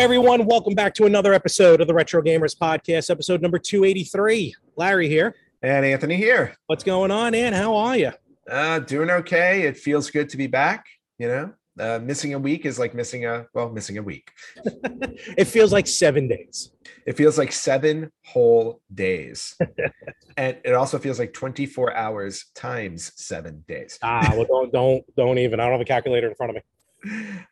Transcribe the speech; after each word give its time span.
Hey 0.00 0.04
everyone, 0.04 0.46
welcome 0.46 0.74
back 0.74 0.94
to 0.94 1.04
another 1.04 1.34
episode 1.34 1.82
of 1.82 1.86
the 1.86 1.92
Retro 1.92 2.22
Gamers 2.22 2.56
Podcast, 2.56 3.10
episode 3.10 3.42
number 3.42 3.58
283. 3.58 4.54
Larry 4.76 5.08
here. 5.10 5.34
And 5.62 5.84
Anthony 5.84 6.16
here. 6.16 6.56
What's 6.68 6.82
going 6.82 7.10
on, 7.10 7.34
Ann? 7.34 7.52
How 7.52 7.76
are 7.76 7.98
you? 7.98 8.12
Uh, 8.50 8.78
doing 8.78 9.10
okay. 9.10 9.64
It 9.64 9.76
feels 9.76 10.10
good 10.10 10.30
to 10.30 10.38
be 10.38 10.46
back. 10.46 10.86
You 11.18 11.28
know, 11.28 11.52
uh, 11.78 11.98
missing 11.98 12.32
a 12.32 12.38
week 12.38 12.64
is 12.64 12.78
like 12.78 12.94
missing 12.94 13.26
a 13.26 13.46
well, 13.52 13.68
missing 13.68 13.98
a 13.98 14.02
week. 14.02 14.30
it 15.36 15.44
feels 15.44 15.70
like 15.70 15.86
seven 15.86 16.28
days. 16.28 16.70
It 17.04 17.18
feels 17.18 17.36
like 17.36 17.52
seven 17.52 18.10
whole 18.24 18.80
days, 18.94 19.54
and 20.38 20.56
it 20.64 20.72
also 20.72 20.98
feels 20.98 21.18
like 21.18 21.34
twenty-four 21.34 21.94
hours 21.94 22.46
times 22.54 23.12
seven 23.16 23.66
days. 23.68 23.98
Ah, 24.02 24.32
well, 24.34 24.46
don't 24.46 24.72
don't 24.72 25.04
don't 25.14 25.36
even. 25.36 25.60
I 25.60 25.64
don't 25.64 25.72
have 25.72 25.82
a 25.82 25.84
calculator 25.84 26.26
in 26.26 26.34
front 26.34 26.50
of 26.52 26.56
me. 26.56 26.62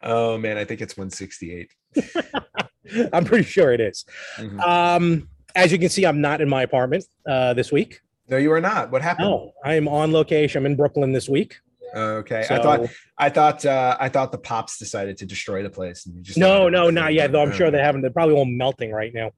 Oh 0.02 0.38
man, 0.38 0.56
I 0.56 0.64
think 0.64 0.80
it's 0.80 0.96
one 0.96 1.10
sixty-eight. 1.10 1.72
I'm 3.12 3.24
pretty 3.24 3.44
sure 3.44 3.72
it 3.72 3.80
is. 3.80 4.04
Mm-hmm. 4.36 4.60
Um, 4.60 5.28
as 5.54 5.72
you 5.72 5.78
can 5.78 5.88
see, 5.88 6.06
I'm 6.06 6.20
not 6.20 6.40
in 6.40 6.48
my 6.48 6.62
apartment 6.62 7.04
uh, 7.26 7.54
this 7.54 7.72
week. 7.72 8.00
No, 8.28 8.36
you 8.36 8.52
are 8.52 8.60
not. 8.60 8.90
What 8.90 9.02
happened? 9.02 9.28
No, 9.28 9.52
I 9.64 9.74
am 9.74 9.88
on 9.88 10.12
location. 10.12 10.60
I'm 10.60 10.66
in 10.66 10.76
Brooklyn 10.76 11.12
this 11.12 11.28
week. 11.28 11.56
Okay, 11.94 12.44
so, 12.46 12.54
I 12.54 12.62
thought 12.62 12.90
I 13.16 13.30
thought 13.30 13.64
uh, 13.64 13.96
I 13.98 14.08
thought 14.08 14.32
the 14.32 14.38
pops 14.38 14.78
decided 14.78 15.16
to 15.18 15.26
destroy 15.26 15.62
the 15.62 15.70
place. 15.70 16.04
And 16.04 16.14
you 16.14 16.22
just 16.22 16.38
no, 16.38 16.68
no, 16.68 16.90
not 16.90 17.14
yet. 17.14 17.32
Though 17.32 17.42
I'm 17.42 17.52
sure 17.52 17.70
they 17.70 17.78
haven't. 17.78 18.02
They're 18.02 18.10
probably 18.10 18.34
all 18.34 18.44
melting 18.44 18.92
right 18.92 19.12
now 19.14 19.30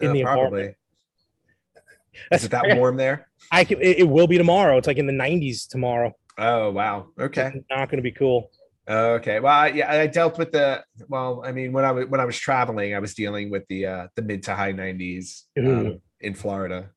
in 0.00 0.10
uh, 0.10 0.12
the 0.12 0.22
probably. 0.22 0.44
apartment. 0.44 0.76
Is 2.32 2.44
it 2.44 2.50
that 2.50 2.64
warm 2.76 2.96
there? 2.96 3.28
I 3.50 3.64
can, 3.64 3.80
it, 3.80 3.98
it, 3.98 4.08
will 4.08 4.26
be 4.26 4.38
tomorrow. 4.38 4.76
It's 4.76 4.86
like 4.86 4.98
in 4.98 5.06
the 5.06 5.12
90s 5.12 5.68
tomorrow. 5.68 6.14
Oh 6.36 6.70
wow. 6.70 7.08
Okay. 7.18 7.52
It's 7.54 7.66
not 7.70 7.88
going 7.88 7.98
to 7.98 8.02
be 8.02 8.12
cool. 8.12 8.50
Okay. 8.88 9.40
Well, 9.40 9.52
I, 9.52 9.68
yeah, 9.68 9.92
I 9.92 10.06
dealt 10.06 10.38
with 10.38 10.52
the. 10.52 10.82
Well, 11.08 11.42
I 11.44 11.52
mean, 11.52 11.72
when 11.72 11.84
I 11.84 11.92
was 11.92 12.06
when 12.06 12.20
I 12.20 12.24
was 12.24 12.38
traveling, 12.38 12.94
I 12.94 12.98
was 12.98 13.14
dealing 13.14 13.50
with 13.50 13.66
the 13.68 13.86
uh 13.86 14.08
the 14.14 14.22
mid 14.22 14.42
to 14.44 14.54
high 14.54 14.72
90s 14.72 15.42
um, 15.58 16.00
in 16.20 16.34
Florida. 16.34 16.90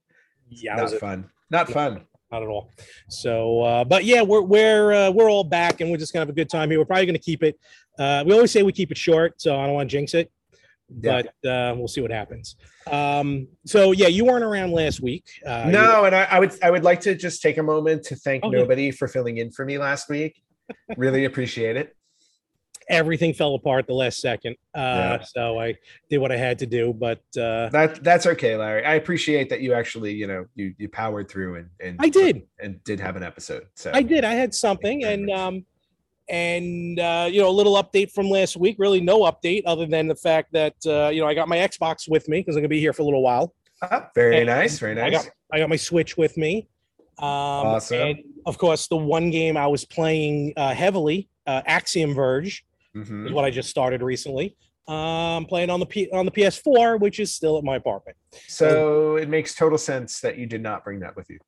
Yeah, 0.49 0.75
not 0.75 0.91
fun. 0.93 1.29
Not 1.49 1.69
yeah. 1.69 1.73
fun 1.73 2.05
not 2.31 2.43
at 2.43 2.47
all. 2.47 2.71
So, 3.09 3.61
uh, 3.61 3.83
but 3.83 4.05
yeah, 4.05 4.21
we're 4.21 4.41
we're 4.41 4.93
uh, 4.93 5.11
we're 5.11 5.29
all 5.29 5.43
back, 5.43 5.81
and 5.81 5.91
we're 5.91 5.97
just 5.97 6.13
gonna 6.13 6.21
have 6.21 6.29
a 6.29 6.33
good 6.33 6.49
time 6.49 6.69
here. 6.69 6.79
We're 6.79 6.85
probably 6.85 7.05
gonna 7.05 7.19
keep 7.19 7.43
it. 7.43 7.59
Uh, 7.99 8.23
we 8.25 8.33
always 8.33 8.51
say 8.51 8.63
we 8.63 8.71
keep 8.71 8.91
it 8.91 8.97
short, 8.97 9.41
so 9.41 9.59
I 9.59 9.65
don't 9.65 9.75
want 9.75 9.89
to 9.89 9.97
jinx 9.97 10.13
it, 10.13 10.31
but 10.89 11.27
uh, 11.45 11.75
we'll 11.75 11.87
see 11.87 12.01
what 12.01 12.11
happens. 12.11 12.55
Um, 12.89 13.47
so 13.65 13.91
yeah, 13.91 14.07
you 14.07 14.25
weren't 14.25 14.45
around 14.45 14.71
last 14.71 15.01
week. 15.01 15.25
Uh, 15.45 15.69
no, 15.69 16.05
and 16.05 16.15
I, 16.15 16.23
I, 16.23 16.39
would 16.39 16.63
I 16.63 16.71
would 16.71 16.83
like 16.83 17.01
to 17.01 17.15
just 17.15 17.41
take 17.41 17.57
a 17.57 17.63
moment 17.63 18.03
to 18.03 18.15
thank 18.15 18.43
okay. 18.43 18.57
nobody 18.57 18.91
for 18.91 19.07
filling 19.07 19.37
in 19.37 19.51
for 19.51 19.65
me 19.65 19.77
last 19.77 20.09
week. 20.09 20.41
Really 20.97 21.25
appreciate 21.25 21.75
it 21.75 21.95
everything 22.91 23.33
fell 23.33 23.55
apart 23.55 23.87
the 23.87 23.93
last 23.93 24.19
second. 24.19 24.55
Uh, 24.75 24.79
yeah. 25.19 25.21
So 25.23 25.59
I 25.59 25.75
did 26.09 26.19
what 26.19 26.31
I 26.31 26.37
had 26.37 26.59
to 26.59 26.65
do, 26.65 26.93
but 26.93 27.19
uh, 27.37 27.69
that 27.69 28.03
that's 28.03 28.27
okay, 28.27 28.55
Larry. 28.55 28.85
I 28.85 28.95
appreciate 28.95 29.49
that 29.49 29.61
you 29.61 29.73
actually, 29.73 30.13
you 30.13 30.27
know, 30.27 30.45
you 30.55 30.75
you 30.77 30.89
powered 30.89 31.29
through 31.29 31.55
and 31.55 31.69
and 31.79 31.97
I 31.99 32.09
did 32.09 32.43
and 32.59 32.83
did 32.83 32.99
have 32.99 33.15
an 33.15 33.23
episode. 33.23 33.67
So 33.75 33.91
I 33.93 34.03
did. 34.03 34.23
I 34.23 34.33
had 34.33 34.53
something, 34.53 35.03
and 35.05 35.31
um, 35.31 35.65
and 36.29 36.99
uh, 36.99 37.29
you 37.31 37.41
know, 37.41 37.49
a 37.49 37.51
little 37.51 37.81
update 37.81 38.11
from 38.11 38.29
last 38.29 38.57
week. 38.57 38.75
Really, 38.77 39.01
no 39.01 39.21
update 39.21 39.63
other 39.65 39.87
than 39.87 40.07
the 40.07 40.15
fact 40.15 40.51
that 40.53 40.75
uh, 40.85 41.09
you 41.09 41.21
know 41.21 41.27
I 41.27 41.33
got 41.33 41.47
my 41.47 41.57
Xbox 41.57 42.09
with 42.09 42.27
me 42.27 42.39
because 42.39 42.55
I'm 42.55 42.61
gonna 42.61 42.69
be 42.69 42.79
here 42.79 42.93
for 42.93 43.01
a 43.01 43.05
little 43.05 43.23
while. 43.23 43.53
Uh, 43.81 44.01
very 44.13 44.37
and 44.37 44.47
nice, 44.47 44.77
very 44.77 44.95
nice. 44.95 45.07
I 45.07 45.09
got 45.09 45.29
I 45.53 45.59
got 45.59 45.69
my 45.69 45.75
Switch 45.77 46.17
with 46.17 46.37
me. 46.37 46.67
Um, 47.17 47.27
awesome. 47.27 47.99
And 47.99 48.23
of 48.45 48.57
course, 48.57 48.87
the 48.87 48.97
one 48.97 49.29
game 49.31 49.57
I 49.57 49.67
was 49.67 49.85
playing 49.85 50.53
uh, 50.57 50.73
heavily, 50.73 51.29
uh, 51.47 51.61
Axiom 51.65 52.13
Verge, 52.13 52.65
mm-hmm. 52.95 53.27
is 53.27 53.33
what 53.33 53.45
I 53.45 53.49
just 53.49 53.69
started 53.69 54.01
recently. 54.01 54.55
Um, 54.87 55.45
playing 55.45 55.69
on 55.69 55.79
the 55.79 55.85
P- 55.85 56.09
on 56.11 56.25
the 56.25 56.31
PS4, 56.31 56.99
which 56.99 57.19
is 57.19 57.33
still 57.33 57.57
at 57.57 57.63
my 57.63 57.75
apartment. 57.75 58.17
So 58.47 59.15
it 59.15 59.29
makes 59.29 59.55
total 59.55 59.77
sense 59.77 60.19
that 60.21 60.37
you 60.37 60.47
did 60.47 60.61
not 60.61 60.83
bring 60.83 60.99
that 60.99 61.15
with 61.15 61.29
you. 61.29 61.39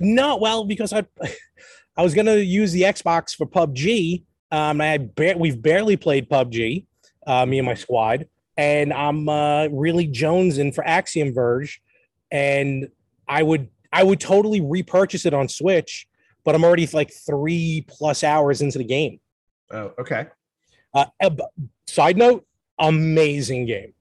No, 0.00 0.36
well, 0.36 0.64
because 0.64 0.92
I 0.92 1.04
I 1.96 2.02
was 2.02 2.14
gonna 2.14 2.36
use 2.36 2.72
the 2.72 2.82
Xbox 2.82 3.36
for 3.36 3.46
PUBG. 3.46 4.24
Um, 4.50 4.80
I 4.80 4.98
ba- 4.98 5.36
we've 5.36 5.60
barely 5.60 5.96
played 5.96 6.28
PUBG, 6.28 6.86
uh, 7.26 7.46
me 7.46 7.58
and 7.58 7.66
my 7.66 7.74
squad, 7.74 8.26
and 8.56 8.92
I'm 8.92 9.28
uh, 9.28 9.68
really 9.68 10.08
jonesing 10.08 10.74
for 10.74 10.84
Axiom 10.86 11.34
Verge, 11.34 11.82
and 12.32 12.88
I 13.28 13.42
would 13.42 13.68
I 13.92 14.02
would 14.02 14.20
totally 14.20 14.60
repurchase 14.60 15.26
it 15.26 15.34
on 15.34 15.48
Switch, 15.48 16.07
but 16.48 16.54
I'm 16.54 16.64
already 16.64 16.86
like 16.94 17.12
three 17.12 17.84
plus 17.86 18.24
hours 18.24 18.62
into 18.62 18.78
the 18.78 18.84
game. 18.84 19.20
Oh, 19.70 19.92
okay. 19.98 20.28
Uh, 20.94 21.04
side 21.86 22.16
note, 22.16 22.46
amazing 22.78 23.66
game. 23.66 23.92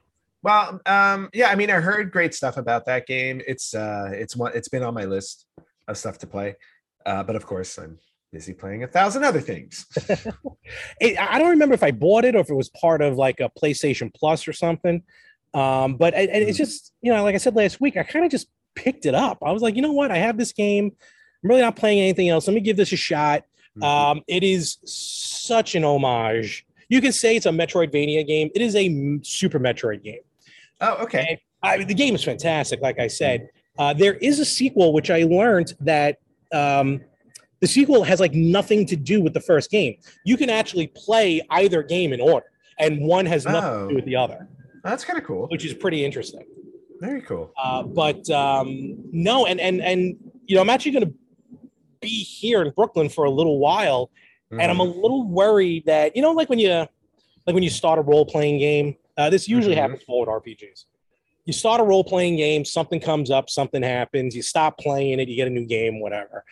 Well, 0.44 0.80
um, 0.86 1.30
yeah, 1.34 1.50
I 1.50 1.56
mean, 1.56 1.70
I 1.70 1.82
heard 1.82 2.10
great 2.10 2.34
stuff 2.34 2.56
about 2.56 2.86
that 2.86 3.06
game. 3.06 3.42
It's 3.46 3.74
uh, 3.74 4.12
it's 4.14 4.34
one. 4.34 4.54
It's 4.56 4.70
been 4.70 4.82
on 4.82 4.94
my 4.94 5.04
list 5.04 5.46
of 5.90 5.98
stuff 5.98 6.20
to 6.20 6.28
play, 6.28 6.56
uh, 7.06 7.22
but 7.22 7.36
of 7.36 7.46
course, 7.46 7.78
I'm 7.78 8.00
busy 8.32 8.54
playing 8.54 8.84
a 8.84 8.88
thousand 8.88 9.26
other 9.26 9.42
things. 9.42 9.86
it, 11.02 11.20
I 11.20 11.40
don't 11.40 11.50
remember 11.50 11.76
if 11.76 11.84
I 11.84 11.92
bought 11.92 12.24
it 12.24 12.34
or 12.34 12.40
if 12.40 12.50
it 12.50 12.56
was 12.56 12.70
part 12.70 13.02
of 13.02 13.18
like 13.18 13.42
a 13.42 13.52
PlayStation 13.62 14.10
Plus 14.16 14.48
or 14.48 14.54
something. 14.54 15.04
Um, 15.54 15.98
but 15.98 16.14
it, 16.14 16.30
it's 16.30 16.58
hmm. 16.58 16.64
just 16.64 16.94
you 17.02 17.12
know, 17.12 17.22
like 17.24 17.36
I 17.36 17.40
said 17.40 17.58
last 17.58 17.82
week, 17.82 17.98
I 17.98 18.04
kind 18.04 18.24
of 18.24 18.32
just 18.32 18.48
picked 18.74 19.06
it 19.06 19.16
up. 19.16 19.40
I 19.46 19.52
was 19.52 19.62
like, 19.62 19.76
you 19.76 19.82
know 19.82 19.92
what, 19.92 20.12
I 20.12 20.18
have 20.20 20.38
this 20.38 20.54
game. 20.54 20.94
I'm 21.44 21.50
really 21.50 21.62
not 21.62 21.76
playing 21.76 22.00
anything 22.00 22.30
else. 22.30 22.48
Let 22.48 22.54
me 22.54 22.62
give 22.62 22.78
this 22.78 22.92
a 22.92 22.98
shot. 22.98 23.44
Mm-hmm. 23.78 23.84
Um, 23.84 24.22
it 24.28 24.44
is 24.44 24.78
such 24.84 25.76
an 25.76 25.84
homage 25.84 26.68
you 26.90 27.02
can 27.02 27.12
say 27.12 27.36
it's 27.36 27.46
a 27.46 27.50
Metroidvania 27.50 28.26
game. 28.26 28.50
It 28.56 28.62
is 28.62 28.76
a 28.76 29.20
Super 29.24 29.60
Metroid 29.60 30.04
game. 30.04 30.20
Oh, 30.80 30.96
okay. 31.04 31.42
I, 31.64 31.84
the 31.84 31.94
game 31.94 32.16
is 32.16 32.24
fantastic. 32.24 32.82
Like 32.82 33.00
I 33.00 33.08
said, 33.08 33.50
uh, 33.78 33.94
there 33.94 34.16
is 34.16 34.40
a 34.40 34.46
sequel 34.46 34.94
which 34.94 35.10
I 35.10 35.24
learned 35.24 35.74
that 35.82 36.20
um, 36.54 37.02
the 37.60 37.68
sequel 37.68 38.04
has 38.04 38.20
like 38.20 38.34
nothing 38.34 38.86
to 38.88 38.96
do 38.96 39.22
with 39.22 39.34
the 39.34 39.42
first 39.42 39.70
game. 39.70 39.98
You 40.24 40.38
can 40.38 40.50
actually 40.50 40.88
play 40.88 41.42
either 41.50 41.84
game 41.84 42.14
in 42.14 42.22
order, 42.22 42.46
and 42.80 43.02
one 43.02 43.26
has 43.26 43.46
nothing 43.46 43.70
oh. 43.70 43.84
to 43.84 43.90
do 43.90 43.96
with 43.96 44.06
the 44.06 44.16
other. 44.16 44.48
That's 44.84 45.04
kind 45.04 45.20
of 45.20 45.26
cool. 45.26 45.48
Which 45.48 45.66
is 45.66 45.74
pretty 45.74 46.06
interesting. 46.06 46.46
Very 47.02 47.22
cool. 47.22 47.52
Uh, 47.62 47.84
but 47.84 48.30
um, 48.30 48.98
no, 49.12 49.46
and 49.46 49.60
and 49.60 49.82
and 49.82 50.16
you 50.46 50.56
know, 50.56 50.62
I'm 50.62 50.70
actually 50.70 50.92
going 50.92 51.06
to 51.06 51.14
be 52.08 52.24
here 52.24 52.62
in 52.62 52.72
Brooklyn 52.72 53.10
for 53.10 53.26
a 53.26 53.32
little 53.32 53.60
while, 53.60 54.10
Mm-hmm. 54.52 54.62
And 54.62 54.72
I'm 54.72 54.80
a 54.80 54.86
mm-hmm. 54.86 55.02
little 55.02 55.28
worried 55.28 55.86
that, 55.88 56.16
you 56.16 56.22
know, 56.22 56.32
like 56.32 56.50
when 56.50 56.60
you 56.60 56.70
like 56.70 57.54
when 57.54 57.64
you 57.64 57.70
start 57.70 58.00
a 58.00 58.02
role 58.02 58.26
playing 58.26 58.60
game, 58.60 58.96
uh, 59.18 59.30
this 59.30 59.48
usually 59.48 59.76
mm-hmm. 59.76 59.82
happens 59.82 60.04
with 60.08 60.30
RPGs. 60.30 60.86
You 61.46 61.54
start 61.54 61.80
a 61.80 61.84
role 61.84 62.04
playing 62.04 62.38
game, 62.38 62.66
something 62.66 63.00
comes 63.00 63.32
up, 63.32 63.50
something 63.50 63.82
happens, 63.82 64.36
you 64.36 64.42
stop 64.42 64.78
playing 64.78 65.20
it, 65.20 65.30
you 65.30 65.36
get 65.36 65.48
a 65.48 65.52
new 65.52 65.66
game, 65.66 66.02
whatever. 66.02 66.44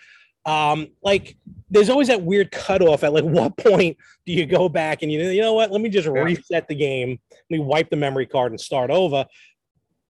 Um, 0.46 0.88
like 1.04 1.38
there's 1.70 1.90
always 1.90 2.08
that 2.08 2.22
weird 2.22 2.52
cutoff 2.52 3.04
at 3.04 3.14
like 3.14 3.24
what 3.26 3.58
point 3.58 3.98
do 4.26 4.34
you 4.34 4.46
go 4.46 4.68
back 4.68 5.02
and 5.02 5.12
you 5.12 5.22
you 5.30 5.42
know 5.42 5.54
what? 5.54 5.72
Let 5.72 5.82
me 5.82 5.90
just 5.90 6.08
yeah. 6.08 6.22
reset 6.22 6.68
the 6.68 6.76
game. 6.76 7.20
Let 7.50 7.60
me 7.60 7.60
wipe 7.60 7.90
the 7.90 7.96
memory 7.96 8.26
card 8.26 8.52
and 8.52 8.60
start 8.60 8.90
over. 8.90 9.26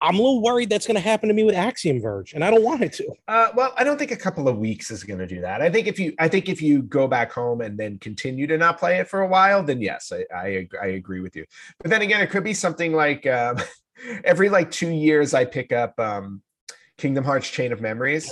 I'm 0.03 0.15
a 0.15 0.17
little 0.17 0.41
worried 0.41 0.69
that's 0.69 0.85
going 0.85 0.95
to 0.95 1.01
happen 1.01 1.29
to 1.29 1.33
me 1.33 1.45
with 1.45 1.55
Axiom 1.55 2.01
Verge, 2.01 2.33
and 2.33 2.43
I 2.43 2.51
don't 2.51 2.61
want 2.61 2.81
it 2.81 2.91
to. 2.93 3.07
Uh, 3.29 3.47
well, 3.55 3.73
I 3.77 3.85
don't 3.85 3.97
think 3.97 4.11
a 4.11 4.17
couple 4.17 4.49
of 4.49 4.57
weeks 4.57 4.91
is 4.91 5.01
going 5.01 5.19
to 5.19 5.25
do 5.25 5.39
that. 5.41 5.61
I 5.61 5.69
think 5.69 5.87
if 5.87 5.97
you, 5.97 6.13
I 6.19 6.27
think 6.27 6.49
if 6.49 6.61
you 6.61 6.81
go 6.81 7.07
back 7.07 7.31
home 7.31 7.61
and 7.61 7.77
then 7.77 7.97
continue 7.99 8.45
to 8.47 8.57
not 8.57 8.77
play 8.77 8.97
it 8.97 9.07
for 9.07 9.21
a 9.21 9.27
while, 9.27 9.63
then 9.63 9.81
yes, 9.81 10.11
I, 10.11 10.25
I, 10.35 10.67
I 10.81 10.85
agree 10.87 11.21
with 11.21 11.37
you. 11.37 11.45
But 11.79 11.89
then 11.89 12.01
again, 12.01 12.19
it 12.19 12.29
could 12.29 12.43
be 12.43 12.53
something 12.53 12.91
like 12.91 13.25
um, 13.25 13.57
every 14.25 14.49
like 14.49 14.71
two 14.71 14.89
years 14.89 15.33
I 15.33 15.45
pick 15.45 15.71
up 15.71 15.97
um, 15.97 16.41
Kingdom 16.97 17.23
Hearts 17.23 17.49
Chain 17.49 17.71
of 17.71 17.79
Memories, 17.79 18.29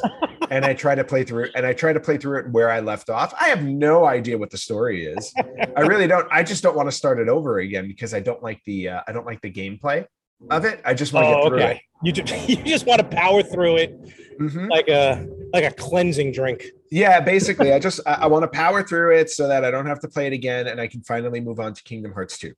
and 0.49 0.65
I 0.65 0.73
try 0.73 0.93
to 0.93 1.05
play 1.05 1.23
through 1.23 1.51
and 1.55 1.65
I 1.65 1.71
try 1.71 1.93
to 1.93 2.01
play 2.01 2.17
through 2.17 2.39
it 2.39 2.49
where 2.49 2.69
I 2.69 2.81
left 2.81 3.09
off. 3.09 3.33
I 3.39 3.45
have 3.45 3.63
no 3.63 4.03
idea 4.03 4.37
what 4.37 4.49
the 4.49 4.57
story 4.57 5.05
is. 5.05 5.33
I 5.77 5.81
really 5.81 6.07
don't. 6.07 6.27
I 6.31 6.43
just 6.43 6.63
don't 6.63 6.75
want 6.75 6.89
to 6.89 6.95
start 6.95 7.17
it 7.19 7.29
over 7.29 7.59
again 7.59 7.87
because 7.87 8.13
I 8.13 8.19
don't 8.19 8.43
like 8.43 8.61
the 8.65 8.89
uh, 8.89 9.01
I 9.07 9.13
don't 9.13 9.25
like 9.25 9.39
the 9.39 9.51
gameplay 9.51 10.05
of 10.49 10.65
it. 10.65 10.81
I 10.85 10.93
just 10.93 11.13
want 11.13 11.25
to 11.25 11.29
oh, 11.29 11.35
get 11.35 11.47
through 11.47 11.57
okay. 11.59 11.71
it. 11.71 11.81
You 12.03 12.11
just, 12.11 12.49
you 12.49 12.55
just 12.63 12.85
want 12.85 12.99
to 12.99 13.07
power 13.07 13.43
through 13.43 13.77
it 13.77 13.99
mm-hmm. 14.39 14.67
like 14.67 14.87
a 14.87 15.27
like 15.53 15.63
a 15.63 15.71
cleansing 15.71 16.31
drink. 16.31 16.65
Yeah, 16.89 17.19
basically, 17.19 17.73
I 17.73 17.79
just 17.79 17.99
I, 18.05 18.13
I 18.13 18.27
want 18.27 18.43
to 18.43 18.47
power 18.47 18.83
through 18.83 19.17
it 19.17 19.29
so 19.29 19.47
that 19.47 19.63
I 19.63 19.71
don't 19.71 19.85
have 19.85 19.99
to 20.01 20.07
play 20.07 20.27
it 20.27 20.33
again, 20.33 20.67
and 20.67 20.79
I 20.79 20.87
can 20.87 21.01
finally 21.01 21.39
move 21.39 21.59
on 21.59 21.73
to 21.73 21.83
Kingdom 21.83 22.13
Hearts 22.13 22.37
2. 22.37 22.53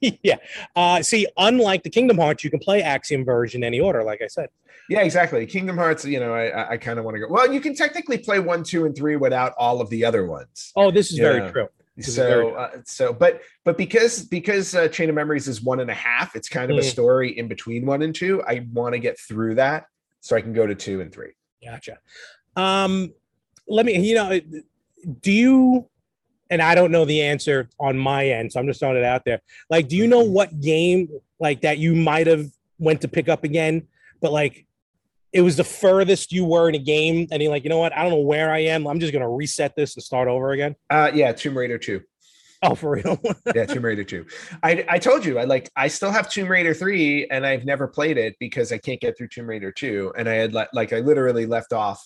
yeah. 0.22 0.36
Uh, 0.74 1.02
see, 1.02 1.26
unlike 1.36 1.82
the 1.82 1.90
Kingdom 1.90 2.18
Hearts, 2.18 2.44
you 2.44 2.50
can 2.50 2.60
play 2.60 2.82
Axiom 2.82 3.24
Verge 3.24 3.54
in 3.54 3.64
any 3.64 3.80
order, 3.80 4.02
like 4.02 4.20
I 4.22 4.26
said. 4.26 4.48
Yeah, 4.88 5.00
exactly. 5.00 5.46
Kingdom 5.46 5.78
Hearts, 5.78 6.04
you 6.04 6.20
know, 6.20 6.34
I 6.34 6.72
I 6.72 6.76
kind 6.76 6.98
of 6.98 7.04
want 7.04 7.14
to 7.14 7.20
go. 7.20 7.28
Well, 7.28 7.52
you 7.52 7.60
can 7.60 7.74
technically 7.74 8.18
play 8.18 8.38
one, 8.40 8.62
two, 8.64 8.84
and 8.84 8.94
three 8.94 9.16
without 9.16 9.54
all 9.56 9.80
of 9.80 9.88
the 9.90 10.04
other 10.04 10.26
ones. 10.26 10.72
Oh, 10.76 10.90
this 10.90 11.10
is 11.12 11.18
very 11.18 11.50
true 11.50 11.68
so 12.00 12.50
uh, 12.54 12.70
so 12.84 13.12
but 13.12 13.42
but 13.64 13.78
because 13.78 14.24
because 14.24 14.74
uh, 14.74 14.88
chain 14.88 15.08
of 15.08 15.14
memories 15.14 15.46
is 15.46 15.62
one 15.62 15.80
and 15.80 15.90
a 15.90 15.94
half 15.94 16.34
it's 16.34 16.48
kind 16.48 16.70
of 16.70 16.76
mm. 16.76 16.80
a 16.80 16.82
story 16.82 17.38
in 17.38 17.46
between 17.46 17.86
one 17.86 18.02
and 18.02 18.14
two 18.14 18.42
i 18.48 18.66
want 18.72 18.92
to 18.92 18.98
get 18.98 19.18
through 19.18 19.54
that 19.54 19.86
so 20.20 20.34
i 20.34 20.40
can 20.40 20.52
go 20.52 20.66
to 20.66 20.74
two 20.74 21.00
and 21.00 21.12
three 21.12 21.30
gotcha 21.64 21.98
um 22.56 23.12
let 23.68 23.86
me 23.86 23.96
you 23.98 24.14
know 24.14 24.40
do 25.20 25.30
you 25.30 25.88
and 26.50 26.60
I 26.62 26.74
don't 26.74 26.92
know 26.92 27.04
the 27.04 27.22
answer 27.22 27.68
on 27.80 27.98
my 27.98 28.28
end, 28.28 28.52
so 28.52 28.60
I'm 28.60 28.66
just 28.66 28.80
throwing 28.80 28.96
it 28.96 29.04
out 29.04 29.24
there. 29.24 29.40
Like, 29.70 29.88
do 29.88 29.96
you 29.96 30.06
know 30.06 30.20
what 30.20 30.60
game 30.60 31.08
like 31.40 31.62
that 31.62 31.78
you 31.78 31.94
might 31.94 32.26
have 32.26 32.46
went 32.78 33.00
to 33.00 33.08
pick 33.08 33.28
up 33.28 33.44
again, 33.44 33.88
but 34.20 34.30
like 34.32 34.66
it 35.34 35.42
was 35.42 35.56
the 35.56 35.64
furthest 35.64 36.32
you 36.32 36.44
were 36.44 36.68
in 36.68 36.74
a 36.74 36.78
game, 36.78 37.26
and 37.30 37.42
you're 37.42 37.50
like, 37.50 37.64
you 37.64 37.70
know 37.70 37.78
what? 37.78 37.92
I 37.92 38.02
don't 38.02 38.12
know 38.12 38.20
where 38.20 38.50
I 38.52 38.60
am. 38.60 38.86
I'm 38.86 39.00
just 39.00 39.12
gonna 39.12 39.28
reset 39.28 39.76
this 39.76 39.96
and 39.96 40.02
start 40.02 40.28
over 40.28 40.52
again. 40.52 40.76
Uh, 40.88 41.10
yeah, 41.12 41.32
Tomb 41.32 41.58
Raider 41.58 41.76
two. 41.78 42.02
Oh, 42.64 42.74
for 42.74 42.92
real? 42.92 43.20
yeah, 43.54 43.66
Tomb 43.66 43.84
Raider 43.84 44.04
2. 44.04 44.24
I 44.62 44.86
I 44.88 44.98
told 44.98 45.24
you 45.24 45.38
I 45.38 45.44
like 45.44 45.70
I 45.76 45.88
still 45.88 46.10
have 46.10 46.30
Tomb 46.30 46.48
Raider 46.48 46.72
3 46.72 47.26
and 47.30 47.44
I've 47.44 47.66
never 47.66 47.86
played 47.86 48.16
it 48.16 48.36
because 48.40 48.72
I 48.72 48.78
can't 48.78 49.00
get 49.00 49.18
through 49.18 49.28
Tomb 49.28 49.46
Raider 49.46 49.70
2. 49.70 50.14
And 50.16 50.26
I 50.28 50.34
had 50.34 50.54
le- 50.54 50.68
like 50.72 50.94
I 50.94 51.00
literally 51.00 51.44
left 51.44 51.74
off 51.74 52.02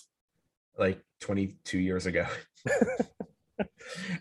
like 0.77 0.99
22 1.21 1.79
years 1.79 2.05
ago. 2.07 2.25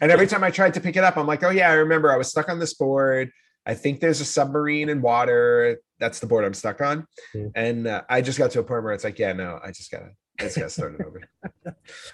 and 0.00 0.12
every 0.12 0.26
time 0.28 0.44
I 0.44 0.52
tried 0.52 0.74
to 0.74 0.80
pick 0.80 0.96
it 0.96 1.02
up, 1.02 1.16
I'm 1.16 1.26
like, 1.26 1.42
oh 1.42 1.50
yeah, 1.50 1.70
I 1.70 1.74
remember 1.74 2.12
I 2.12 2.16
was 2.16 2.28
stuck 2.28 2.48
on 2.48 2.60
this 2.60 2.74
board. 2.74 3.32
I 3.68 3.74
think 3.74 4.00
there's 4.00 4.20
a 4.20 4.24
submarine 4.24 4.88
in 4.88 5.02
water. 5.02 5.78
That's 6.00 6.20
the 6.20 6.26
board 6.26 6.44
I'm 6.44 6.54
stuck 6.54 6.80
on. 6.80 7.06
Hmm. 7.32 7.46
And 7.54 7.86
uh, 7.86 8.02
I 8.08 8.22
just 8.22 8.38
got 8.38 8.50
to 8.52 8.60
a 8.60 8.64
point 8.64 8.82
where 8.82 8.94
it's 8.94 9.04
like, 9.04 9.18
yeah, 9.18 9.34
no, 9.34 9.60
I 9.62 9.70
just 9.70 9.90
gotta 9.90 10.10
I 10.40 10.44
just 10.44 10.56
gotta 10.56 10.70
start 10.70 10.94
it 10.98 11.04
over. 11.06 11.22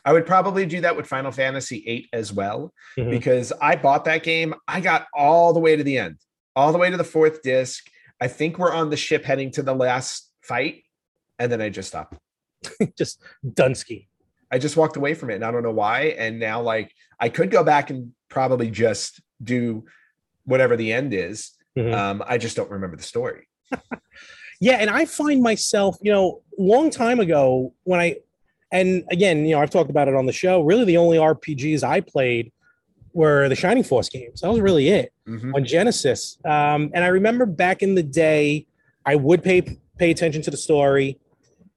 I 0.05 0.13
would 0.13 0.27
probably 0.27 0.67
do 0.67 0.81
that 0.81 0.97
with 0.97 1.07
Final 1.07 1.31
Fantasy 1.31 1.81
VIII 1.81 2.09
as 2.13 2.33
well 2.33 2.73
Mhm. 2.99 3.11
because 3.11 3.53
I 3.63 3.77
bought 3.77 4.05
that 4.07 4.23
game. 4.25 4.55
I 4.67 4.81
got 4.81 5.07
all 5.15 5.53
the 5.53 5.61
way 5.61 5.77
to 5.77 5.85
the 5.85 5.99
end, 5.99 6.17
all 6.57 6.73
the 6.73 6.79
way 6.79 6.91
to 6.91 6.97
the 6.97 7.05
fourth 7.05 7.43
disc. 7.43 7.85
I 8.21 8.29
think 8.29 8.59
we're 8.59 8.73
on 8.73 8.91
the 8.91 8.97
ship 8.97 9.25
heading 9.25 9.51
to 9.53 9.63
the 9.63 9.75
last 9.75 10.31
fight, 10.43 10.83
and 11.39 11.53
then 11.53 11.61
I 11.61 11.69
just 11.69 11.89
stopped. 11.89 12.17
just 12.99 13.23
Dunsky. 13.47 14.09
I 14.51 14.59
just 14.59 14.77
walked 14.77 14.97
away 14.97 15.15
from 15.15 15.31
it, 15.31 15.35
and 15.35 15.45
I 15.45 15.51
don't 15.51 15.63
know 15.63 15.71
why. 15.73 16.15
And 16.19 16.39
now, 16.41 16.63
like, 16.63 16.93
I 17.21 17.29
could 17.29 17.51
go 17.51 17.63
back 17.63 17.91
and 17.91 18.13
probably 18.31 18.71
just 18.71 19.21
do 19.43 19.85
whatever 20.45 20.77
the 20.77 20.93
end 20.93 21.13
is. 21.15 21.53
Mhm. 21.77 21.93
Um, 21.95 22.23
I 22.27 22.39
just 22.39 22.57
don't 22.57 22.71
remember 22.71 22.97
the 22.97 23.03
story. 23.03 23.49
Yeah, 24.61 24.75
and 24.77 24.89
I 24.89 25.05
find 25.05 25.43
myself, 25.43 25.97
you 26.01 26.13
know, 26.13 26.41
long 26.57 26.89
time 26.89 27.19
ago 27.19 27.75
when 27.83 27.99
I, 28.01 28.17
and 28.73 29.05
again, 29.11 29.45
you 29.45 29.55
know, 29.57 29.61
I've 29.61 29.69
talked 29.69 29.91
about 29.91 30.07
it 30.07 30.15
on 30.15 30.27
the 30.27 30.33
show. 30.33 30.63
Really, 30.63 30.85
the 30.85 30.97
only 30.97 31.19
RPGs 31.19 31.83
I 31.83 32.01
played 32.01 32.53
were 33.13 33.49
the 33.49 33.57
Shining 33.57 33.83
Force 33.83 34.09
games. 34.09 34.41
That 34.41 34.49
was 34.51 34.61
really 34.61 34.89
it 34.89 35.13
Mhm. 35.29 35.55
on 35.55 35.65
Genesis. 35.65 36.39
Um, 36.45 36.91
and 36.95 37.05
I 37.05 37.09
remember 37.09 37.47
back 37.47 37.83
in 37.83 37.95
the 37.97 38.03
day, 38.03 38.67
I 39.05 39.17
would 39.17 39.43
pay 39.43 39.61
pay 39.99 40.11
attention 40.13 40.41
to 40.43 40.51
the 40.53 40.57
story, 40.57 41.19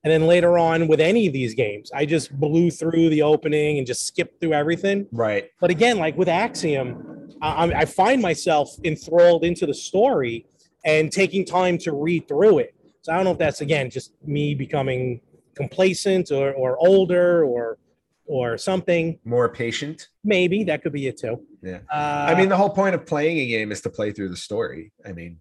and 0.04 0.14
then 0.14 0.28
later 0.28 0.58
on 0.58 0.88
with 0.88 1.02
any 1.02 1.26
of 1.28 1.34
these 1.34 1.56
games, 1.56 1.92
I 1.94 2.06
just 2.06 2.32
blew 2.40 2.70
through 2.70 3.10
the 3.10 3.24
opening 3.24 3.80
and 3.80 3.88
just 3.88 4.06
skipped 4.08 4.40
through 4.40 4.54
everything. 4.54 5.08
Right. 5.12 5.50
But 5.60 5.72
again, 5.72 5.98
like 5.98 6.16
with 6.16 6.30
Axiom, 6.30 7.17
I, 7.42 7.72
I- 7.82 7.86
find 7.86 8.22
myself 8.22 8.76
enthralled 8.84 9.44
into 9.44 9.66
the 9.66 9.74
story 9.74 10.46
and 10.86 11.12
taking 11.12 11.46
time 11.46 11.78
to 11.80 11.92
read 11.94 12.28
through 12.28 12.60
it. 12.60 12.76
So 13.02 13.12
I 13.14 13.16
don't 13.16 13.26
know 13.26 13.32
if 13.32 13.38
that's 13.38 13.62
again 13.62 13.90
just 13.90 14.14
me 14.26 14.54
becoming 14.56 15.22
complacent 15.56 16.32
or, 16.32 16.54
or 16.54 16.78
older 16.78 17.44
or 17.46 17.78
or 18.26 18.58
something. 18.58 19.18
More 19.24 19.48
patient. 19.48 20.10
Maybe 20.24 20.64
that 20.66 20.84
could 20.84 20.92
be 20.92 21.08
it 21.08 21.18
too. 21.18 21.42
Yeah. 21.64 21.80
Uh, 21.90 22.28
I 22.30 22.36
mean, 22.36 22.50
the 22.50 22.58
whole 22.58 22.70
point 22.70 22.94
of 22.94 23.06
playing 23.06 23.38
a 23.38 23.48
game 23.48 23.72
is 23.72 23.80
to 23.82 23.90
play 23.90 24.12
through 24.12 24.30
the 24.30 24.38
story. 24.38 24.92
I 25.06 25.14
mean, 25.14 25.40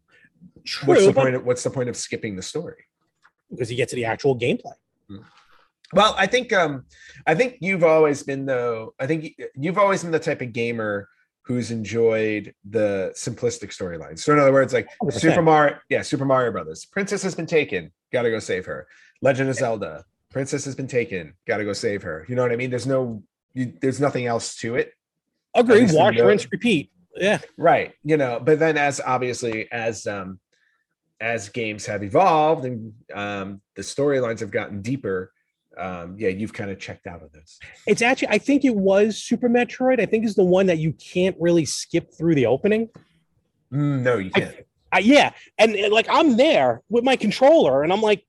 true, 0.64 0.86
what's 0.88 1.04
the 1.06 1.12
point? 1.12 1.34
Of, 1.34 1.44
what's 1.44 1.64
the 1.64 1.70
point 1.70 1.88
of 1.88 1.96
skipping 1.96 2.36
the 2.36 2.42
story? 2.42 2.84
because 3.50 3.70
you 3.70 3.76
get 3.76 3.88
to 3.88 3.96
the 3.96 4.04
actual 4.04 4.36
gameplay. 4.38 4.74
Well, 5.92 6.14
I 6.18 6.26
think 6.26 6.52
um 6.52 6.84
I 7.26 7.34
think 7.34 7.58
you've 7.60 7.84
always 7.84 8.22
been 8.22 8.44
though 8.46 8.94
I 8.98 9.06
think 9.06 9.34
you've 9.54 9.78
always 9.78 10.02
been 10.02 10.10
the 10.12 10.18
type 10.18 10.40
of 10.40 10.52
gamer 10.52 11.08
who's 11.46 11.70
enjoyed 11.70 12.52
the 12.68 13.12
simplistic 13.14 13.70
storylines. 13.70 14.18
So 14.18 14.32
in 14.32 14.40
other 14.40 14.52
words, 14.52 14.72
like 14.72 14.88
100%. 15.00 15.12
Super 15.12 15.42
Mario, 15.42 15.78
yeah, 15.88 16.02
Super 16.02 16.24
Mario 16.24 16.50
Brothers. 16.50 16.84
Princess 16.86 17.22
has 17.22 17.36
been 17.36 17.46
taken, 17.46 17.92
gotta 18.12 18.30
go 18.30 18.40
save 18.40 18.66
her. 18.66 18.88
Legend 19.22 19.48
of 19.48 19.54
Zelda, 19.54 20.04
Princess 20.30 20.64
has 20.64 20.74
been 20.74 20.88
taken, 20.88 21.34
gotta 21.46 21.64
go 21.64 21.72
save 21.72 22.02
her. 22.02 22.26
You 22.28 22.34
know 22.34 22.42
what 22.42 22.50
I 22.50 22.56
mean? 22.56 22.70
There's 22.70 22.86
no 22.86 23.22
you, 23.54 23.72
there's 23.80 24.00
nothing 24.00 24.26
else 24.26 24.56
to 24.56 24.74
it. 24.74 24.92
Agree. 25.54 25.86
Wash, 25.90 26.18
rinse, 26.18 26.50
repeat. 26.50 26.90
Yeah. 27.14 27.38
Right. 27.56 27.94
You 28.02 28.16
know, 28.16 28.40
but 28.42 28.58
then 28.58 28.76
as 28.76 29.00
obviously 29.00 29.70
as 29.70 30.06
um 30.06 30.40
as 31.20 31.48
games 31.48 31.86
have 31.86 32.02
evolved 32.02 32.64
and 32.64 32.92
um 33.14 33.60
the 33.76 33.82
storylines 33.82 34.40
have 34.40 34.50
gotten 34.50 34.82
deeper, 34.82 35.32
um 35.78 36.16
yeah, 36.18 36.28
you've 36.28 36.52
kind 36.52 36.70
of 36.70 36.78
checked 36.78 37.06
out 37.06 37.22
of 37.22 37.32
this. 37.32 37.58
It's 37.86 38.02
actually, 38.02 38.28
I 38.28 38.38
think 38.38 38.64
it 38.64 38.74
was 38.74 39.18
Super 39.18 39.48
Metroid. 39.48 40.00
I 40.00 40.06
think 40.06 40.24
is 40.24 40.34
the 40.34 40.44
one 40.44 40.66
that 40.66 40.78
you 40.78 40.92
can't 40.94 41.36
really 41.38 41.64
skip 41.64 42.12
through 42.16 42.34
the 42.34 42.46
opening. 42.46 42.88
Mm, 43.72 44.02
no, 44.02 44.16
you 44.18 44.30
can't. 44.30 44.54
Uh, 44.94 44.98
yeah, 44.98 45.32
and, 45.58 45.74
and, 45.74 45.92
like 45.92 46.06
I'm 46.08 46.36
there 46.36 46.80
with 46.88 47.02
my 47.04 47.16
controller, 47.16 47.82
and 47.82 47.92
I'm 47.92 48.00
like 48.00 48.24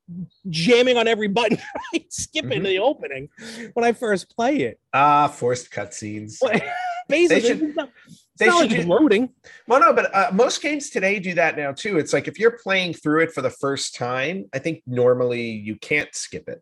jamming 0.49 0.97
on 0.97 1.07
every 1.07 1.27
button, 1.27 1.59
skipping 2.09 2.61
Mhm. 2.61 2.65
the 2.65 2.79
opening 2.79 3.29
when 3.73 3.85
I 3.85 3.93
first 3.93 4.35
play 4.35 4.57
it. 4.61 4.79
Ah, 4.93 5.27
forced 5.27 5.71
cutscenes. 5.71 6.39
Basically, 7.07 7.41
should- 7.47 7.61
it's 7.61 7.75
not, 7.77 7.89
it's 8.07 8.25
they 8.37 8.47
not 8.47 8.69
should 8.69 8.81
do- 8.81 8.87
loading. 8.87 9.29
Well, 9.67 9.79
no, 9.79 9.93
but 9.93 10.13
uh, 10.13 10.31
most 10.33 10.61
games 10.61 10.89
today 10.89 11.19
do 11.19 11.35
that 11.35 11.55
now 11.55 11.71
too. 11.71 11.97
It's 11.99 12.11
like 12.11 12.27
if 12.27 12.37
you're 12.39 12.57
playing 12.57 12.95
through 12.95 13.21
it 13.21 13.31
for 13.31 13.41
the 13.41 13.49
first 13.51 13.95
time, 13.95 14.45
I 14.53 14.59
think 14.59 14.81
normally 14.87 15.43
you 15.51 15.75
can't 15.77 16.13
skip 16.13 16.49
it. 16.49 16.61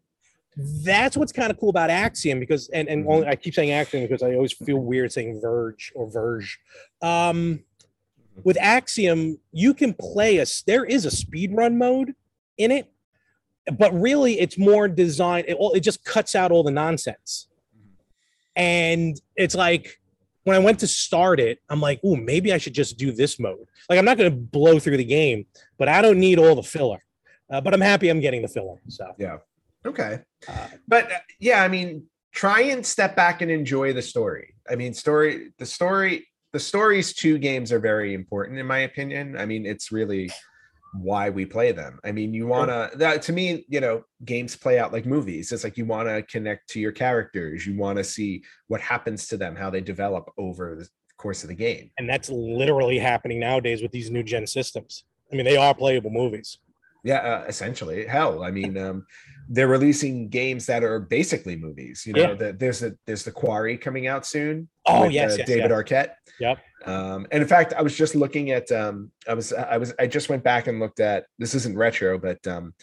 That's 0.58 1.18
what's 1.18 1.32
kind 1.34 1.52
of 1.52 1.60
cool 1.60 1.70
about 1.70 1.90
Axiom 1.90 2.40
because, 2.40 2.70
and 2.70 2.88
and 2.88 3.06
Mhm. 3.06 3.14
only, 3.14 3.28
I 3.28 3.36
keep 3.36 3.54
saying 3.54 3.72
Axiom 3.72 4.04
because 4.04 4.24
I 4.24 4.34
always 4.36 4.54
feel 4.54 4.78
weird 4.78 5.12
saying 5.12 5.42
Verge 5.42 5.92
or 5.96 6.10
Verge. 6.10 6.58
Um, 7.02 7.64
with 8.44 8.58
Axiom, 8.60 9.40
you 9.52 9.74
can 9.74 9.94
play 9.94 10.38
a 10.40 10.46
there 10.66 10.86
is 10.86 11.06
a 11.06 11.12
speed 11.12 11.52
run 11.54 11.78
mode 11.78 12.14
in 12.58 12.72
it, 12.72 12.88
but 13.78 13.94
really, 14.00 14.40
it's 14.40 14.58
more 14.58 14.88
designed. 14.88 15.46
It, 15.50 15.56
all- 15.58 15.74
it 15.74 15.82
just 15.82 16.04
cuts 16.06 16.36
out 16.36 16.52
all 16.52 16.64
the 16.64 16.72
nonsense, 16.72 17.48
and 18.56 19.20
it's 19.36 19.56
like 19.56 20.00
when 20.44 20.56
I 20.56 20.60
went 20.60 20.80
to 20.82 20.88
start 20.88 21.40
it, 21.40 21.60
I'm 21.70 21.82
like, 21.82 22.00
oh, 22.04 22.16
maybe 22.16 22.54
I 22.54 22.60
should 22.60 22.74
just 22.76 22.98
do 22.98 23.12
this 23.12 23.40
mode. 23.40 23.66
Like, 23.90 23.98
I'm 23.98 24.06
not 24.06 24.16
going 24.18 24.30
to 24.30 24.36
blow 24.38 24.78
through 24.78 24.98
the 24.98 25.04
game, 25.04 25.48
but 25.80 25.88
I 25.90 26.04
don't 26.04 26.20
need 26.20 26.38
all 26.38 26.54
the 26.56 26.62
filler. 26.62 27.04
Uh, 27.50 27.62
but 27.62 27.74
I'm 27.74 27.82
happy 27.82 28.10
I'm 28.10 28.20
getting 28.20 28.44
the 28.44 28.48
filler. 28.48 28.80
So, 28.88 29.08
Yeah. 29.18 29.38
Okay. 29.86 30.20
uh, 30.48 30.68
But 30.88 31.12
uh, 31.12 31.18
yeah, 31.40 31.64
I 31.64 31.68
mean, 31.68 32.04
try 32.34 32.62
and 32.62 32.86
step 32.86 33.16
back 33.16 33.42
and 33.42 33.52
enjoy 33.52 33.94
the 33.94 34.02
story. 34.02 34.56
I 34.70 34.76
mean, 34.76 34.94
story, 34.94 35.52
the 35.58 35.66
story, 35.66 36.28
the 36.54 36.60
stories 36.60 37.14
to 37.16 37.38
games 37.38 37.72
are 37.72 37.80
very 37.80 38.14
important 38.14 38.60
in 38.60 38.66
my 38.66 38.80
opinion. 38.80 39.38
I 39.38 39.46
mean, 39.46 39.66
it's 39.66 39.92
really 39.92 40.32
why 40.94 41.30
we 41.30 41.46
play 41.46 41.72
them. 41.72 42.00
I 42.04 42.12
mean, 42.12 42.34
you 42.34 42.48
want 42.48 42.70
to 42.70 42.98
that 42.98 43.22
to 43.24 43.34
me, 43.34 43.66
you 43.68 43.82
know, 43.82 44.04
games 44.24 44.56
play 44.56 44.80
out 44.80 44.94
like 44.94 45.06
movies. 45.06 45.52
It's 45.52 45.64
like 45.64 45.78
you 45.78 45.86
want 45.86 46.08
to 46.08 46.22
connect 46.24 46.70
to 46.70 46.80
your 46.80 46.92
characters. 46.92 47.66
You 47.66 47.78
want 47.78 47.98
to 47.98 48.04
see 48.04 48.44
what 48.68 48.82
happens 48.82 49.28
to 49.28 49.38
them, 49.38 49.56
how 49.56 49.70
they 49.70 49.82
develop 49.82 50.32
over 50.38 50.76
the 50.76 50.88
course 51.18 51.44
of 51.44 51.50
the 51.50 51.56
game. 51.56 51.92
and 51.98 52.10
that's 52.10 52.30
literally 52.30 53.00
happening 53.00 53.40
nowadays 53.40 53.82
with 53.82 53.92
these 53.92 54.12
new 54.12 54.24
gen 54.24 54.46
systems. 54.48 55.06
I 55.32 55.36
mean, 55.36 55.46
they 55.46 55.58
are 55.58 55.74
playable 55.74 56.12
movies. 56.12 56.60
Yeah, 57.04 57.20
uh, 57.20 57.46
essentially. 57.48 58.06
Hell, 58.06 58.44
I 58.44 58.52
mean, 58.52 58.78
um, 58.86 59.06
they're 59.48 59.68
releasing 59.68 60.28
games 60.30 60.66
that 60.66 60.84
are 60.84 61.00
basically 61.00 61.56
movies. 61.56 62.04
You 62.06 62.14
know, 62.14 62.22
Yeah. 62.22 62.34
the, 62.34 62.54
there's 62.54 62.84
a 62.84 62.96
there's 63.06 63.24
the 63.24 63.32
Quarry 63.32 63.78
coming 63.78 64.08
out 64.08 64.26
soon. 64.26 64.70
Oh 64.86 65.04
with, 65.04 65.12
yes, 65.12 65.34
uh, 65.34 65.36
yes, 65.40 65.48
David 65.48 65.72
yes. 65.72 65.80
Arquette. 65.80 66.10
Yep. 66.40 66.58
Um, 66.86 67.28
and 67.32 67.42
in 67.42 67.48
fact, 67.48 67.74
I 67.74 67.82
was 67.82 67.96
just 67.96 68.16
looking 68.16 68.52
at 68.52 68.72
um, 68.72 69.12
I 69.28 69.34
was 69.34 69.54
I 69.54 69.78
was 69.78 69.94
I 70.00 70.08
just 70.08 70.30
went 70.30 70.44
back 70.44 70.68
and 70.68 70.80
looked 70.80 71.00
at 71.00 71.26
this 71.40 71.54
isn't 71.56 71.78
retro, 71.78 72.18
but 72.18 72.46
um, 72.48 72.74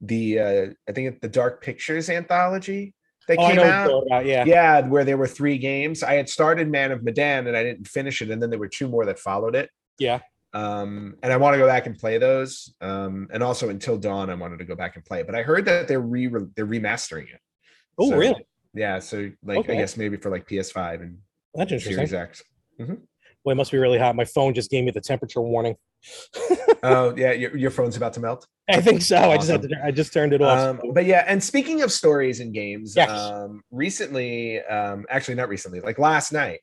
the 0.00 0.38
uh, 0.38 0.66
I 0.88 0.92
think 0.92 1.20
the 1.20 1.28
Dark 1.28 1.62
Pictures 1.62 2.08
anthology 2.10 2.94
that 3.26 3.38
Oh, 3.38 3.48
came 3.48 3.58
out. 3.58 3.90
about. 4.06 4.24
Yeah. 4.24 4.44
Yeah, 4.46 4.86
where 4.86 5.04
there 5.04 5.18
were 5.18 5.26
three 5.28 5.58
games. 5.58 6.02
I 6.02 6.14
had 6.14 6.28
started 6.30 6.68
Man 6.70 6.92
of 6.92 7.02
Medan 7.02 7.46
and 7.46 7.56
I 7.56 7.62
didn't 7.62 7.86
finish 7.86 8.22
it, 8.22 8.30
and 8.30 8.42
then 8.42 8.48
there 8.50 8.58
were 8.58 8.68
two 8.68 8.88
more 8.88 9.04
that 9.04 9.18
followed 9.18 9.54
it. 9.54 9.68
Yeah. 9.98 10.20
Um, 10.54 11.16
and 11.22 11.32
I 11.32 11.36
want 11.36 11.54
to 11.54 11.58
go 11.58 11.66
back 11.66 11.86
and 11.86 11.98
play 11.98 12.18
those. 12.18 12.74
Um, 12.80 13.28
and 13.32 13.42
also 13.42 13.68
Until 13.68 13.98
Dawn, 13.98 14.30
I 14.30 14.34
wanted 14.34 14.58
to 14.58 14.64
go 14.64 14.74
back 14.74 14.96
and 14.96 15.04
play. 15.04 15.22
But 15.22 15.34
I 15.34 15.42
heard 15.42 15.64
that 15.66 15.88
they're 15.88 16.00
re 16.00 16.28
they're 16.56 16.66
remastering 16.66 17.24
it. 17.24 17.40
Oh, 17.98 18.10
So, 18.10 18.16
really? 18.16 18.46
Yeah. 18.74 18.98
So 18.98 19.30
like 19.44 19.58
Okay. 19.60 19.74
I 19.74 19.76
guess 19.76 19.96
maybe 19.96 20.16
for 20.16 20.30
like 20.30 20.48
PS5 20.48 21.02
and 21.02 21.18
That's 21.54 21.72
interesting. 21.72 21.94
Series 21.94 22.14
X. 22.14 22.42
Boy, 22.78 23.52
it 23.52 23.54
must 23.56 23.72
be 23.72 23.78
really 23.78 23.98
hot. 23.98 24.16
My 24.16 24.24
phone 24.24 24.54
just 24.54 24.70
gave 24.70 24.84
me 24.84 24.90
the 24.90 25.00
temperature 25.00 25.40
warning. 25.40 25.76
Oh 26.80 27.12
yeah, 27.16 27.32
your, 27.32 27.56
your 27.56 27.70
phone's 27.72 27.96
about 27.96 28.12
to 28.12 28.20
melt. 28.20 28.46
I 28.70 28.80
think 28.80 29.02
so. 29.02 29.16
I 29.16 29.36
just 29.36 29.50
had 29.50 29.62
to, 29.62 29.68
I 29.84 29.90
just 29.90 30.12
turned 30.12 30.32
it 30.32 30.40
off. 30.40 30.80
Um, 30.80 30.92
but 30.94 31.06
yeah, 31.06 31.24
and 31.26 31.42
speaking 31.42 31.82
of 31.82 31.90
stories 31.90 32.38
and 32.38 32.54
games, 32.54 32.94
Yes. 32.94 33.10
um, 33.10 33.62
recently, 33.72 34.60
um, 34.62 35.04
actually 35.10 35.34
not 35.34 35.48
recently, 35.48 35.80
like 35.80 35.98
last 35.98 36.32
night, 36.32 36.60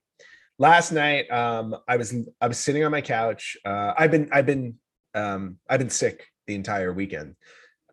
last 0.58 0.92
night, 0.92 1.30
um, 1.32 1.76
I 1.88 1.98
was 1.98 2.14
I 2.42 2.48
was 2.48 2.60
sitting 2.60 2.84
on 2.84 2.92
my 2.92 3.02
couch. 3.02 3.58
Uh, 3.66 3.94
I've 3.98 4.12
been 4.12 4.30
I've 4.32 4.46
been 4.46 4.76
um, 5.14 5.58
I've 5.70 5.80
been 5.80 5.90
sick 5.90 6.28
the 6.48 6.56
entire 6.56 6.94
weekend. 6.94 7.36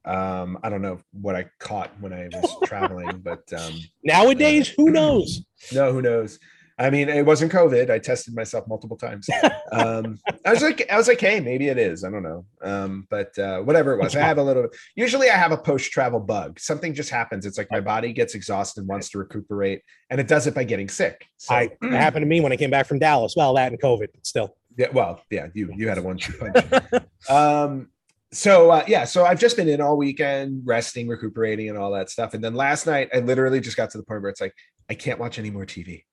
Um, 0.05 0.59
I 0.65 0.69
don't 0.69 0.83
know 0.83 0.99
what 1.13 1.37
I 1.37 1.47
caught 1.61 1.91
when 2.01 2.13
I 2.13 2.29
was 2.33 2.57
traveling, 2.65 3.19
but 3.19 3.43
um, 3.53 3.75
Nowadays, 4.03 4.69
who 4.69 4.91
knows? 4.99 5.45
no, 5.73 5.93
who 5.93 6.03
knows? 6.03 6.39
I 6.83 6.91
mean, 6.91 7.09
it 7.09 7.25
wasn't 7.25 7.53
COVID. 7.53 7.91
I 7.91 8.01
tested 8.01 8.35
myself 8.35 8.67
multiple 8.67 8.97
times. 8.97 9.29
Um, 9.71 10.19
I 10.45 10.53
was 10.53 10.63
like, 10.63 10.85
I 10.91 10.97
was 10.97 11.07
like, 11.07 11.21
hey, 11.21 11.39
maybe 11.39 11.69
it 11.69 11.79
is. 11.79 12.03
I 12.03 12.11
don't 12.11 12.25
know. 12.25 12.45
Um, 12.61 13.07
but 13.09 13.39
uh, 13.39 13.61
whatever 13.61 13.93
it 13.93 14.03
was, 14.03 14.17
I 14.17 14.21
have 14.23 14.39
a 14.39 14.43
little. 14.43 14.67
Usually, 14.97 15.31
I 15.31 15.37
have 15.37 15.53
a 15.53 15.57
post-travel 15.57 16.19
bug. 16.19 16.59
Something 16.59 16.93
just 16.93 17.11
happens. 17.11 17.47
It's 17.47 17.57
like 17.57 17.71
my 17.71 17.81
body 17.81 18.13
gets 18.13 18.35
exhausted, 18.35 18.81
and 18.81 18.89
wants 18.89 19.11
to 19.11 19.19
recuperate, 19.19 19.83
and 20.11 20.21
it 20.21 20.27
does 20.27 20.49
it 20.49 20.55
by 20.57 20.65
getting 20.65 20.89
sick. 20.89 21.25
So, 21.37 21.55
I, 21.55 21.71
it 21.81 21.93
happened 21.93 22.25
to 22.25 22.29
me 22.29 22.41
when 22.41 22.51
I 22.51 22.57
came 22.57 22.71
back 22.71 22.87
from 22.87 22.99
Dallas. 22.99 23.35
Well, 23.37 23.55
that 23.55 23.71
and 23.71 23.81
COVID, 23.81 24.09
still. 24.23 24.57
Yeah. 24.77 24.89
Well, 24.93 25.21
yeah. 25.31 25.47
You 25.55 25.71
you 25.77 25.89
had 25.89 25.99
a 25.99 26.03
one-two 26.03 26.33
punch. 26.33 26.83
um, 27.31 27.92
so 28.33 28.71
uh, 28.71 28.85
yeah, 28.89 29.05
so 29.05 29.25
I've 29.27 29.39
just 29.39 29.57
been 29.57 29.69
in 29.69 29.81
all 29.81 29.97
weekend, 29.97 30.63
resting, 30.65 31.07
recuperating, 31.07 31.69
and 31.69 31.77
all 31.77 31.93
that 31.93 32.09
stuff. 32.09 32.33
And 32.35 32.43
then 32.43 32.55
last 32.55 32.87
night, 32.87 33.11
I 33.15 33.19
literally 33.21 33.61
just 33.61 33.77
got 33.77 33.91
to 33.91 33.99
the 33.99 34.05
point 34.05 34.23
where 34.23 34.31
it's 34.31 34.41
like, 34.41 34.55
I 34.89 34.95
can't 34.95 35.19
watch 35.19 35.39
any 35.39 35.51
more 35.51 35.67
TV. 35.67 36.05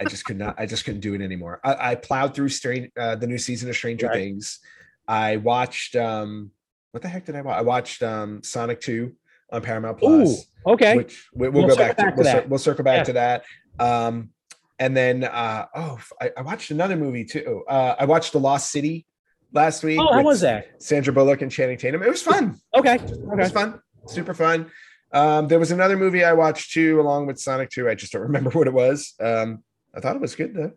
I 0.00 0.04
just 0.04 0.24
could 0.24 0.38
not. 0.38 0.54
I 0.58 0.66
just 0.66 0.84
couldn't 0.84 1.00
do 1.00 1.14
it 1.14 1.20
anymore. 1.20 1.60
I, 1.62 1.90
I 1.90 1.94
plowed 1.94 2.34
through 2.34 2.48
Strange, 2.48 2.90
uh, 2.98 3.16
the 3.16 3.26
new 3.26 3.38
season 3.38 3.68
of 3.68 3.76
Stranger 3.76 4.06
right. 4.06 4.14
Things. 4.14 4.60
I 5.06 5.36
watched. 5.36 5.94
um 5.94 6.50
What 6.92 7.02
the 7.02 7.08
heck 7.08 7.26
did 7.26 7.36
I 7.36 7.42
watch? 7.42 7.58
I 7.58 7.62
watched 7.62 8.02
um 8.02 8.42
Sonic 8.42 8.80
Two 8.80 9.14
on 9.52 9.62
Paramount 9.62 9.98
Plus. 9.98 10.46
Ooh, 10.66 10.72
okay. 10.72 10.96
Which 10.96 11.28
we, 11.34 11.48
will 11.48 11.66
we'll 11.66 11.68
go 11.68 11.76
back, 11.76 11.96
back, 11.96 12.16
to. 12.16 12.22
to 12.22 12.32
we'll, 12.32 12.48
we'll, 12.48 12.58
circle 12.58 12.84
back 12.84 12.98
yeah. 12.98 13.04
to 13.04 13.12
that. 13.14 13.44
Um, 13.78 14.30
and 14.78 14.96
then 14.96 15.24
uh 15.24 15.66
oh, 15.74 15.98
I, 16.20 16.30
I 16.36 16.42
watched 16.42 16.70
another 16.70 16.96
movie 16.96 17.24
too. 17.24 17.64
Uh, 17.68 17.94
I 17.98 18.06
watched 18.06 18.32
The 18.32 18.40
Lost 18.40 18.70
City 18.70 19.06
last 19.52 19.82
week. 19.82 19.98
Oh, 20.00 20.12
how 20.12 20.22
was 20.22 20.40
that? 20.40 20.82
Sandra 20.82 21.12
Bullock 21.12 21.42
and 21.42 21.50
Channing 21.50 21.78
Tatum. 21.78 22.02
It 22.02 22.08
was 22.08 22.22
fun. 22.22 22.60
Okay. 22.76 22.94
okay. 22.94 23.12
It 23.12 23.36
was 23.36 23.52
fun. 23.52 23.80
Super 24.06 24.34
fun. 24.34 24.70
Um, 25.12 25.48
there 25.48 25.58
was 25.58 25.70
another 25.70 25.96
movie 25.96 26.24
I 26.24 26.34
watched 26.34 26.72
too, 26.72 27.00
along 27.00 27.26
with 27.26 27.38
Sonic 27.38 27.70
2. 27.70 27.88
I 27.88 27.94
just 27.94 28.12
don't 28.12 28.22
remember 28.22 28.50
what 28.52 28.66
it 28.66 28.72
was. 28.72 29.14
Um, 29.20 29.62
I 29.94 30.00
thought 30.00 30.16
it 30.16 30.22
was 30.22 30.34
good 30.34 30.54
though. 30.54 30.72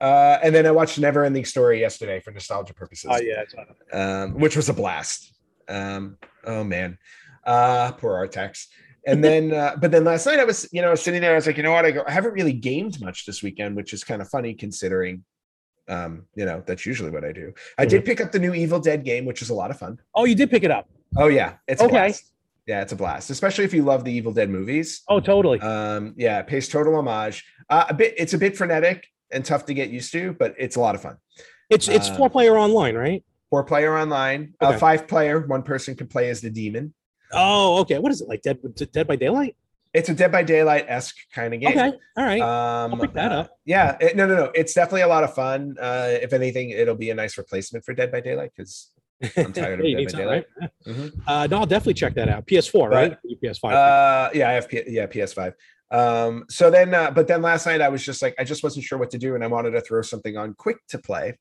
Uh, 0.00 0.38
and 0.42 0.54
then 0.54 0.66
I 0.66 0.72
watched 0.72 0.98
Never 0.98 1.24
Ending 1.24 1.44
Story 1.44 1.80
yesterday 1.80 2.18
for 2.18 2.32
nostalgia 2.32 2.74
purposes. 2.74 3.10
Oh 3.12 3.20
yeah, 3.20 3.44
um, 3.92 4.34
which 4.34 4.56
was 4.56 4.68
a 4.68 4.72
blast. 4.72 5.32
Um, 5.68 6.18
oh 6.44 6.64
man, 6.64 6.98
uh, 7.46 7.92
poor 7.92 8.14
Artax. 8.14 8.66
And 9.06 9.22
then, 9.22 9.52
uh, 9.52 9.76
but 9.80 9.90
then 9.90 10.04
last 10.04 10.26
night 10.26 10.40
I 10.40 10.44
was, 10.44 10.68
you 10.72 10.82
know, 10.82 10.94
sitting 10.96 11.20
there. 11.20 11.32
I 11.32 11.36
was 11.36 11.46
like, 11.46 11.56
you 11.56 11.62
know 11.62 11.72
what? 11.72 11.84
I 11.84 11.92
go. 11.92 12.02
I 12.06 12.10
haven't 12.10 12.32
really 12.32 12.52
gamed 12.52 13.00
much 13.00 13.26
this 13.26 13.44
weekend, 13.44 13.76
which 13.76 13.92
is 13.92 14.02
kind 14.02 14.20
of 14.20 14.28
funny 14.28 14.54
considering, 14.54 15.24
um, 15.92 16.26
you 16.34 16.44
know, 16.44 16.62
that's 16.66 16.86
usually 16.86 17.10
what 17.10 17.24
I 17.24 17.32
do. 17.32 17.52
I 17.78 17.82
mm-hmm. 17.82 17.90
did 17.90 18.04
pick 18.04 18.20
up 18.20 18.32
the 18.32 18.38
new 18.38 18.54
Evil 18.54 18.80
Dead 18.80 19.04
game, 19.04 19.24
which 19.24 19.40
was 19.40 19.50
a 19.50 19.54
lot 19.54 19.70
of 19.70 19.78
fun. 19.78 20.00
Oh, 20.14 20.24
you 20.24 20.34
did 20.34 20.50
pick 20.50 20.62
it 20.62 20.70
up. 20.70 20.88
Oh 21.16 21.28
yeah, 21.28 21.54
it's 21.68 21.82
okay. 21.82 22.14
Yeah, 22.66 22.80
it's 22.80 22.92
a 22.92 22.96
blast, 22.96 23.30
especially 23.30 23.64
if 23.64 23.74
you 23.74 23.82
love 23.82 24.04
the 24.04 24.12
Evil 24.12 24.32
Dead 24.32 24.48
movies. 24.48 25.02
Oh, 25.08 25.18
totally. 25.20 25.60
Um, 25.60 26.14
yeah, 26.16 26.38
it 26.38 26.46
pays 26.46 26.68
total 26.68 26.94
homage. 26.94 27.44
Uh, 27.68 27.86
a 27.88 27.94
bit, 27.94 28.14
it's 28.16 28.34
a 28.34 28.38
bit 28.38 28.56
frenetic 28.56 29.08
and 29.32 29.44
tough 29.44 29.66
to 29.66 29.74
get 29.74 29.90
used 29.90 30.12
to, 30.12 30.32
but 30.34 30.54
it's 30.58 30.76
a 30.76 30.80
lot 30.80 30.94
of 30.94 31.02
fun. 31.02 31.16
It's 31.70 31.88
it's 31.88 32.08
uh, 32.08 32.14
four 32.14 32.30
player 32.30 32.56
online, 32.56 32.94
right? 32.94 33.24
Four 33.50 33.64
player 33.64 33.98
online. 33.98 34.54
Uh, 34.60 34.66
okay. 34.66 34.76
Uh, 34.76 34.78
five 34.78 35.08
player. 35.08 35.40
One 35.40 35.62
person 35.62 35.94
can 35.96 36.06
play 36.06 36.30
as 36.30 36.40
the 36.40 36.50
demon. 36.50 36.94
Oh, 37.32 37.80
okay. 37.80 37.98
What 37.98 38.12
is 38.12 38.20
it 38.20 38.28
like? 38.28 38.42
Dead 38.42 38.58
Dead 38.92 39.06
by 39.06 39.16
Daylight? 39.16 39.56
It's 39.94 40.08
a 40.08 40.14
Dead 40.14 40.32
by 40.32 40.42
Daylight 40.42 40.86
esque 40.88 41.16
kind 41.34 41.52
of 41.52 41.60
game. 41.60 41.70
Okay, 41.70 41.92
all 42.16 42.24
right. 42.24 42.40
Um, 42.40 42.94
I'll 42.94 43.00
pick 43.00 43.12
that 43.12 43.30
up. 43.30 43.46
Uh, 43.46 43.54
yeah, 43.66 43.96
it, 44.00 44.16
no, 44.16 44.26
no, 44.26 44.36
no. 44.36 44.52
It's 44.54 44.72
definitely 44.72 45.02
a 45.02 45.08
lot 45.08 45.22
of 45.22 45.34
fun. 45.34 45.76
Uh, 45.80 46.08
if 46.22 46.32
anything, 46.32 46.70
it'll 46.70 46.94
be 46.94 47.10
a 47.10 47.14
nice 47.14 47.36
replacement 47.36 47.84
for 47.84 47.92
Dead 47.92 48.10
by 48.10 48.20
Daylight 48.20 48.52
because 48.56 48.90
I'm 49.36 49.52
tired 49.52 49.80
of 49.80 49.86
Dead 49.86 50.06
by 50.06 50.18
Daylight. 50.18 50.46
Right? 50.58 50.70
Mm-hmm. 50.86 51.20
Uh, 51.28 51.46
no, 51.46 51.58
I'll 51.58 51.66
definitely 51.66 51.94
check 51.94 52.14
that 52.14 52.28
out. 52.28 52.46
PS4, 52.46 52.72
but, 52.72 52.90
right? 52.90 53.18
PS5. 53.42 53.72
Uh, 53.72 54.30
yeah, 54.34 54.48
I 54.48 54.52
have 54.52 54.68
P- 54.68 54.84
yeah 54.86 55.06
PS5. 55.06 55.52
Um, 55.90 56.46
so 56.48 56.70
then, 56.70 56.94
uh, 56.94 57.10
but 57.10 57.28
then 57.28 57.42
last 57.42 57.66
night 57.66 57.82
I 57.82 57.90
was 57.90 58.02
just 58.02 58.22
like, 58.22 58.34
I 58.38 58.44
just 58.44 58.62
wasn't 58.62 58.86
sure 58.86 58.98
what 58.98 59.10
to 59.10 59.18
do, 59.18 59.34
and 59.34 59.44
I 59.44 59.46
wanted 59.46 59.72
to 59.72 59.82
throw 59.82 60.00
something 60.00 60.38
on 60.38 60.54
quick 60.54 60.78
to 60.88 60.98
play. 60.98 61.36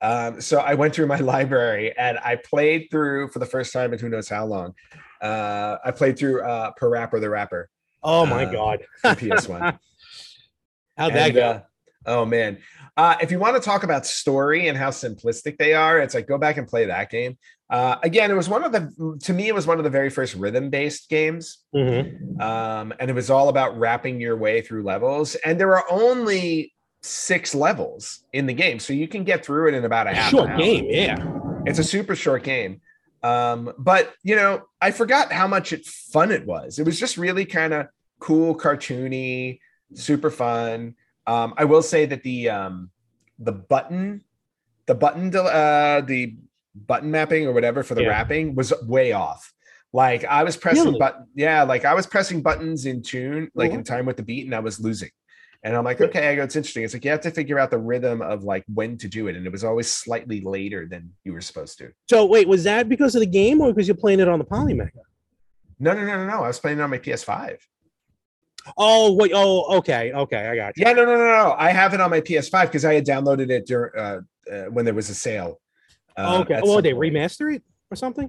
Um, 0.00 0.40
so 0.40 0.58
I 0.58 0.74
went 0.74 0.94
through 0.94 1.06
my 1.06 1.16
library 1.20 1.96
and 1.96 2.18
I 2.18 2.36
played 2.36 2.88
through 2.90 3.28
for 3.28 3.38
the 3.38 3.46
first 3.46 3.72
time 3.72 3.92
in 3.92 3.98
who 3.98 4.08
knows 4.08 4.28
how 4.28 4.44
long. 4.44 4.74
Uh, 5.24 5.78
I 5.82 5.90
played 5.90 6.18
through 6.18 6.42
uh, 6.42 6.72
PaRappa 6.78 7.18
the 7.20 7.30
Rapper. 7.30 7.70
Oh 8.02 8.26
my 8.26 8.44
uh, 8.44 8.52
god, 8.52 8.84
PS1. 9.04 9.78
How'd 10.98 11.14
that 11.14 11.30
go? 11.30 11.40
Uh, 11.40 11.60
oh 12.04 12.26
man, 12.26 12.58
uh, 12.96 13.16
if 13.22 13.30
you 13.30 13.38
want 13.38 13.56
to 13.56 13.62
talk 13.62 13.82
about 13.82 14.04
story 14.04 14.68
and 14.68 14.76
how 14.76 14.90
simplistic 14.90 15.56
they 15.56 15.72
are, 15.72 15.98
it's 15.98 16.14
like 16.14 16.28
go 16.28 16.36
back 16.36 16.58
and 16.58 16.68
play 16.68 16.84
that 16.84 17.10
game. 17.10 17.38
Uh, 17.70 17.96
again, 18.02 18.30
it 18.30 18.34
was 18.34 18.50
one 18.50 18.62
of 18.62 18.72
the 18.72 19.18
to 19.22 19.32
me 19.32 19.48
it 19.48 19.54
was 19.54 19.66
one 19.66 19.78
of 19.78 19.84
the 19.84 19.90
very 19.90 20.10
first 20.10 20.34
rhythm 20.34 20.68
based 20.68 21.08
games, 21.08 21.64
mm-hmm. 21.74 22.40
um, 22.40 22.92
and 23.00 23.10
it 23.10 23.14
was 23.14 23.30
all 23.30 23.48
about 23.48 23.78
rapping 23.78 24.20
your 24.20 24.36
way 24.36 24.60
through 24.60 24.82
levels. 24.82 25.36
And 25.36 25.58
there 25.58 25.74
are 25.74 25.84
only 25.90 26.74
six 27.02 27.54
levels 27.54 28.22
in 28.34 28.44
the 28.44 28.52
game, 28.52 28.78
so 28.78 28.92
you 28.92 29.08
can 29.08 29.24
get 29.24 29.44
through 29.44 29.68
it 29.68 29.74
in 29.74 29.86
about 29.86 30.06
a 30.06 30.14
half. 30.14 30.30
Short 30.30 30.56
game, 30.58 30.84
yeah. 30.90 31.16
It's 31.66 31.78
a 31.78 31.84
super 31.84 32.14
short 32.14 32.42
game. 32.42 32.82
Um, 33.24 33.72
but 33.78 34.14
you 34.22 34.36
know, 34.36 34.68
I 34.82 34.90
forgot 34.90 35.32
how 35.32 35.48
much 35.48 35.72
it 35.72 35.86
fun 35.86 36.30
it 36.30 36.46
was. 36.46 36.78
It 36.78 36.84
was 36.84 37.00
just 37.00 37.16
really 37.16 37.46
kind 37.46 37.72
of 37.72 37.88
cool, 38.20 38.54
cartoony, 38.54 39.60
super 39.94 40.30
fun. 40.30 40.94
Um, 41.26 41.54
I 41.56 41.64
will 41.64 41.82
say 41.82 42.04
that 42.04 42.22
the 42.22 42.50
um, 42.50 42.90
the 43.38 43.52
button, 43.52 44.22
the 44.84 44.94
button, 44.94 45.34
uh, 45.34 46.02
the 46.06 46.36
button 46.74 47.10
mapping 47.10 47.46
or 47.46 47.52
whatever 47.52 47.82
for 47.82 47.94
the 47.94 48.02
yeah. 48.02 48.08
rapping 48.08 48.54
was 48.54 48.74
way 48.82 49.12
off. 49.12 49.54
Like 49.94 50.26
I 50.26 50.42
was 50.44 50.58
pressing 50.58 50.84
really? 50.84 50.98
button, 50.98 51.26
yeah, 51.34 51.62
like 51.62 51.86
I 51.86 51.94
was 51.94 52.06
pressing 52.06 52.42
buttons 52.42 52.84
in 52.84 53.00
tune, 53.00 53.50
like 53.54 53.72
in 53.72 53.84
time 53.84 54.04
with 54.04 54.18
the 54.18 54.22
beat, 54.22 54.44
and 54.44 54.54
I 54.54 54.60
was 54.60 54.80
losing. 54.80 55.10
And 55.64 55.74
I'm 55.74 55.82
like, 55.82 55.98
okay, 56.02 56.28
I 56.28 56.36
go, 56.36 56.42
it's 56.42 56.56
interesting. 56.56 56.84
It's 56.84 56.92
like 56.92 57.06
you 57.06 57.10
have 57.10 57.22
to 57.22 57.30
figure 57.30 57.58
out 57.58 57.70
the 57.70 57.78
rhythm 57.78 58.20
of 58.20 58.44
like 58.44 58.64
when 58.72 58.98
to 58.98 59.08
do 59.08 59.28
it. 59.28 59.36
And 59.36 59.46
it 59.46 59.50
was 59.50 59.64
always 59.64 59.90
slightly 59.90 60.42
later 60.42 60.86
than 60.86 61.10
you 61.24 61.32
were 61.32 61.40
supposed 61.40 61.78
to. 61.78 61.90
So 62.10 62.26
wait, 62.26 62.46
was 62.46 62.64
that 62.64 62.86
because 62.86 63.14
of 63.14 63.20
the 63.20 63.26
game 63.26 63.62
or 63.62 63.72
because 63.72 63.88
you're 63.88 63.96
playing 63.96 64.20
it 64.20 64.28
on 64.28 64.38
the 64.38 64.44
Polymega? 64.44 64.90
No, 65.80 65.94
no, 65.94 66.04
no, 66.04 66.18
no, 66.18 66.26
no. 66.26 66.44
I 66.44 66.48
was 66.48 66.60
playing 66.60 66.78
it 66.78 66.82
on 66.82 66.90
my 66.90 66.98
PS5. 66.98 67.56
Oh 68.76 69.14
wait. 69.14 69.32
Oh, 69.34 69.78
okay. 69.78 70.12
Okay, 70.12 70.48
I 70.48 70.54
got 70.54 70.76
you. 70.76 70.84
Yeah, 70.86 70.92
no, 70.92 71.06
no, 71.06 71.16
no, 71.16 71.24
no. 71.24 71.54
I 71.58 71.70
have 71.70 71.94
it 71.94 72.00
on 72.00 72.10
my 72.10 72.20
PS5 72.20 72.62
because 72.66 72.84
I 72.84 72.94
had 72.94 73.06
downloaded 73.06 73.50
it 73.50 73.66
during 73.66 73.90
uh, 73.98 74.20
uh, 74.52 74.64
when 74.64 74.84
there 74.84 74.94
was 74.94 75.08
a 75.08 75.14
sale. 75.14 75.60
Uh, 76.16 76.40
okay. 76.42 76.60
Oh, 76.62 76.82
they 76.82 76.92
remaster 76.92 77.54
it 77.54 77.62
or 77.90 77.96
something? 77.96 78.28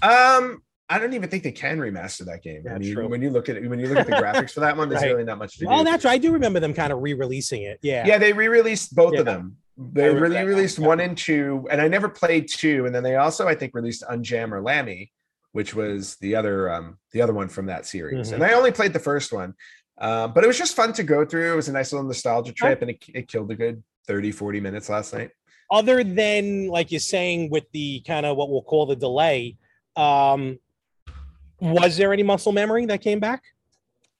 Um, 0.00 0.62
I 0.90 0.98
don't 0.98 1.12
even 1.12 1.28
think 1.28 1.42
they 1.42 1.52
can 1.52 1.78
remaster 1.78 2.24
that 2.26 2.42
game. 2.42 2.62
That's 2.64 2.76
I 2.76 2.78
mean, 2.78 2.94
true. 2.94 3.08
when 3.08 3.20
you 3.20 3.30
look 3.30 3.48
at 3.48 3.56
it, 3.56 3.68
when 3.68 3.78
you 3.78 3.88
look 3.88 3.98
at 3.98 4.06
the 4.06 4.12
graphics 4.24 4.52
for 4.52 4.60
that 4.60 4.76
one, 4.76 4.88
there's 4.88 5.02
right. 5.02 5.08
really 5.08 5.24
not 5.24 5.38
much 5.38 5.54
to 5.54 5.60
do. 5.60 5.66
Oh, 5.68 5.84
that's 5.84 6.04
right. 6.04 6.12
I 6.12 6.18
do 6.18 6.32
remember 6.32 6.60
them 6.60 6.72
kind 6.72 6.92
of 6.92 7.02
re-releasing 7.02 7.62
it. 7.62 7.78
Yeah. 7.82 8.06
Yeah, 8.06 8.18
they 8.18 8.32
re-released 8.32 8.94
both 8.94 9.12
yeah. 9.14 9.20
of 9.20 9.26
them. 9.26 9.56
They 9.76 10.12
really 10.12 10.42
released 10.42 10.78
one 10.80 10.98
and 10.98 11.16
two, 11.16 11.68
and 11.70 11.80
I 11.80 11.86
never 11.86 12.08
played 12.08 12.48
two. 12.48 12.86
And 12.86 12.94
then 12.94 13.04
they 13.04 13.14
also, 13.14 13.46
I 13.46 13.54
think, 13.54 13.74
released 13.74 14.02
Unjam 14.10 14.50
or 14.50 14.60
Lammy, 14.60 15.12
which 15.52 15.72
was 15.72 16.16
the 16.16 16.34
other 16.34 16.68
um 16.72 16.98
the 17.12 17.22
other 17.22 17.32
one 17.32 17.48
from 17.48 17.66
that 17.66 17.86
series. 17.86 18.26
Mm-hmm. 18.26 18.42
And 18.42 18.44
I 18.50 18.54
only 18.56 18.72
played 18.72 18.92
the 18.92 18.98
first 18.98 19.32
one. 19.32 19.54
Um, 20.00 20.32
but 20.32 20.42
it 20.42 20.46
was 20.46 20.58
just 20.58 20.74
fun 20.74 20.92
to 20.94 21.02
go 21.02 21.24
through. 21.24 21.52
It 21.52 21.56
was 21.56 21.68
a 21.68 21.72
nice 21.72 21.92
little 21.92 22.06
nostalgia 22.06 22.52
trip, 22.52 22.82
and 22.82 22.90
it, 22.90 23.04
it 23.14 23.28
killed 23.28 23.50
a 23.50 23.54
good 23.54 23.82
30, 24.06 24.32
40 24.32 24.60
minutes 24.60 24.88
last 24.88 25.12
night. 25.12 25.30
Other 25.70 26.02
than 26.02 26.68
like 26.68 26.90
you're 26.90 27.00
saying 27.00 27.50
with 27.50 27.64
the 27.72 28.00
kind 28.06 28.24
of 28.24 28.36
what 28.36 28.50
we'll 28.50 28.62
call 28.62 28.86
the 28.86 28.96
delay, 28.96 29.56
um, 29.96 30.58
was 31.60 31.96
there 31.96 32.12
any 32.12 32.22
muscle 32.22 32.52
memory 32.52 32.86
that 32.86 33.00
came 33.00 33.20
back? 33.20 33.42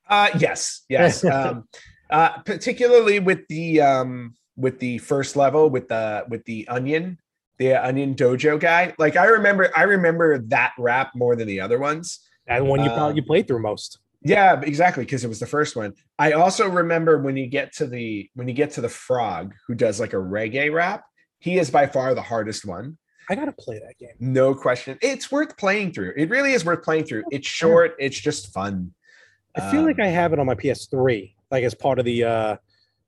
Uh, 0.08 0.28
yes, 0.38 0.82
yes. 0.88 1.24
um, 1.24 1.68
uh, 2.10 2.38
particularly 2.38 3.20
with 3.20 3.46
the 3.48 3.80
um, 3.80 4.34
with 4.56 4.78
the 4.78 4.98
first 4.98 5.36
level 5.36 5.70
with 5.70 5.88
the 5.88 6.24
with 6.28 6.44
the 6.44 6.66
onion, 6.68 7.18
the 7.58 7.74
onion 7.74 8.14
dojo 8.14 8.58
guy. 8.58 8.94
Like 8.98 9.16
I 9.16 9.26
remember, 9.26 9.70
I 9.76 9.82
remember 9.82 10.38
that 10.38 10.72
rap 10.78 11.12
more 11.14 11.36
than 11.36 11.46
the 11.46 11.60
other 11.60 11.78
ones. 11.78 12.20
That 12.46 12.64
one 12.64 12.80
you 12.82 12.86
probably 12.86 13.10
um, 13.10 13.16
you 13.16 13.22
played 13.22 13.46
through 13.46 13.62
most. 13.62 13.98
Yeah, 14.22 14.60
exactly, 14.60 15.04
because 15.04 15.24
it 15.24 15.28
was 15.28 15.38
the 15.38 15.46
first 15.46 15.76
one. 15.76 15.94
I 16.18 16.32
also 16.32 16.68
remember 16.68 17.18
when 17.18 17.36
you 17.36 17.46
get 17.46 17.72
to 17.74 17.86
the 17.86 18.28
when 18.34 18.48
you 18.48 18.54
get 18.54 18.72
to 18.72 18.80
the 18.80 18.88
frog 18.88 19.54
who 19.66 19.74
does 19.74 20.00
like 20.00 20.12
a 20.12 20.16
reggae 20.16 20.72
rap, 20.72 21.04
he 21.38 21.58
is 21.58 21.70
by 21.70 21.86
far 21.86 22.14
the 22.14 22.22
hardest 22.22 22.64
one. 22.64 22.98
I 23.28 23.34
gotta 23.34 23.52
play 23.52 23.78
that 23.78 23.98
game. 23.98 24.14
No 24.20 24.54
question. 24.54 24.98
It's 25.02 25.30
worth 25.30 25.56
playing 25.56 25.92
through. 25.92 26.14
It 26.16 26.30
really 26.30 26.52
is 26.52 26.64
worth 26.64 26.82
playing 26.82 27.04
through. 27.04 27.24
It's 27.30 27.46
short, 27.46 27.94
it's 27.98 28.18
just 28.18 28.52
fun. 28.52 28.92
I 29.54 29.70
feel 29.70 29.80
um, 29.80 29.86
like 29.86 30.00
I 30.00 30.06
have 30.06 30.32
it 30.32 30.38
on 30.38 30.46
my 30.46 30.54
PS3, 30.54 31.34
like 31.50 31.64
as 31.64 31.74
part 31.74 31.98
of 31.98 32.04
the 32.04 32.24
uh 32.24 32.56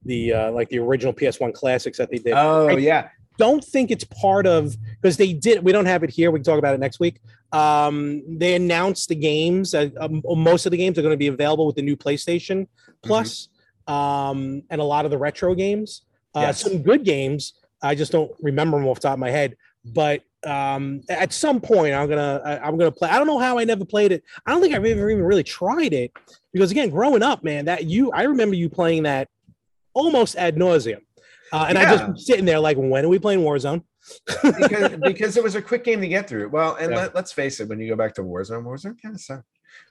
the 0.05 0.33
uh 0.33 0.51
like 0.53 0.69
the 0.69 0.79
original 0.79 1.13
PS1 1.13 1.55
classics 1.55 1.99
that 1.99 2.11
they 2.11 2.19
did. 2.19 2.35
Oh 2.35 2.69
I 2.69 2.73
yeah. 2.73 3.09
Don't 3.39 3.65
think 3.65 3.91
it's 3.91 4.05
part 4.05 4.47
of 4.47 4.77
because 5.01 5.17
they 5.17 5.33
did. 5.33 5.65
We 5.65 5.73
don't 5.73 5.87
have 5.87 6.03
it 6.03 6.11
here. 6.11 6.31
We 6.31 6.41
can 6.41 6.45
talk 6.45 6.59
about 6.59 6.75
it 6.75 6.81
next 6.81 7.01
week. 7.01 7.21
Um, 7.53 8.23
they 8.39 8.55
announced 8.55 9.09
the 9.09 9.15
games. 9.15 9.75
Uh, 9.75 9.89
um, 9.99 10.23
most 10.25 10.67
of 10.67 10.73
the 10.73 10.77
games 10.77 10.99
are 10.99 11.03
going 11.03 11.15
to 11.15 11.19
be 11.19 11.29
available 11.29 11.67
with 11.67 11.77
the 11.77 11.83
new 11.83 11.97
PlayStation 11.97 12.67
Plus, 13.03 13.49
mm-hmm. 13.89 13.95
um, 13.95 14.63
and 14.69 14.81
a 14.81 14.85
lot 14.85 15.07
of 15.07 15.11
the 15.11 15.17
retro 15.17 15.55
games. 15.55 16.03
Uh, 16.35 16.41
yes. 16.41 16.61
Some 16.61 16.83
good 16.83 17.03
games. 17.03 17.55
I 17.83 17.95
just 17.95 18.13
don't 18.13 18.31
remember 18.43 18.79
them 18.79 18.87
off 18.87 18.97
the 19.01 19.09
top 19.09 19.15
of 19.15 19.21
my 19.21 19.31
head. 19.31 19.57
But 19.85 20.23
um, 20.47 21.03
at 21.09 21.33
some 21.33 21.61
point, 21.61 21.95
I'm 21.95 22.09
gonna 22.09 22.41
I, 22.45 22.59
I'm 22.59 22.77
gonna 22.79 22.93
play. 22.93 23.09
I 23.09 23.19
don't 23.19 23.27
know 23.27 23.39
how 23.39 23.59
I 23.59 23.65
never 23.65 23.85
played 23.85 24.13
it. 24.13 24.23
I 24.47 24.51
don't 24.53 24.61
think 24.61 24.75
I've 24.75 24.85
ever 24.85 25.11
even 25.11 25.25
really 25.25 25.43
tried 25.43 25.93
it 25.93 26.13
because 26.53 26.71
again, 26.71 26.91
growing 26.91 27.23
up, 27.23 27.43
man, 27.45 27.65
that 27.67 27.85
you 27.85 28.11
I 28.13 28.23
remember 28.25 28.57
you 28.57 28.69
playing 28.69 29.05
that 29.05 29.29
almost 29.95 30.37
ad 30.37 30.57
nauseum. 30.57 31.01
Uh, 31.53 31.67
and 31.69 31.77
I 31.77 31.97
just 31.97 32.27
sitting 32.27 32.45
there 32.45 32.61
like, 32.61 32.77
when 32.77 33.05
are 33.05 33.09
we 33.09 33.19
playing 33.19 33.41
Warzone? 33.41 33.83
because, 34.57 34.97
because 35.03 35.37
it 35.37 35.43
was 35.43 35.57
a 35.57 35.63
quick 35.63 35.83
game 35.83 36.01
to 36.01 36.07
get 36.09 36.29
through. 36.29 36.49
Well, 36.49 36.77
and 36.77 36.93
Yeah. 36.93 36.99
let, 36.99 37.15
let's 37.15 37.33
face 37.33 37.59
it, 37.59 37.69
when 37.69 37.81
you 37.81 37.89
go 37.89 37.97
back 37.97 38.15
to 38.15 38.23
Warzone, 38.23 38.63
Warzone 38.63 38.97
kind 39.03 39.15
of 39.15 39.21
sucked. 39.21 39.45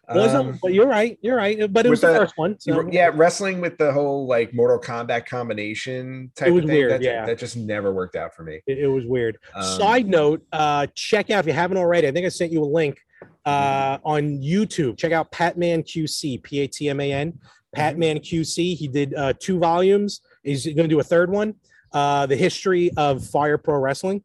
Warzone, 0.09 0.35
Um, 0.53 0.59
but 0.61 0.73
you're 0.73 0.87
right, 0.87 1.17
you're 1.21 1.35
right. 1.37 1.71
But 1.71 1.85
it 1.85 1.89
was 1.89 2.01
the 2.01 2.07
first 2.07 2.37
one. 2.37 2.59
So. 2.59 2.89
yeah, 2.91 3.11
wrestling 3.13 3.61
with 3.61 3.77
the 3.77 3.91
whole 3.91 4.27
like 4.27 4.53
Mortal 4.53 4.79
Kombat 4.79 5.25
combination 5.25 6.31
type 6.35 6.47
It 6.47 6.51
was 6.51 6.63
of 6.63 6.69
thing. 6.69 6.77
weird, 6.77 6.91
that, 6.91 7.01
yeah. 7.01 7.25
that 7.25 7.37
just 7.37 7.55
never 7.57 7.93
worked 7.93 8.15
out 8.15 8.33
for 8.35 8.43
me. 8.43 8.61
It, 8.67 8.79
it 8.79 8.87
was 8.87 9.05
weird. 9.05 9.37
Um, 9.53 9.63
Side 9.63 10.07
note, 10.07 10.43
uh, 10.51 10.87
check 10.95 11.29
out 11.29 11.39
if 11.41 11.47
you 11.47 11.53
haven't 11.53 11.77
already. 11.77 12.07
I 12.07 12.11
think 12.11 12.25
I 12.25 12.29
sent 12.29 12.51
you 12.51 12.63
a 12.63 12.65
link 12.65 12.99
uh, 13.45 13.97
on 14.03 14.39
YouTube. 14.41 14.97
Check 14.97 15.11
out 15.11 15.31
Patman 15.31 15.83
QC, 15.83 16.41
P 16.43 16.59
A 16.61 16.67
T 16.67 16.89
M 16.89 16.99
A 16.99 17.11
N. 17.11 17.31
Mm-hmm. 17.31 17.39
Patman 17.75 18.19
QC. 18.19 18.75
He 18.75 18.87
did 18.87 19.13
uh, 19.13 19.33
two 19.39 19.59
volumes. 19.59 20.21
He's 20.43 20.65
going 20.65 20.77
to 20.77 20.87
do 20.87 20.99
a 20.99 21.03
third 21.03 21.29
one. 21.29 21.53
Uh, 21.91 22.25
the 22.25 22.35
history 22.35 22.91
of 22.97 23.25
Fire 23.27 23.57
Pro 23.57 23.77
Wrestling. 23.79 24.23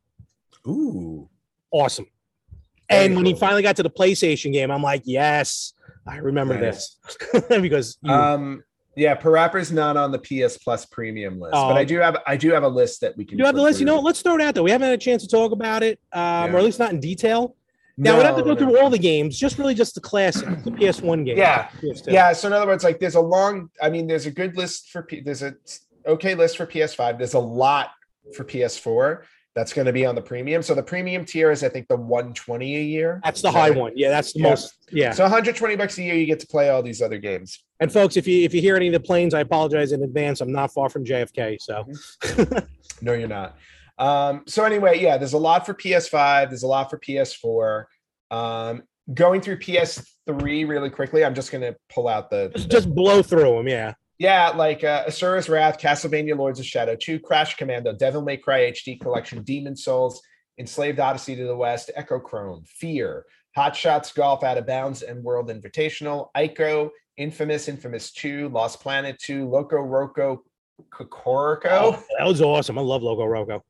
Ooh, 0.67 1.29
Awesome. 1.71 2.07
And 2.89 3.17
when 3.17 3.25
he 3.27 3.35
finally 3.35 3.63
got 3.63 3.77
to 3.77 3.83
the 3.83 3.91
PlayStation 3.91 4.53
game, 4.53 4.71
I'm 4.71 4.83
like, 4.83 5.03
yes, 5.05 5.73
I 6.07 6.17
remember 6.19 6.59
Nice. 6.61 6.97
this 7.33 7.43
because 7.61 7.99
you- 8.03 8.13
um, 8.13 8.63
yeah, 8.97 9.17
Parappa's 9.17 9.73
not 9.73 9.97
on 9.97 10.13
the 10.13 10.19
PS 10.21 10.57
Plus 10.59 10.87
premium 10.87 11.41
list, 11.41 11.53
but 11.53 11.73
Oh. 11.73 11.77
I 11.77 11.83
do 11.85 11.99
have 11.99 12.17
I 12.29 12.37
do 12.37 12.53
have 12.53 12.63
a 12.63 12.69
list 12.69 13.01
that 13.01 13.17
we 13.17 13.25
can. 13.25 13.37
Do. 13.37 13.43
You 13.43 13.47
have 13.47 13.57
the 13.57 13.63
list. 13.63 13.81
You 13.81 13.87
know, 13.87 13.99
let's 13.99 14.23
throw 14.23 14.37
it 14.37 14.41
out 14.41 14.55
there. 14.55 14.63
We 14.63 14.71
haven't 14.71 14.87
had 14.89 14.95
a 14.95 15.03
chance 15.03 15.23
to 15.25 15.29
talk 15.29 15.51
about 15.51 15.83
it, 15.83 15.99
um, 16.13 16.21
Yeah. 16.23 16.53
or 16.53 16.59
at 16.59 16.65
least 16.65 16.79
not 16.79 16.93
in 16.93 17.01
detail. 17.01 17.57
Now 17.97 18.17
we'd 18.17 18.25
have 18.27 18.37
to 18.37 18.43
go 18.43 18.51
No, 18.55 18.57
through 18.57 18.79
all 18.81 18.91
the 18.91 18.99
games, 18.99 19.39
just 19.39 19.57
really 19.59 19.75
just 19.75 19.95
the 19.95 20.01
classic, 20.01 20.47
the 20.65 20.71
PS1 20.73 21.25
games. 21.25 21.39
Yeah, 21.39 21.69
PS2. 21.81 22.13
Yeah, 22.13 22.33
so 22.33 22.49
in 22.49 22.53
other 22.53 22.67
words, 22.67 22.83
like 22.85 22.99
there's 23.01 23.15
a 23.17 23.21
long. 23.21 23.71
I 23.83 23.89
mean, 23.91 24.07
there's 24.07 24.27
a 24.27 24.31
good 24.33 24.57
list 24.57 24.91
for 24.91 25.03
P, 25.03 25.21
there's 25.21 25.43
a 25.43 25.55
okay 26.07 26.35
list 26.37 26.57
for 26.57 26.67
PS5. 26.67 27.19
There's 27.19 27.35
a 27.35 27.39
lot 27.41 27.91
for 28.37 28.45
PS4 28.45 29.23
that's 29.55 29.73
going 29.73 29.87
to 29.87 29.93
be 29.93 30.05
on 30.05 30.15
the 30.15 30.21
premium. 30.21 30.63
So 30.63 30.75
the 30.75 30.83
premium 30.83 31.25
tier 31.25 31.51
is 31.51 31.63
I 31.63 31.69
think 31.69 31.87
the 31.89 31.97
120 31.97 32.77
a 32.77 32.81
year. 32.83 33.21
That's 33.25 33.41
the 33.41 33.51
that 33.53 33.59
high 33.59 33.71
one. 33.71 33.93
Yeah, 33.95 34.11
that's 34.11 34.33
the 34.33 34.41
Yeah. 34.41 34.51
most. 34.51 34.75
Yeah. 34.91 35.13
So 35.13 35.23
120 35.25 35.77
bucks 35.77 35.97
a 35.99 36.03
year, 36.03 36.15
you 36.17 36.27
get 36.27 36.41
to 36.41 36.47
play 36.47 36.71
all 36.71 36.83
these 36.83 37.01
other 37.01 37.19
games. 37.19 37.63
And 37.81 37.93
folks, 37.93 38.17
if 38.17 38.27
you 38.27 38.43
if 38.45 38.53
you 38.53 38.61
hear 38.61 38.75
any 38.77 38.89
of 38.89 38.93
the 38.93 39.01
planes, 39.01 39.33
I 39.33 39.41
apologize 39.41 39.93
in 39.93 40.03
advance. 40.03 40.41
I'm 40.41 40.53
not 40.53 40.73
far 40.73 40.89
from 40.89 41.05
JFK, 41.05 41.59
so 41.61 41.85
No, 43.01 43.13
you're 43.13 43.29
not. 43.29 43.57
Um, 43.99 44.43
so 44.47 44.65
anyway, 44.65 45.01
yeah, 45.01 45.17
there's 45.19 45.35
a 45.35 45.39
lot 45.39 45.65
for 45.67 45.75
PS5. 45.75 46.49
There's 46.49 46.65
a 46.65 46.69
lot 46.69 46.91
for 46.91 46.99
PS4. 46.99 47.85
Um, 48.31 48.83
going 49.13 49.41
through 49.41 49.59
PS3 49.61 50.67
really 50.69 50.91
quickly, 50.91 51.25
I'm 51.25 51.35
just 51.35 51.53
going 51.53 51.63
to 51.63 51.77
pull 51.93 52.09
out 52.09 52.29
the, 52.31 52.51
the- 52.53 52.59
just 52.61 52.93
blow 52.93 53.23
through 53.23 53.57
them. 53.57 53.69
Yeah. 53.69 53.95
Yeah, 54.19 54.51
like 54.51 54.85
uh, 54.85 55.05
Asura's 55.07 55.49
Wrath, 55.49 55.79
Castlevania 55.81 56.37
Lords 56.37 56.61
of 56.61 56.67
Shadow 56.67 56.95
2, 56.97 57.19
Crash 57.21 57.57
Commando, 57.57 57.93
Devil 57.93 58.23
May 58.23 58.37
Cry 58.37 58.71
HD 58.71 59.01
Collection, 59.01 59.43
Demon's 59.43 59.83
Souls, 59.85 60.23
Enslaved 60.59 61.01
Odyssey 61.01 61.35
to 61.37 61.45
the 61.47 61.57
West, 61.57 61.91
Echochrome, 61.99 62.67
Fear, 62.69 63.25
Hot 63.57 63.75
Shots 63.75 64.13
Golf 64.13 64.45
Out 64.45 64.57
of 64.59 64.67
Bounds 64.67 65.03
and 65.03 65.23
World 65.25 65.49
Invitational, 65.49 66.29
Ico, 66.37 66.91
Infamous, 67.17 67.69
Infamous 67.69 68.13
2, 68.13 68.49
Lost 68.51 68.81
Planet 68.81 69.19
2, 69.19 69.49
Loco 69.49 69.77
Roco 69.79 70.39
Cocoreccho. 70.93 71.65
Oh, 71.71 72.05
that 72.19 72.27
was 72.27 72.41
awesome. 72.41 72.79
I 72.79 72.83
love 72.83 73.03
Loco 73.03 73.23
Roco. 73.23 73.61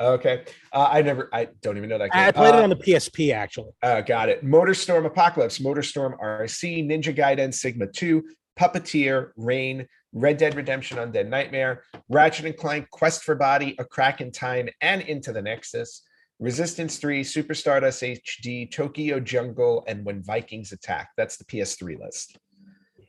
Okay. 0.00 0.44
Uh, 0.72 0.88
I 0.90 1.02
never, 1.02 1.28
I 1.32 1.48
don't 1.62 1.76
even 1.76 1.88
know 1.88 1.98
that 1.98 2.10
game. 2.10 2.22
I 2.22 2.32
played 2.32 2.54
Uh, 2.54 2.58
it 2.58 2.62
on 2.64 2.70
the 2.70 2.76
PSP 2.76 3.32
actually. 3.32 3.70
uh, 3.82 4.00
got 4.00 4.28
it. 4.28 4.44
Motorstorm 4.44 5.06
Apocalypse, 5.06 5.58
Motorstorm 5.60 6.18
RC, 6.20 6.86
Ninja 6.88 7.14
Gaiden 7.16 7.54
Sigma 7.54 7.86
2, 7.86 8.22
Puppeteer, 8.58 9.30
Rain, 9.36 9.86
Red 10.14 10.38
Dead 10.38 10.54
Redemption 10.54 10.96
Undead 10.98 11.28
Nightmare, 11.28 11.82
Ratchet 12.08 12.46
and 12.46 12.56
Clank, 12.56 12.88
Quest 12.90 13.24
for 13.24 13.34
Booty, 13.34 13.74
A 13.78 13.84
Crack 13.84 14.20
in 14.20 14.30
Time, 14.30 14.68
and 14.80 15.02
Into 15.02 15.32
the 15.32 15.42
Nexus, 15.42 16.02
Resistance 16.38 16.98
3, 16.98 17.24
Super 17.24 17.54
Stardust 17.54 18.02
HD, 18.02 18.70
Tokyo 18.70 19.20
Jungle, 19.20 19.84
and 19.86 20.04
When 20.04 20.22
Vikings 20.22 20.72
Attack. 20.72 21.10
That's 21.16 21.36
the 21.36 21.44
PS3 21.44 22.00
list. 22.00 22.38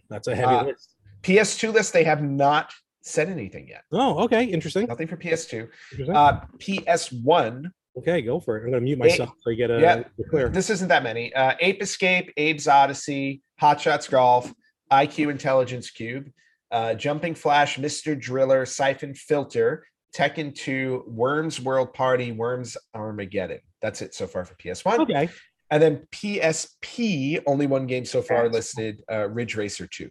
That's 0.10 0.28
a 0.28 0.36
heavy 0.36 0.54
uh, 0.54 0.64
list. 0.66 0.96
PS2 1.22 1.74
list, 1.74 1.94
they 1.94 2.04
have 2.04 2.22
not 2.22 2.72
said 3.02 3.30
anything 3.30 3.68
yet. 3.68 3.84
Oh, 3.92 4.24
okay, 4.24 4.44
interesting. 4.46 4.88
Nothing 4.88 5.08
for 5.08 5.18
PS2. 5.18 5.70
Uh, 6.14 6.42
PS1, 6.58 7.70
okay, 7.98 8.22
go 8.22 8.40
for 8.40 8.58
it. 8.58 8.64
I'm 8.66 8.72
gonna 8.72 8.82
mute 8.82 9.00
myself 9.00 9.32
so 9.42 9.50
you 9.52 9.56
get 9.56 9.72
a 9.72 9.80
yeah. 9.80 10.04
clear. 10.30 10.50
This 10.50 10.70
isn't 10.70 10.88
that 10.88 11.04
many. 11.04 11.34
Uh, 11.34 11.54
Ape 11.60 11.82
Escape, 11.82 12.32
Abe's 12.38 12.68
Odyssey, 12.68 13.42
Hot 13.60 13.80
Shots 13.80 14.08
Golf, 14.08 14.52
IQ 14.92 15.32
Intelligence 15.32 15.90
Cube, 15.90 16.30
uh, 16.72 16.94
Jumping 16.96 17.36
Flash, 17.36 17.78
Mr. 17.78 18.20
Driller, 18.20 18.66
Siphon 18.66 19.14
Filter, 19.14 19.86
Tekken 20.16 20.54
2, 20.56 21.06
Worms 21.08 21.60
World 21.62 21.94
Party, 21.94 22.32
Worms 22.32 22.78
Armageddon. 22.94 23.60
That's 23.82 24.02
it 24.02 24.14
so 24.14 24.28
far 24.28 24.46
for 24.46 24.56
PS1. 24.56 25.00
Okay. 25.00 25.30
And 25.72 25.82
then 25.82 26.08
PSP, 26.12 27.42
only 27.48 27.68
one 27.68 27.88
game 27.88 28.06
so 28.06 28.22
far 28.22 28.48
listed, 28.50 29.02
uh, 29.12 29.28
Ridge 29.30 29.56
Racer 29.56 29.88
2. 29.88 30.10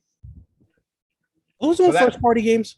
Those 1.60 1.76
So 1.78 1.88
are 1.88 1.92
that- 1.92 2.04
first 2.04 2.20
party 2.20 2.42
games. 2.42 2.76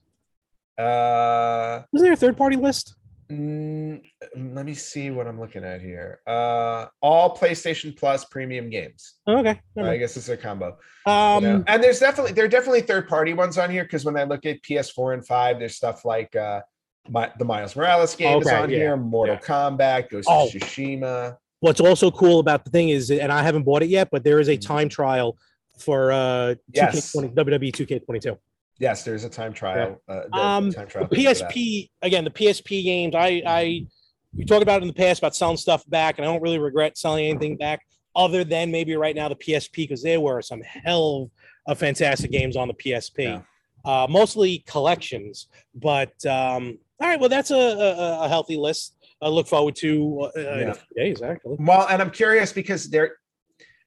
Uh, 0.79 1.83
Wasn't 1.91 2.07
there 2.07 2.13
a 2.13 2.17
third 2.17 2.37
party 2.37 2.57
list? 2.57 2.96
Mm, 3.31 4.03
let 4.37 4.67
me 4.67 4.75
see 4.75 5.11
what 5.11 5.27
I'm 5.27 5.39
looking 5.41 5.65
at 5.65 5.81
here. 5.81 6.21
Uh, 6.27 6.87
all 7.01 7.37
PlayStation 7.37 7.97
Plus 7.97 8.25
premium 8.25 8.71
games. 8.71 9.15
Oh, 9.27 9.39
okay. 9.39 9.61
I 9.83 9.97
guess 9.97 10.17
it's 10.17 10.29
a 10.29 10.37
combo. 10.37 10.77
Um, 11.07 11.43
You 11.45 11.51
know? 11.51 11.65
and 11.67 11.83
there's 11.83 12.01
definitely 12.01 12.33
there 12.33 12.45
are 12.45 12.49
definitely 12.49 12.83
third 12.83 13.09
party 13.09 13.33
ones 13.35 13.59
on 13.59 13.71
here 13.71 13.85
because 13.85 14.05
when 14.05 14.17
I 14.17 14.25
look 14.25 14.47
at 14.47 14.63
PS4 14.63 15.15
and 15.15 15.27
5, 15.27 15.59
there's 15.59 15.77
stuff 15.77 16.05
like 16.05 16.35
uh 16.37 16.61
my, 17.09 17.31
the 17.39 17.45
Miles 17.45 17.77
Morales 17.77 18.17
game 18.17 18.41
is 18.43 18.49
on 18.49 18.69
yeah, 18.69 18.77
here, 18.77 18.97
Mortal 18.97 19.37
yeah. 19.37 19.41
Kombat, 19.41 20.09
Ghost 20.11 20.27
Oh. 20.31 20.47
of 20.47 20.53
Tsushima. 20.53 21.37
what's 21.61 21.81
also 21.81 22.11
cool 22.11 22.41
about 22.41 22.65
the 22.65 22.71
thing 22.71 22.89
is, 22.89 23.11
and 23.11 23.31
I 23.31 23.43
haven't 23.43 23.63
bought 23.63 23.83
it 23.83 23.89
yet, 23.89 24.09
but 24.11 24.25
there 24.25 24.41
is 24.41 24.49
a 24.49 24.57
time 24.57 24.89
trial 24.89 25.39
for 25.79 26.11
uh 26.13 26.55
Yes. 26.73 27.13
2K20, 27.15 27.35
WWE 27.35 27.73
2K22. 27.73 28.39
Yes, 28.79 29.05
there's 29.05 29.25
a 29.25 29.29
time 29.31 29.53
trial. 29.53 30.01
Uh, 30.09 30.15
the- 30.23 30.29
the 30.33 30.37
Um, 30.39 30.73
time 30.73 30.87
trial 30.89 31.07
The 31.07 31.17
thing 31.17 31.25
for 31.27 31.35
that. 31.35 31.51
PSP 31.51 31.91
again, 32.03 32.25
the 32.25 32.31
PSP 32.31 32.83
games. 32.83 33.15
I 33.15 33.43
I 33.47 33.87
we 34.35 34.45
talked 34.45 34.63
about 34.63 34.81
it 34.81 34.83
in 34.83 34.89
the 34.89 34.95
past 34.95 35.21
about 35.21 35.35
selling 35.35 35.57
stuff 35.57 35.89
back, 35.89 36.19
and 36.19 36.27
I 36.27 36.31
don't 36.31 36.43
really 36.43 36.59
regret 36.59 36.99
selling 36.99 37.27
anything 37.27 37.57
back, 37.57 37.81
other 38.15 38.45
than 38.45 38.71
maybe 38.71 38.95
right 38.95 39.17
now 39.17 39.29
the 39.29 39.35
PSP 39.37 39.77
because 39.85 40.03
there 40.03 40.21
were 40.21 40.43
some 40.43 40.61
hell 40.63 41.31
of 41.67 41.79
fantastic 41.79 42.31
games 42.31 42.55
on 42.57 42.69
the 42.69 42.75
PSP. 42.75 43.25
Yeah. 43.25 43.43
Uh, 43.85 44.07
mostly 44.11 44.59
collections, 44.67 45.47
but 45.75 46.13
um, 46.27 46.79
all 47.01 47.09
right. 47.09 47.19
Well, 47.21 47.29
that's 47.31 47.51
a, 47.51 47.55
a, 47.57 48.25
a 48.25 48.29
healthy 48.29 48.57
list. 48.57 48.95
I 49.23 49.29
look 49.29 49.47
forward 49.47 49.77
to 49.77 50.31
uh, 50.37 50.41
Yeah. 50.41 50.71
a 50.71 50.75
few 50.75 50.97
days 50.97 51.23
actually. 51.23 51.57
Well, 51.59 51.87
and 51.89 52.03
I'm 52.03 52.11
curious 52.11 52.53
because 52.53 52.91
there, 52.91 53.17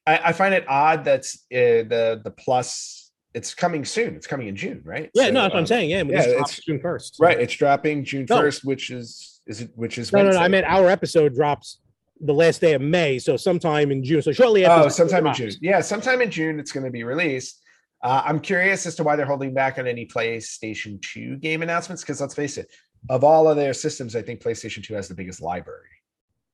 I, 0.07 0.17
I 0.29 0.31
find 0.33 0.53
it 0.55 0.65
odd 0.67 1.03
that 1.05 1.25
uh, 1.53 1.85
the 1.91 2.21
the 2.23 2.31
plus 2.31 2.98
it's 3.33 3.53
coming 3.53 3.85
soon. 3.85 4.15
It's 4.15 4.27
coming 4.27 4.47
in 4.47 4.55
June, 4.55 4.81
right? 4.83 5.09
Yeah, 5.13 5.25
So, 5.25 5.31
no, 5.31 5.41
that's 5.41 5.53
what 5.53 5.57
I'm 5.57 5.63
um, 5.63 5.67
saying. 5.67 5.89
Yeah, 5.91 6.03
yeah, 6.03 6.21
it's- 6.29 6.59
June 6.65 6.79
first. 6.79 7.17
Right, 7.19 7.39
it's 7.39 7.53
dropping 7.53 8.03
June 8.05 8.25
No. 8.29 8.37
first, 8.37 8.63
which 8.65 8.89
is 8.89 9.41
is 9.45 9.61
it 9.61 9.71
which 9.75 9.97
is 9.97 10.11
No, 10.13 10.23
no, 10.23 10.31
no. 10.31 10.37
I 10.37 10.47
meant 10.47 10.65
our 10.67 10.89
episode 10.89 11.33
drops 11.35 11.79
the 12.21 12.33
last 12.33 12.61
day 12.61 12.73
of 12.73 12.81
May, 12.81 13.17
so 13.19 13.37
sometime 13.37 13.91
in 13.91 14.03
June. 14.03 14.21
So 14.21 14.31
shortly 14.31 14.65
after. 14.65 14.85
Oh, 14.85 14.89
sometime 14.89 15.25
in. 15.27 15.33
June. 15.33 15.51
Yeah, 15.61 15.81
sometime 15.81 16.21
in 16.21 16.29
June 16.31 16.59
it's 16.59 16.71
going 16.71 16.85
to 16.85 16.91
be 16.91 17.03
released. 17.03 17.61
Uh, 18.03 18.21
I'm 18.25 18.39
curious 18.39 18.85
as 18.85 18.95
to 18.95 19.03
why 19.03 19.15
they're 19.15 19.25
holding 19.25 19.53
back 19.53 19.77
on 19.77 19.85
any 19.85 20.05
PlayStation 20.05 21.01
2 21.01 21.35
game 21.37 21.61
announcements 21.63 22.01
because 22.01 22.21
let's 22.21 22.33
face 22.33 22.57
it, 22.57 22.71
of 23.09 23.23
all 23.25 23.49
of 23.49 23.57
their 23.57 23.73
systems, 23.73 24.15
I 24.15 24.21
think 24.21 24.41
PlayStation 24.41 24.83
2 24.83 24.93
has 24.93 25.07
the 25.09 25.15
biggest 25.15 25.41
library. 25.41 25.87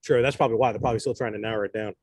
Sure, 0.03 0.21
that's 0.23 0.35
probably 0.35 0.57
why 0.57 0.71
they're 0.71 0.81
probably 0.81 0.99
still 0.99 1.13
trying 1.13 1.33
to 1.33 1.39
narrow 1.39 1.65
it 1.65 1.73
down. 1.73 1.93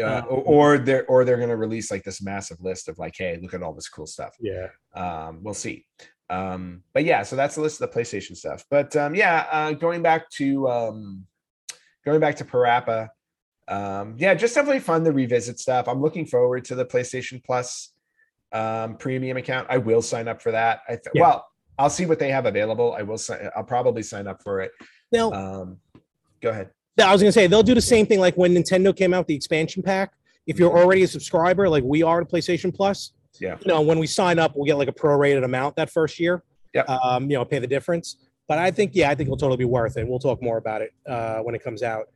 Uh, 0.00 0.04
Um, 0.04 0.24
or, 0.28 0.42
or 0.74 0.78
they're 0.78 1.06
or 1.06 1.24
they're 1.24 1.36
going 1.36 1.50
to 1.50 1.56
release 1.56 1.90
like 1.90 2.02
this 2.02 2.20
massive 2.20 2.60
list 2.60 2.88
of 2.88 2.98
like, 2.98 3.14
hey, 3.16 3.38
look 3.40 3.54
at 3.54 3.62
all 3.62 3.72
this 3.74 3.88
cool 3.88 4.06
stuff. 4.06 4.34
Yeah. 4.40 4.68
Um, 4.94 5.40
we'll 5.42 5.54
see. 5.54 5.86
Um, 6.30 6.82
but 6.94 7.04
yeah, 7.04 7.22
so 7.22 7.36
that's 7.36 7.54
the 7.54 7.60
list 7.60 7.80
of 7.80 7.90
the 7.92 7.96
PlayStation 8.00 8.36
stuff. 8.36 8.64
But 8.70 8.96
um, 8.96 9.14
yeah, 9.14 9.46
uh, 9.50 9.72
going 9.72 10.02
back 10.02 10.28
to 10.30 10.68
um, 10.68 11.26
going 12.04 12.18
back 12.18 12.36
to 12.36 12.44
Parappa, 12.44 13.08
um, 13.68 14.16
yeah, 14.18 14.34
just 14.34 14.54
definitely 14.54 14.80
fun 14.80 15.04
to 15.04 15.12
revisit 15.12 15.60
stuff. 15.60 15.86
I'm 15.86 16.00
looking 16.02 16.26
forward 16.26 16.64
to 16.66 16.74
the 16.74 16.84
PlayStation 16.84 17.42
Plus 17.44 17.92
um, 18.52 18.96
premium 18.96 19.36
account. 19.36 19.66
I 19.70 19.78
will 19.78 20.02
sign 20.02 20.26
up 20.28 20.42
for 20.42 20.50
that. 20.52 20.80
I 20.88 20.92
th- 20.92 21.06
Yeah. 21.14 21.22
well, 21.22 21.46
I'll 21.78 21.90
see 21.90 22.06
what 22.06 22.18
they 22.18 22.30
have 22.30 22.46
available. 22.46 22.94
I 22.98 23.02
will 23.02 23.18
sign. 23.18 23.48
I'll 23.56 23.64
probably 23.64 24.02
sign 24.02 24.26
up 24.26 24.42
for 24.42 24.60
it. 24.60 24.72
Now, 25.12 25.30
Um, 25.32 25.78
go 26.40 26.50
ahead. 26.50 26.70
I 27.02 27.12
was 27.12 27.20
gonna 27.22 27.32
say 27.32 27.46
they'll 27.46 27.62
do 27.62 27.74
the 27.74 27.80
same 27.80 28.06
thing 28.06 28.20
like 28.20 28.36
when 28.36 28.54
Nintendo 28.54 28.94
came 28.96 29.12
out 29.12 29.18
with 29.20 29.26
the 29.28 29.34
expansion 29.34 29.82
pack. 29.82 30.12
If 30.46 30.58
you're 30.58 30.76
already 30.76 31.02
a 31.02 31.08
subscriber, 31.08 31.68
like 31.68 31.82
we 31.84 32.02
are 32.02 32.20
to 32.20 32.26
PlayStation 32.26 32.74
Plus, 32.74 33.12
Yeah. 33.40 33.56
you 33.60 33.66
know, 33.68 33.80
when 33.80 33.98
we 33.98 34.06
sign 34.06 34.38
up, 34.38 34.52
we'll 34.54 34.66
get 34.66 34.76
like 34.76 34.88
a 34.88 34.92
prorated 34.92 35.44
amount 35.44 35.76
that 35.76 35.90
first 35.90 36.20
year. 36.20 36.42
Yep. 36.74 36.88
Um, 36.88 37.30
you 37.30 37.36
know, 37.36 37.44
pay 37.44 37.58
the 37.58 37.66
difference. 37.66 38.16
But 38.46 38.58
I 38.58 38.70
think, 38.70 38.92
yeah, 38.94 39.08
I 39.10 39.14
think 39.14 39.28
it'll 39.28 39.38
totally 39.38 39.56
be 39.56 39.64
worth 39.64 39.96
it. 39.96 40.06
We'll 40.06 40.18
talk 40.18 40.42
more 40.42 40.58
about 40.58 40.82
it 40.82 40.92
uh, 41.08 41.38
when 41.38 41.54
it 41.54 41.62
comes 41.62 41.82
out. 41.82 42.08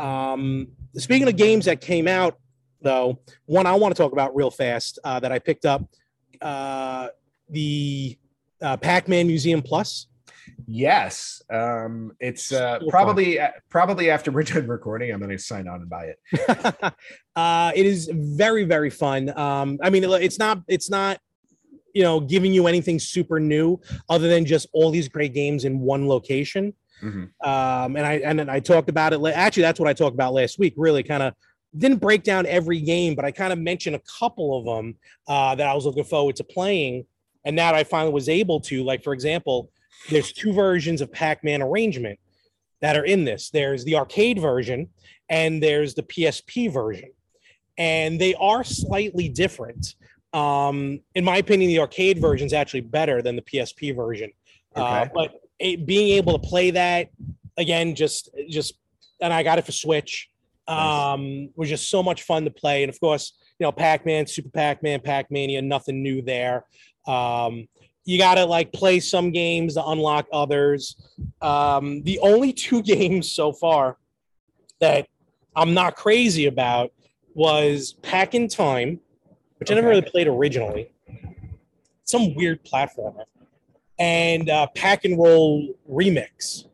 Um, 0.00 0.68
speaking 0.96 1.28
of 1.28 1.36
games 1.36 1.64
that 1.66 1.80
came 1.80 2.08
out, 2.08 2.38
though, 2.82 3.20
one 3.46 3.66
I 3.66 3.74
want 3.74 3.94
to 3.94 4.02
talk 4.02 4.12
about 4.12 4.34
real 4.34 4.50
fast 4.50 4.98
uh, 5.04 5.20
that 5.20 5.30
I 5.32 5.38
picked 5.38 5.64
up 5.64 5.88
uh, 6.40 7.08
the 7.48 8.18
uh, 8.60 8.76
Pac-Man 8.78 9.26
Museum 9.28 9.62
Plus? 9.62 10.08
Yes, 10.66 11.42
um, 11.50 12.12
it's 12.20 12.52
uh, 12.52 12.80
So 12.80 12.90
probably 12.90 13.38
probably 13.68 14.10
after 14.10 14.30
we're 14.30 14.42
done 14.42 14.66
recording, 14.66 15.12
I'm 15.12 15.18
going 15.18 15.30
to 15.30 15.38
sign 15.38 15.68
on 15.68 15.80
and 15.80 15.88
buy 15.88 16.14
it. 16.14 16.94
uh, 17.36 17.72
it 17.74 17.86
is 17.86 18.10
very 18.12 18.64
very 18.64 18.90
fun. 18.90 19.36
Um, 19.38 19.78
I 19.82 19.90
mean, 19.90 20.04
it's 20.04 20.38
not 20.38 20.62
it's 20.68 20.90
not 20.90 21.20
you 21.94 22.02
know 22.02 22.20
giving 22.20 22.52
you 22.52 22.66
anything 22.66 22.98
super 22.98 23.40
new 23.40 23.80
other 24.08 24.28
than 24.28 24.44
just 24.44 24.68
all 24.72 24.90
these 24.90 25.08
great 25.08 25.34
games 25.34 25.64
in 25.64 25.80
one 25.80 26.08
location. 26.08 26.74
Mhm. 27.02 27.30
Um, 27.44 27.96
and 27.96 28.06
I 28.06 28.14
and 28.24 28.38
then 28.38 28.48
I 28.48 28.60
talked 28.60 28.88
about 28.88 29.12
it. 29.12 29.20
Actually, 29.24 29.62
that's 29.62 29.78
what 29.80 29.88
I 29.88 29.92
talked 29.92 30.14
about 30.14 30.32
last 30.32 30.58
week. 30.58 30.74
Really, 30.76 31.02
kind 31.02 31.22
of 31.22 31.34
didn't 31.76 31.98
break 31.98 32.22
down 32.22 32.46
every 32.46 32.80
game, 32.80 33.14
but 33.14 33.24
I 33.24 33.30
kind 33.30 33.52
of 33.52 33.58
mentioned 33.58 33.96
a 33.96 34.02
couple 34.18 34.58
of 34.58 34.64
them 34.64 34.96
uh, 35.28 35.54
that 35.54 35.66
I 35.66 35.74
was 35.74 35.84
looking 35.84 36.04
forward 36.04 36.36
to 36.36 36.44
playing, 36.44 37.06
and 37.44 37.58
that 37.58 37.74
I 37.74 37.84
finally 37.84 38.12
was 38.12 38.28
able 38.28 38.60
to. 38.62 38.82
Like 38.82 39.04
for 39.04 39.12
example, 39.12 39.70
there's 40.10 40.32
two 40.32 40.52
versions 40.52 41.00
of 41.00 41.12
Pac-Man 41.12 41.62
arrangement 41.62 42.18
that 42.80 42.96
are 42.96 43.04
in 43.04 43.24
this. 43.24 43.50
There's 43.50 43.84
the 43.84 43.96
arcade 43.96 44.38
version, 44.38 44.88
and 45.28 45.62
there's 45.62 45.94
the 45.94 46.02
PSP 46.02 46.72
version, 46.72 47.10
and 47.78 48.20
they 48.20 48.34
are 48.34 48.64
slightly 48.64 49.28
different. 49.28 49.94
Um, 50.32 51.00
in 51.14 51.24
my 51.24 51.38
opinion, 51.38 51.68
the 51.68 51.80
arcade 51.80 52.20
version 52.20 52.46
is 52.46 52.52
actually 52.52 52.82
better 52.82 53.22
than 53.22 53.36
the 53.36 53.42
PSP 53.42 53.94
version. 53.94 54.30
Uh, 54.74 55.06
but 55.14 55.40
it, 55.58 55.86
being 55.86 56.16
able 56.16 56.38
to 56.38 56.46
play 56.46 56.70
that 56.70 57.08
again, 57.56 57.94
just 57.94 58.28
just, 58.48 58.74
and 59.20 59.32
I 59.32 59.42
got 59.42 59.58
it 59.58 59.64
for 59.64 59.72
Switch. 59.72 60.28
Um, 60.68 61.50
was 61.54 61.68
just 61.68 61.88
so 61.88 62.02
much 62.02 62.24
fun 62.24 62.44
to 62.44 62.50
play, 62.50 62.82
and 62.82 62.90
of 62.90 62.98
course, 62.98 63.32
you 63.58 63.64
know, 63.64 63.72
Pac-Man, 63.72 64.26
Super 64.26 64.50
Pac-Man, 64.50 65.00
Pac-Mania, 65.00 65.62
nothing 65.62 66.02
new 66.02 66.22
there. 66.22 66.66
Um, 67.06 67.68
you 68.06 68.18
got 68.18 68.36
to 68.36 68.46
like 68.46 68.72
play 68.72 69.00
some 69.00 69.32
games 69.32 69.74
to 69.74 69.84
unlock 69.84 70.26
others. 70.32 70.96
Um, 71.42 72.02
the 72.04 72.18
only 72.20 72.52
two 72.52 72.80
games 72.94 73.30
so 73.30 73.52
far 73.52 73.98
that 74.80 75.08
I'm 75.54 75.74
not 75.74 75.96
crazy 75.96 76.46
about 76.46 76.92
was 77.34 77.94
Pac-in-Time, 78.02 79.00
which 79.58 79.70
I 79.70 79.74
never 79.74 79.88
really 79.88 80.02
played 80.02 80.28
originally. 80.28 80.90
Some 82.04 82.34
weird 82.34 82.64
platformer, 82.64 83.24
and 83.98 84.48
uh, 84.48 84.68
Pac 84.76 85.04
'n 85.04 85.16
Roll 85.16 85.74
Remix, 85.90 86.66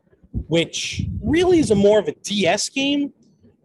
which 0.47 1.01
really 1.23 1.59
is 1.59 1.71
a 1.71 1.75
more 1.75 1.97
of 1.97 2.07
a 2.07 2.13
DS 2.13 2.69
game. 2.69 3.11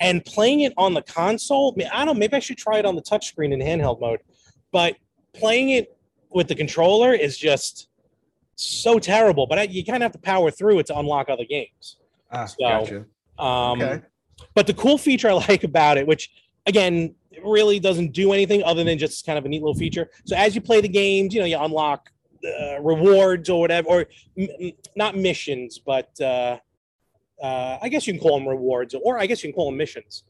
And 0.00 0.24
playing 0.24 0.60
it 0.60 0.72
on 0.78 0.94
the 0.94 1.02
console, 1.02 1.76
I, 1.92 2.04
don't 2.04 2.14
know, 2.14 2.14
maybe 2.14 2.36
I 2.36 2.38
should 2.38 2.56
try 2.56 2.78
it 2.78 2.86
on 2.86 2.94
the 2.94 3.02
touchscreen 3.02 3.52
in 3.52 3.58
handheld 3.58 4.00
mode, 4.00 4.20
but 4.70 4.94
playing 5.34 5.70
it 5.70 5.97
with 6.30 6.48
the 6.48 6.54
controller 6.54 7.12
is 7.14 7.36
just 7.38 7.88
so 8.54 8.98
terrible. 8.98 9.46
But 9.46 9.58
I, 9.58 9.62
you 9.64 9.84
kind 9.84 10.02
of 10.02 10.02
have 10.02 10.12
to 10.12 10.18
power 10.18 10.50
through 10.50 10.80
it 10.80 10.86
to 10.86 10.98
unlock 10.98 11.28
other 11.28 11.44
games. 11.44 11.96
Ah, 12.30 12.44
So, 12.46 12.56
gotcha. 12.60 13.06
Um, 13.38 13.80
Okay. 13.80 14.00
But 14.54 14.66
the 14.68 14.74
cool 14.74 14.98
feature 14.98 15.28
I 15.28 15.32
like 15.48 15.64
about 15.64 15.98
it, 15.98 16.06
which 16.06 16.30
again 16.66 17.14
really 17.44 17.78
doesn't 17.80 18.12
do 18.12 18.32
anything 18.32 18.62
other 18.64 18.84
than 18.84 18.98
just 18.98 19.24
kind 19.26 19.38
of 19.38 19.44
a 19.44 19.48
neat 19.48 19.60
little 19.62 19.74
feature. 19.74 20.10
So 20.26 20.36
as 20.36 20.54
you 20.54 20.60
play 20.60 20.80
the 20.80 20.88
games, 20.88 21.34
you 21.34 21.40
know 21.40 21.46
you 21.46 21.58
unlock 21.58 22.10
uh, 22.44 22.80
rewards 22.80 23.48
or 23.48 23.60
whatever, 23.60 23.88
or 23.88 24.06
m- 24.38 24.72
not 24.96 25.16
missions, 25.16 25.78
but 25.78 26.10
uh, 26.20 26.58
uh, 27.42 27.78
I 27.80 27.88
guess 27.88 28.06
you 28.06 28.12
can 28.12 28.20
call 28.22 28.38
them 28.38 28.48
rewards, 28.48 28.94
or 29.02 29.18
I 29.18 29.26
guess 29.26 29.42
you 29.42 29.48
can 29.50 29.54
call 29.54 29.66
them 29.70 29.76
missions. 29.76 30.24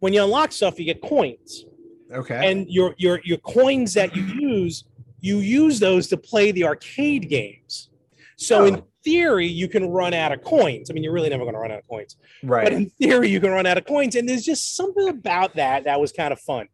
When 0.00 0.12
you 0.12 0.22
unlock 0.22 0.52
stuff, 0.52 0.78
you 0.78 0.84
get 0.86 1.00
coins, 1.02 1.64
Okay. 2.12 2.50
and 2.50 2.68
your 2.68 2.94
your 2.98 3.20
your 3.24 3.38
coins 3.38 3.92
that 3.94 4.14
you 4.16 4.22
use, 4.22 4.84
you 5.24 5.38
use 5.38 5.80
those 5.80 6.06
to 6.08 6.16
play 6.18 6.52
the 6.52 6.64
arcade 6.64 7.28
games. 7.30 7.88
So 8.36 8.66
in 8.66 8.74
Oh. 8.76 8.86
theory, 9.04 9.46
you 9.46 9.68
can 9.68 9.88
run 9.88 10.12
out 10.12 10.32
of 10.32 10.42
coins. 10.42 10.90
I 10.90 10.92
mean, 10.92 11.02
you're 11.04 11.12
really 11.14 11.30
never 11.30 11.44
going 11.44 11.54
to 11.54 11.60
run 11.60 11.70
out 11.72 11.78
of 11.78 11.88
coins 11.88 12.16
right. 12.42 12.64
but 12.64 12.72
in 12.74 12.90
theory 12.90 13.28
you 13.30 13.40
can 13.40 13.50
run 13.50 13.64
out 13.66 13.78
of 13.78 13.84
coins 13.86 14.16
and 14.16 14.28
there's 14.28 14.44
just 14.44 14.76
something 14.76 15.08
about 15.08 15.54
that 15.56 15.84
that 15.84 15.98
was 16.00 16.12
kind 16.12 16.32
of 16.32 16.40
fun 16.40 16.66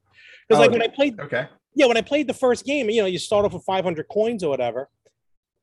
because 0.48 0.58
like 0.60 0.70
Oh, 0.70 0.72
when 0.72 0.82
i 0.82 0.88
played 0.88 1.18
okay. 1.20 1.46
yeah 1.74 1.86
when 1.86 1.96
i 1.96 2.00
played 2.00 2.26
the 2.26 2.34
first 2.34 2.64
game 2.64 2.88
you 2.90 3.02
know 3.02 3.06
you 3.06 3.18
start 3.18 3.44
off 3.44 3.52
with 3.52 3.64
500 3.64 4.06
coins 4.08 4.42
or 4.44 4.48
whatever 4.50 4.88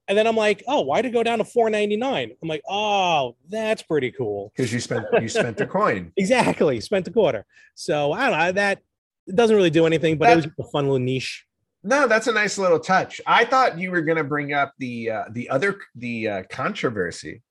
and 0.07 0.17
then 0.17 0.27
i'm 0.27 0.35
like 0.35 0.63
oh 0.67 0.81
why 0.81 1.01
did 1.01 1.09
it 1.09 1.13
go 1.13 1.23
down 1.23 1.37
to 1.39 1.45
499 1.45 2.31
i'm 2.41 2.47
like 2.49 2.61
oh 2.69 3.35
that's 3.49 3.81
pretty 3.81 4.11
cool 4.11 4.51
Because 4.55 4.71
you 4.73 4.79
spent 4.79 5.05
you 5.21 5.29
spent 5.29 5.57
the 5.57 5.67
coin. 5.67 6.11
exactly 6.17 6.79
spent 6.81 7.07
a 7.07 7.11
quarter 7.11 7.45
so 7.75 8.11
i 8.13 8.29
don't 8.29 8.37
know 8.39 8.51
that 8.53 8.79
it 9.27 9.35
doesn't 9.35 9.55
really 9.55 9.69
do 9.71 9.85
anything 9.85 10.17
but 10.17 10.29
it 10.29 10.35
was 10.35 10.45
a 10.59 10.63
fun 10.71 10.85
little 10.85 10.99
niche 10.99 11.45
No, 11.87 12.05
that's 12.07 12.27
a 12.27 12.33
nice 12.33 12.57
little 12.57 12.79
touch. 12.79 13.21
I 13.25 13.45
thought 13.45 13.79
you 13.79 13.91
were 13.91 14.01
going 14.01 14.17
to 14.17 14.23
bring 14.23 14.51
up 14.53 14.73
the 14.77 15.09
uh, 15.11 15.23
the 15.31 15.49
other 15.49 15.77
the 15.95 16.27
uh, 16.27 16.43
controversy 16.49 17.41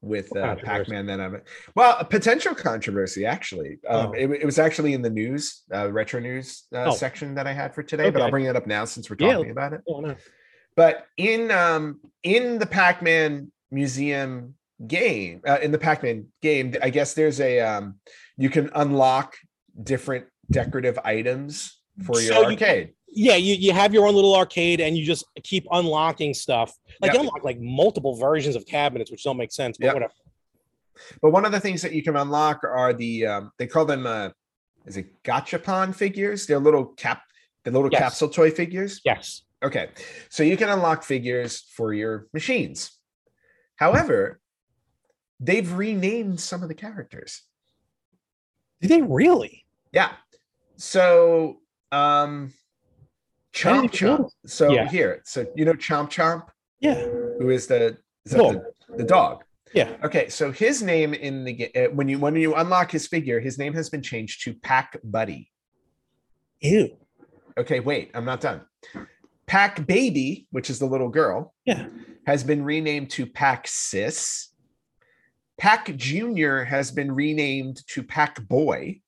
with 0.00 0.34
uh, 0.36 0.40
controversy? 0.40 0.66
Pac-Man. 0.66 1.06
Then 1.06 1.20
I'm 1.20 1.42
well, 1.74 1.96
a 1.98 2.04
potential 2.04 2.54
controversy 2.54 3.26
actually. 3.26 3.78
Um, 3.88 4.06
Oh. 4.06 4.12
it, 4.12 4.30
it 4.30 4.44
was 4.46 4.58
actually 4.60 4.94
in 4.94 5.02
the 5.02 5.10
news, 5.10 5.62
uh, 5.74 5.90
retro 5.90 6.20
news 6.20 6.64
uh, 6.72 6.84
Oh. 6.86 6.90
section 6.94 7.34
that 7.34 7.46
I 7.48 7.52
had 7.52 7.74
for 7.74 7.82
today. 7.82 8.10
But 8.10 8.22
I'll 8.22 8.30
bring 8.30 8.44
it 8.46 8.54
up 8.56 8.66
now 8.66 8.84
since 8.84 9.10
we're 9.10 9.16
Yeah. 9.18 9.34
talking 9.34 9.50
about 9.50 9.72
it. 9.72 9.80
oh, 9.88 10.00
no. 10.00 10.14
But 10.76 11.06
in 11.16 11.50
um 11.50 12.00
in 12.22 12.58
the 12.58 12.66
Pac-Man 12.66 13.50
museum 13.72 14.54
game, 14.86 15.42
uh, 15.46 15.58
in 15.60 15.72
the 15.72 15.78
Pac-Man 15.78 16.28
game, 16.42 16.74
I 16.80 16.90
guess 16.90 17.14
there's 17.14 17.40
a 17.40 17.58
um 17.60 17.96
you 18.36 18.50
can 18.50 18.70
unlock 18.74 19.36
different 19.82 20.26
decorative 20.50 20.98
items 21.04 21.78
for 22.04 22.20
your 22.20 22.32
So 22.34 22.40
you- 22.42 22.46
arcade. 22.56 22.94
Yeah 23.12 23.36
you, 23.36 23.54
you 23.54 23.72
have 23.72 23.92
your 23.92 24.06
own 24.06 24.14
little 24.14 24.34
arcade 24.36 24.80
and 24.80 24.96
you 24.96 25.04
just 25.04 25.24
keep 25.42 25.66
unlocking 25.72 26.32
stuff 26.34 26.72
like 27.00 27.14
unlock 27.14 27.42
like 27.44 27.58
multiple 27.60 28.14
versions 28.16 28.54
of 28.56 28.64
cabinets 28.66 29.10
which 29.10 29.24
don't 29.24 29.36
make 29.36 29.52
sense 29.52 29.76
but 29.78 29.92
whatever 29.94 30.12
But 31.22 31.30
one 31.32 31.44
of 31.44 31.52
the 31.52 31.60
things 31.60 31.82
that 31.82 31.92
you 31.92 32.02
can 32.02 32.16
unlock 32.16 32.62
are 32.64 32.92
the 32.92 33.26
um, 33.26 33.52
they 33.58 33.66
call 33.66 33.84
them 33.84 34.06
uh, 34.06 34.30
is 34.86 34.96
it 34.96 35.22
gachapon 35.22 35.94
figures? 35.94 36.46
They're 36.46 36.58
little 36.58 36.86
cap, 36.86 37.22
the 37.64 37.70
little 37.70 37.88
Yes. 37.90 38.00
capsule 38.00 38.28
toy 38.28 38.50
figures. 38.50 39.00
yes 39.04 39.42
Okay, 39.62 39.88
so 40.30 40.42
you 40.42 40.56
can 40.56 40.68
unlock 40.70 41.02
figures 41.02 41.60
for 41.76 41.92
your 41.92 42.26
machines. 42.32 42.92
However, 43.76 44.40
they've 45.38 45.70
renamed 45.72 46.40
some 46.40 46.62
of 46.62 46.68
the 46.68 46.74
characters. 46.74 47.42
did 48.80 48.90
they 48.90 49.02
really 49.02 49.64
Yeah. 49.92 50.12
So 50.76 51.60
um 51.92 52.52
Chomp 53.52 53.90
Chomp. 53.90 54.30
So 54.46 54.72
Yeah. 54.72 54.88
here, 54.88 55.22
so 55.24 55.46
you 55.56 55.64
know 55.64 55.74
Chomp 55.74 56.10
Chomp, 56.10 56.46
yeah 56.80 56.94
who 57.38 57.50
is 57.50 57.66
the 57.66 57.98
is 58.26 58.32
Dog. 58.32 58.54
the, 58.88 58.96
the 58.98 59.04
dog. 59.04 59.42
yeah 59.74 59.96
Okay, 60.04 60.28
so 60.28 60.52
his 60.52 60.82
name 60.82 61.14
in 61.14 61.44
the 61.44 61.70
uh, 61.74 61.90
when 61.90 62.08
you 62.08 62.18
when 62.18 62.36
you 62.36 62.54
unlock 62.54 62.90
his 62.90 63.06
figure, 63.06 63.40
his 63.40 63.58
name 63.58 63.74
has 63.74 63.88
been 63.90 64.02
changed 64.02 64.44
to 64.44 64.54
Pac 64.54 64.98
Buddy. 65.02 65.50
ew 66.60 66.96
Okay, 67.58 67.80
wait, 67.80 68.10
I'm 68.14 68.24
not 68.24 68.40
done. 68.40 68.62
Pac 69.46 69.84
Baby, 69.86 70.46
which 70.50 70.70
is 70.70 70.78
the 70.78 70.86
little 70.86 71.08
girl, 71.08 71.54
yeah 71.64 71.86
has 72.26 72.44
been 72.44 72.62
renamed 72.62 73.10
to 73.10 73.26
Pac 73.26 73.66
Sis. 73.66 74.50
Pac 75.58 75.96
Junior 75.96 76.64
has 76.64 76.90
been 76.92 77.10
renamed 77.12 77.84
to 77.88 78.02
Pac 78.02 78.40
Boy. 78.46 79.00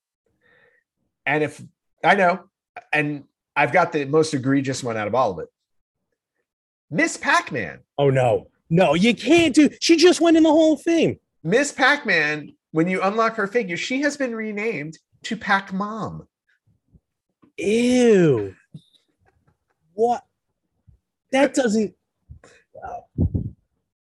And 1.25 1.43
if 1.43 1.61
I 2.03 2.15
know, 2.15 2.39
and 2.91 3.23
I've 3.55 3.71
got 3.71 3.91
the 3.91 4.05
most 4.05 4.33
egregious 4.33 4.83
one 4.83 4.97
out 4.97 5.07
of 5.07 5.15
all 5.15 5.31
of 5.31 5.39
it. 5.39 5.47
Miss 6.89 7.17
Pac-Man. 7.17 7.79
oh 7.97 8.09
no 8.09 8.47
no 8.69 8.93
you 8.93 9.15
can't 9.15 9.53
do 9.55 9.69
she 9.81 9.95
just 9.97 10.21
went 10.21 10.37
in 10.37 10.43
the 10.43 10.49
whole 10.49 10.77
thing 10.77 11.17
Miss 11.43 11.71
Pac-Man, 11.71 12.53
when 12.71 12.87
you 12.87 13.01
unlock 13.01 13.35
her 13.35 13.47
figure, 13.47 13.75
she 13.77 14.01
has 14.01 14.15
been 14.15 14.33
renamed 14.35 14.97
to 15.23 15.35
Pac 15.35 15.73
Mom. 15.73 16.27
ew 17.57 18.53
what 19.93 20.23
that 21.31 21.53
doesn't 21.53 21.93
uh, 22.83 22.99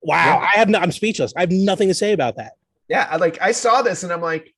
wow 0.02 0.40
Yeah. 0.42 0.50
i 0.54 0.58
have 0.58 0.70
no, 0.70 0.80
i'm 0.80 0.92
speechless 0.92 1.34
i 1.38 1.42
have 1.42 1.52
nothing 1.52 1.88
to 1.90 1.94
say 1.94 2.12
about 2.14 2.36
that 2.38 2.54
Yeah, 2.90 3.08
I 3.10 3.16
like 3.18 3.42
I 3.42 3.52
saw 3.54 3.82
this 3.82 4.04
and 4.04 4.12
I'm 4.12 4.22
like, 4.22 4.54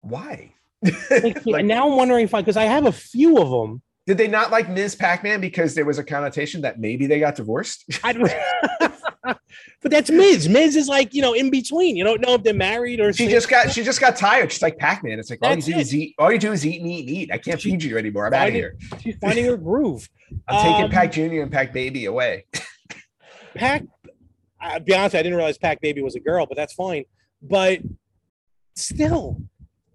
why? 0.00 0.54
like, 1.10 1.44
Like, 1.46 1.60
and 1.60 1.68
now 1.68 1.88
i'm 1.90 1.96
wondering 1.96 2.24
if 2.24 2.34
i 2.34 2.40
because 2.40 2.56
i 2.56 2.64
have 2.64 2.86
a 2.86 2.92
few 2.92 3.38
of 3.38 3.50
them 3.50 3.82
did 4.04 4.18
they 4.18 4.26
not 4.26 4.50
like 4.50 4.68
Ms. 4.68 4.96
Pac-Man 4.96 5.40
because 5.40 5.76
there 5.76 5.84
was 5.84 5.96
a 5.98 6.02
connotation 6.02 6.62
that 6.62 6.80
maybe 6.80 7.06
they 7.06 7.20
got 7.20 7.36
divorced? 7.36 7.84
But 9.80 9.90
that's 9.90 10.10
Miz. 10.10 10.48
Miz 10.48 10.74
is 10.76 10.88
like 10.88 11.14
you 11.14 11.22
know 11.22 11.32
in 11.34 11.50
between. 11.50 11.96
You 11.96 12.02
don't 12.04 12.20
know 12.20 12.34
if 12.34 12.42
they're 12.42 12.52
married 12.54 13.00
or 13.00 13.12
she 13.12 13.28
just 13.28 13.48
got 13.48 13.70
she 13.70 13.84
just 13.84 14.00
got 14.00 14.16
tired. 14.16 14.50
She's 14.50 14.62
like 14.62 14.76
Pac-Man. 14.78 15.18
It's 15.20 15.30
like 15.30 15.38
all 15.42 15.54
you 15.54 15.62
do 15.62 15.72
it. 15.72 15.78
is 15.78 15.94
eat. 15.94 16.14
All 16.18 16.32
you 16.32 16.38
do 16.38 16.50
is 16.52 16.66
eat 16.66 16.80
and 16.80 16.90
eat 16.90 17.06
and 17.08 17.16
eat. 17.16 17.30
I 17.32 17.38
can't 17.38 17.60
She- 17.60 17.70
feed 17.70 17.82
you 17.84 17.96
anymore. 17.98 18.26
I'm 18.26 18.34
out 18.34 18.48
of 18.48 18.54
here. 18.54 18.76
she's 19.00 19.16
finding 19.20 19.44
her 19.44 19.56
groove. 19.56 20.08
I'm 20.48 20.62
taking 20.64 20.84
Um, 20.86 20.90
Pac 20.90 21.12
Junior 21.12 21.42
and 21.42 21.52
Pac 21.52 21.72
Baby 21.72 22.06
away. 22.06 22.46
Pac, 23.54 23.84
I'll 24.60 24.80
be 24.80 24.94
honest, 24.94 25.14
I 25.14 25.18
didn't 25.22 25.36
realize 25.36 25.58
Pac 25.58 25.80
Baby 25.80 26.02
was 26.02 26.14
a 26.16 26.20
girl, 26.20 26.46
but 26.46 26.56
that's 26.56 26.72
fine. 26.74 27.04
But 27.40 27.80
still, 28.74 29.42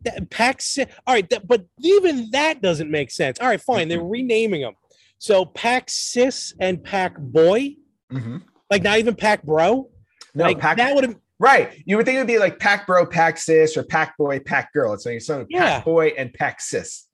that 0.03 0.29
Pac, 0.29 0.61
all 1.05 1.13
right, 1.13 1.29
that, 1.29 1.47
but 1.47 1.65
even 1.79 2.29
that 2.31 2.61
doesn't 2.61 2.89
make 2.91 3.11
sense. 3.11 3.39
All 3.39 3.47
right, 3.47 3.61
fine, 3.61 3.87
they're 3.87 4.03
renaming 4.03 4.61
them. 4.61 4.73
So 5.19 5.45
Pac 5.45 5.85
Sis 5.89 6.53
and 6.59 6.83
Pac 6.83 7.17
Boy, 7.17 7.75
Mhm. 8.11 8.43
like 8.69 8.83
not 8.83 8.99
even 8.99 9.15
Pac 9.15 9.43
Bro. 9.43 9.89
No, 10.35 10.43
like 10.45 10.59
pack 10.59 10.77
that 10.77 10.93
would 10.93 11.03
have 11.03 11.15
right. 11.39 11.71
You 11.85 11.97
would 11.97 12.05
think 12.05 12.15
it 12.15 12.19
would 12.19 12.27
be 12.27 12.37
like 12.37 12.59
pack 12.59 12.85
bro, 12.85 13.05
pack 13.07 13.37
sis, 13.39 13.75
or 13.75 13.83
pack 13.83 14.15
boy, 14.17 14.39
pack 14.39 14.71
girl. 14.73 14.93
It's 14.93 15.05
like 15.05 15.19
so 15.21 15.45
Yeah. 15.49 15.77
pack 15.77 15.85
boy 15.85 16.07
and 16.09 16.31
pack 16.33 16.61
sis. 16.61 17.07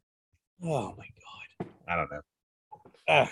Oh 0.62 0.93
my 0.98 1.06
god. 1.06 1.67
I 1.88 1.96
don't 1.96 2.12
know. 2.12 2.22
Uh, 3.08 3.26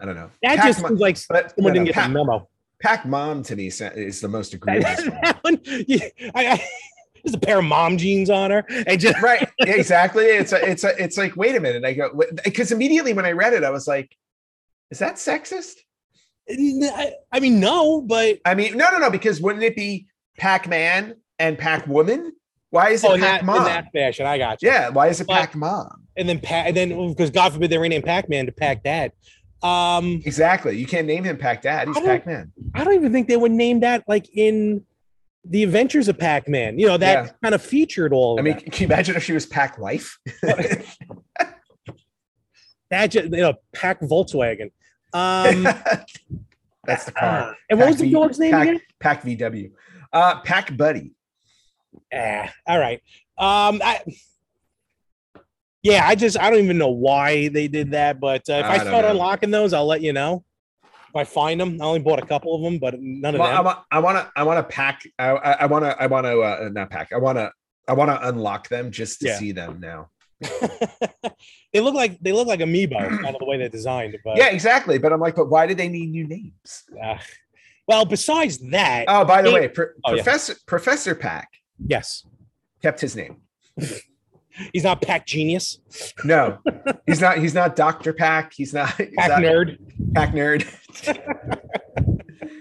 I 0.00 0.04
don't 0.04 0.16
know. 0.16 0.30
That 0.42 0.56
Pack 0.56 0.66
just 0.66 0.80
seems 0.80 0.98
like 1.00 1.16
but, 1.28 1.54
someone 1.54 1.74
no, 1.74 1.74
didn't 1.74 1.78
no, 1.78 1.84
get 1.86 1.94
pack, 1.94 2.08
the 2.08 2.14
memo. 2.14 2.48
pack 2.80 3.06
mom 3.06 3.42
to 3.44 3.54
me 3.54 3.68
is 3.68 4.20
the 4.20 4.28
most 4.28 4.54
egregious 4.54 5.06
one. 5.06 5.18
that 5.22 5.38
one, 5.44 5.60
yeah, 5.64 6.08
I, 6.34 6.46
I, 6.46 6.64
there's 7.22 7.34
a 7.34 7.38
pair 7.38 7.58
of 7.58 7.64
mom 7.64 7.96
jeans 7.98 8.30
on 8.30 8.50
her, 8.50 8.64
and 8.86 9.00
just 9.00 9.20
right 9.22 9.48
exactly. 9.60 10.24
It's 10.24 10.52
a 10.52 10.68
it's 10.68 10.84
a 10.84 11.02
it's 11.02 11.16
like 11.16 11.36
wait 11.36 11.56
a 11.56 11.60
minute. 11.60 11.84
I 11.84 11.92
go 11.94 12.22
because 12.44 12.72
immediately 12.72 13.12
when 13.12 13.24
i 13.24 13.32
read 13.32 13.52
it 13.52 13.64
i 13.64 13.70
was 13.70 13.86
like 13.86 14.16
is 14.90 14.98
that 14.98 15.14
sexist? 15.14 15.76
I, 16.50 17.12
I 17.30 17.40
mean, 17.40 17.60
no, 17.60 18.02
but 18.02 18.40
i 18.44 18.54
mean 18.54 18.76
no 18.76 18.90
no 18.90 18.98
no 18.98 19.10
because 19.10 19.40
wouldn't 19.40 19.64
it 19.64 19.76
be 19.76 20.06
pac-man 20.36 21.14
and 21.38 21.58
pac-woman? 21.58 22.32
Why 22.70 22.90
is 22.90 23.04
it 23.04 23.10
oh, 23.10 23.14
in 23.14 23.20
that, 23.20 23.42
in 23.42 23.46
that 23.46 23.86
fashion, 23.92 24.26
I 24.26 24.38
got 24.38 24.62
you. 24.62 24.68
yeah 24.68 24.88
why 24.88 25.08
is 25.08 25.20
it 25.20 25.26
But- 25.26 25.34
pac-mom 25.34 26.02
and 26.16 26.28
then 26.28 26.40
Pac, 26.40 26.66
and 26.66 26.76
then 26.76 27.08
because 27.08 27.30
God 27.30 27.52
forbid 27.52 27.70
they 27.70 27.78
rename 27.78 28.02
Pac-Man 28.02 28.46
to 28.46 28.52
Pac 28.52 28.82
Dad. 28.82 29.12
Um, 29.62 30.20
exactly. 30.24 30.76
You 30.76 30.86
can't 30.86 31.06
name 31.06 31.24
him 31.24 31.38
pac-dad. 31.38 31.88
He's 31.88 31.96
I 31.96 32.04
pac-man. 32.04 32.52
I 32.74 32.84
don't 32.84 32.94
even 32.94 33.12
think 33.12 33.28
they 33.28 33.36
would 33.36 33.52
name 33.52 33.80
that 33.80 34.04
like 34.08 34.28
in 34.36 34.84
the 35.44 35.62
Adventures 35.64 36.08
of 36.08 36.18
Pac-Man. 36.18 36.78
You 36.78 36.86
know 36.86 36.96
that 36.96 37.24
Yeah. 37.26 37.30
kind 37.42 37.54
of 37.54 37.62
featured 37.62 38.12
all. 38.12 38.34
Of 38.34 38.40
i 38.40 38.42
mean 38.42 38.54
that. 38.54 38.72
can 38.72 38.82
you 38.82 38.86
imagine 38.86 39.16
if 39.16 39.24
she 39.24 39.32
was 39.32 39.44
pac-life 39.46 40.18
that 42.90 43.06
just 43.10 43.24
you 43.26 43.30
know 43.30 43.54
Pac 43.74 44.00
Volkswagen. 44.00 44.70
Um, 45.14 45.64
that's 46.84 47.04
the 47.04 47.12
car 47.12 47.50
ah, 47.50 47.54
and 47.70 47.78
what 47.78 47.88
was 47.88 47.98
the 47.98 48.04
V- 48.04 48.12
dog's 48.12 48.38
name 48.38 48.50
pac, 48.52 48.62
again? 48.68 48.80
pac 48.98 49.22
vw 49.22 49.70
uh 50.12 50.40
pac 50.40 50.76
buddy 50.76 51.12
Ah, 52.14 52.50
all 52.66 52.78
right. 52.78 53.02
Um, 53.36 53.82
I, 53.84 54.00
yeah, 55.82 56.06
I 56.06 56.14
just 56.14 56.38
I 56.38 56.48
don't 56.50 56.60
even 56.64 56.78
know 56.78 56.88
why 56.90 57.48
they 57.48 57.68
did 57.68 57.90
that, 57.90 58.18
but 58.18 58.48
uh, 58.48 58.54
if 58.54 58.64
I 58.64 58.74
I, 58.76 58.78
start 58.78 59.04
know. 59.04 59.10
unlocking 59.10 59.50
those, 59.50 59.74
I'll 59.74 59.84
let 59.86 60.00
you 60.00 60.14
know. 60.14 60.42
I 61.14 61.24
find 61.24 61.60
them, 61.60 61.80
I 61.80 61.84
only 61.84 62.00
bought 62.00 62.22
a 62.22 62.26
couple 62.26 62.54
of 62.54 62.62
them, 62.62 62.78
but 62.78 62.94
none 63.00 63.34
of 63.34 63.40
well, 63.40 63.64
them. 63.64 63.74
I 63.90 63.98
want 63.98 64.18
to, 64.18 64.32
I 64.34 64.42
want 64.42 64.58
to 64.58 64.74
pack. 64.74 65.02
I, 65.18 65.66
want 65.66 65.84
to, 65.84 66.02
I 66.02 66.06
want 66.06 66.26
to, 66.26 66.40
uh, 66.40 66.68
not 66.72 66.90
pack. 66.90 67.12
I 67.12 67.18
want 67.18 67.38
to, 67.38 67.52
I 67.88 67.92
want 67.94 68.10
to 68.10 68.28
unlock 68.28 68.68
them 68.68 68.90
just 68.90 69.20
to 69.20 69.26
Yeah. 69.28 69.38
see 69.38 69.52
them 69.52 69.80
now. 69.80 70.08
they 71.72 71.80
look 71.80 71.94
like 71.94 72.18
they 72.20 72.32
look 72.32 72.48
like 72.48 72.58
amiibo, 72.60 72.98
kind 72.98 73.26
of 73.34 73.38
the 73.38 73.44
way 73.44 73.56
they're 73.58 73.68
designed. 73.68 74.16
But 74.24 74.36
yeah, 74.38 74.48
exactly. 74.48 74.98
But 74.98 75.12
I'm 75.12 75.20
like, 75.20 75.36
but 75.36 75.48
why 75.48 75.66
do 75.68 75.74
they 75.74 75.88
need 75.88 76.10
new 76.10 76.26
names? 76.26 76.82
uh, 77.00 77.18
well, 77.86 78.04
besides 78.04 78.58
that, 78.70 79.04
Oh, 79.08 79.24
by 79.24 79.42
the 79.42 79.50
They- 79.50 79.54
way, 79.54 79.68
Pro- 79.68 79.86
Oh, 80.04 80.14
yeah. 80.14 80.22
Professor 80.22 80.54
Professor 80.66 81.14
Pac 81.14 81.48
yes, 81.84 82.26
kept 82.82 83.00
his 83.00 83.14
name. 83.16 83.36
he's 84.72 84.84
not 84.84 85.00
Pack 85.02 85.26
Genius, 85.26 85.78
No, 86.24 86.58
he's 87.06 87.20
not. 87.20 87.38
He's 87.38 87.54
not 87.54 87.76
Doctor 87.76 88.12
Pack. 88.12 88.52
He's 88.54 88.72
not. 88.74 88.90
He's 88.96 89.08
Pack 89.16 89.28
not 89.30 89.40
Nerd. 89.40 89.78
Pack 90.14 90.32
nerd. 90.32 90.66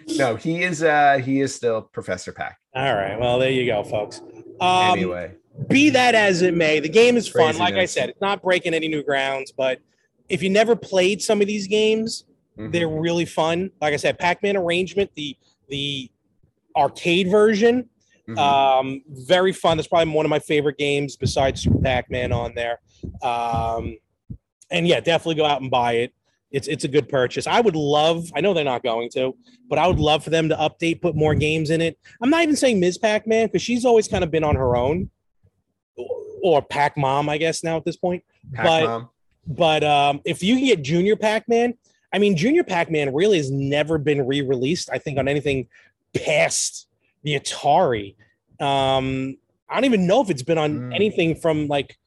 no, 0.18 0.36
he 0.36 0.64
is. 0.64 0.84
uh 0.84 1.18
He 1.24 1.42
is 1.42 1.54
still 1.54 1.82
Professor 1.82 2.32
Pac. 2.32 2.58
All 2.76 2.94
right, 2.96 3.20
well, 3.20 3.40
there 3.40 3.52
you 3.52 3.66
go, 3.66 3.84
folks. 3.84 4.22
Um, 4.60 4.92
anyway, 4.98 5.34
be 5.68 5.90
that 5.90 6.16
as 6.16 6.42
it 6.42 6.54
may, 6.54 6.80
the 6.80 6.90
game 6.90 7.18
is 7.18 7.28
fun. 7.28 7.58
Like 7.58 7.76
I 7.76 7.86
said, 7.86 8.10
it's 8.10 8.22
not 8.22 8.42
breaking 8.42 8.74
any 8.74 8.88
new 8.88 9.04
grounds, 9.04 9.52
but 9.52 9.80
if 10.30 10.42
you 10.42 10.50
never 10.50 10.76
played 10.76 11.22
some 11.22 11.42
of 11.42 11.48
these 11.48 11.68
games, 11.68 12.24
Mhm. 12.58 12.72
they're 12.72 12.88
really 12.88 13.26
fun. 13.26 13.72
Like 13.82 13.94
I 13.94 13.98
said, 13.98 14.18
Pac-Man 14.20 14.56
Arrangement, 14.58 15.12
the 15.16 15.36
the 15.70 16.10
arcade 16.76 17.30
version, 17.30 17.90
Mhm. 18.28 18.38
um, 18.38 19.02
very 19.10 19.52
fun. 19.54 19.78
That's 19.78 19.88
probably 19.88 20.14
one 20.14 20.26
of 20.26 20.30
my 20.30 20.40
favorite 20.40 20.78
games 20.78 21.16
besides 21.18 21.62
Super 21.62 21.80
Pac-Man 21.80 22.32
on 22.32 22.54
there. 22.56 22.80
Um, 23.22 23.98
and 24.70 24.88
yeah, 24.88 25.00
definitely 25.00 25.36
go 25.36 25.46
out 25.46 25.62
and 25.62 25.70
buy 25.72 25.94
it. 25.94 26.14
It's 26.52 26.68
it's 26.68 26.84
a 26.84 26.88
good 26.90 27.08
purchase. 27.08 27.48
I 27.48 27.62
would 27.62 27.76
love. 27.78 28.30
I 28.36 28.42
know 28.42 28.54
they're 28.54 28.64
not 28.66 28.84
going 28.84 29.10
to, 29.12 29.36
but 29.70 29.80
I 29.80 29.88
would 29.88 30.00
love 30.00 30.24
for 30.24 30.30
them 30.32 30.50
to 30.50 30.56
update, 30.58 31.02
put 31.02 31.16
more 31.16 31.34
games 31.34 31.70
in 31.70 31.80
it. 31.82 31.98
I'm 32.22 32.30
not 32.30 32.44
even 32.44 32.56
saying 32.58 32.80
Ms. 32.80 32.98
Pac-Man 32.98 33.48
because 33.48 33.62
she's 33.62 33.86
always 33.86 34.08
kind 34.10 34.24
of 34.24 34.32
been 34.32 34.44
on 34.44 34.56
her 34.56 34.76
own, 34.76 35.10
or 36.44 36.62
Pac 36.62 36.98
Mom, 36.98 37.30
I 37.30 37.38
guess 37.38 37.64
now 37.64 37.78
at 37.78 37.86
this 37.86 37.96
point. 37.98 38.24
Pac 38.54 38.66
but- 38.66 38.86
But 39.48 39.84
um, 39.84 40.22
if 40.26 40.44
you 40.44 40.56
can 40.56 40.66
get 40.66 40.82
Junior 40.84 41.16
Pac-Man, 41.16 41.74
I 42.14 42.20
mean, 42.20 42.36
Junior 42.36 42.64
Pac-Man 42.64 43.14
really 43.14 43.38
has 43.38 43.50
never 43.50 43.98
been 43.98 44.28
re-released. 44.28 44.90
I 44.92 44.98
think 45.00 45.18
on 45.18 45.28
anything 45.28 45.68
past 46.14 46.88
the 47.24 47.40
Atari. 47.40 48.16
Um, 48.60 49.38
I 49.70 49.76
don't 49.76 49.86
even 49.86 50.06
know 50.08 50.22
if 50.22 50.30
it's 50.30 50.44
been 50.44 50.58
on 50.58 50.72
Mm. 50.92 50.96
anything 50.96 51.36
from 51.36 51.68
like 51.68 51.98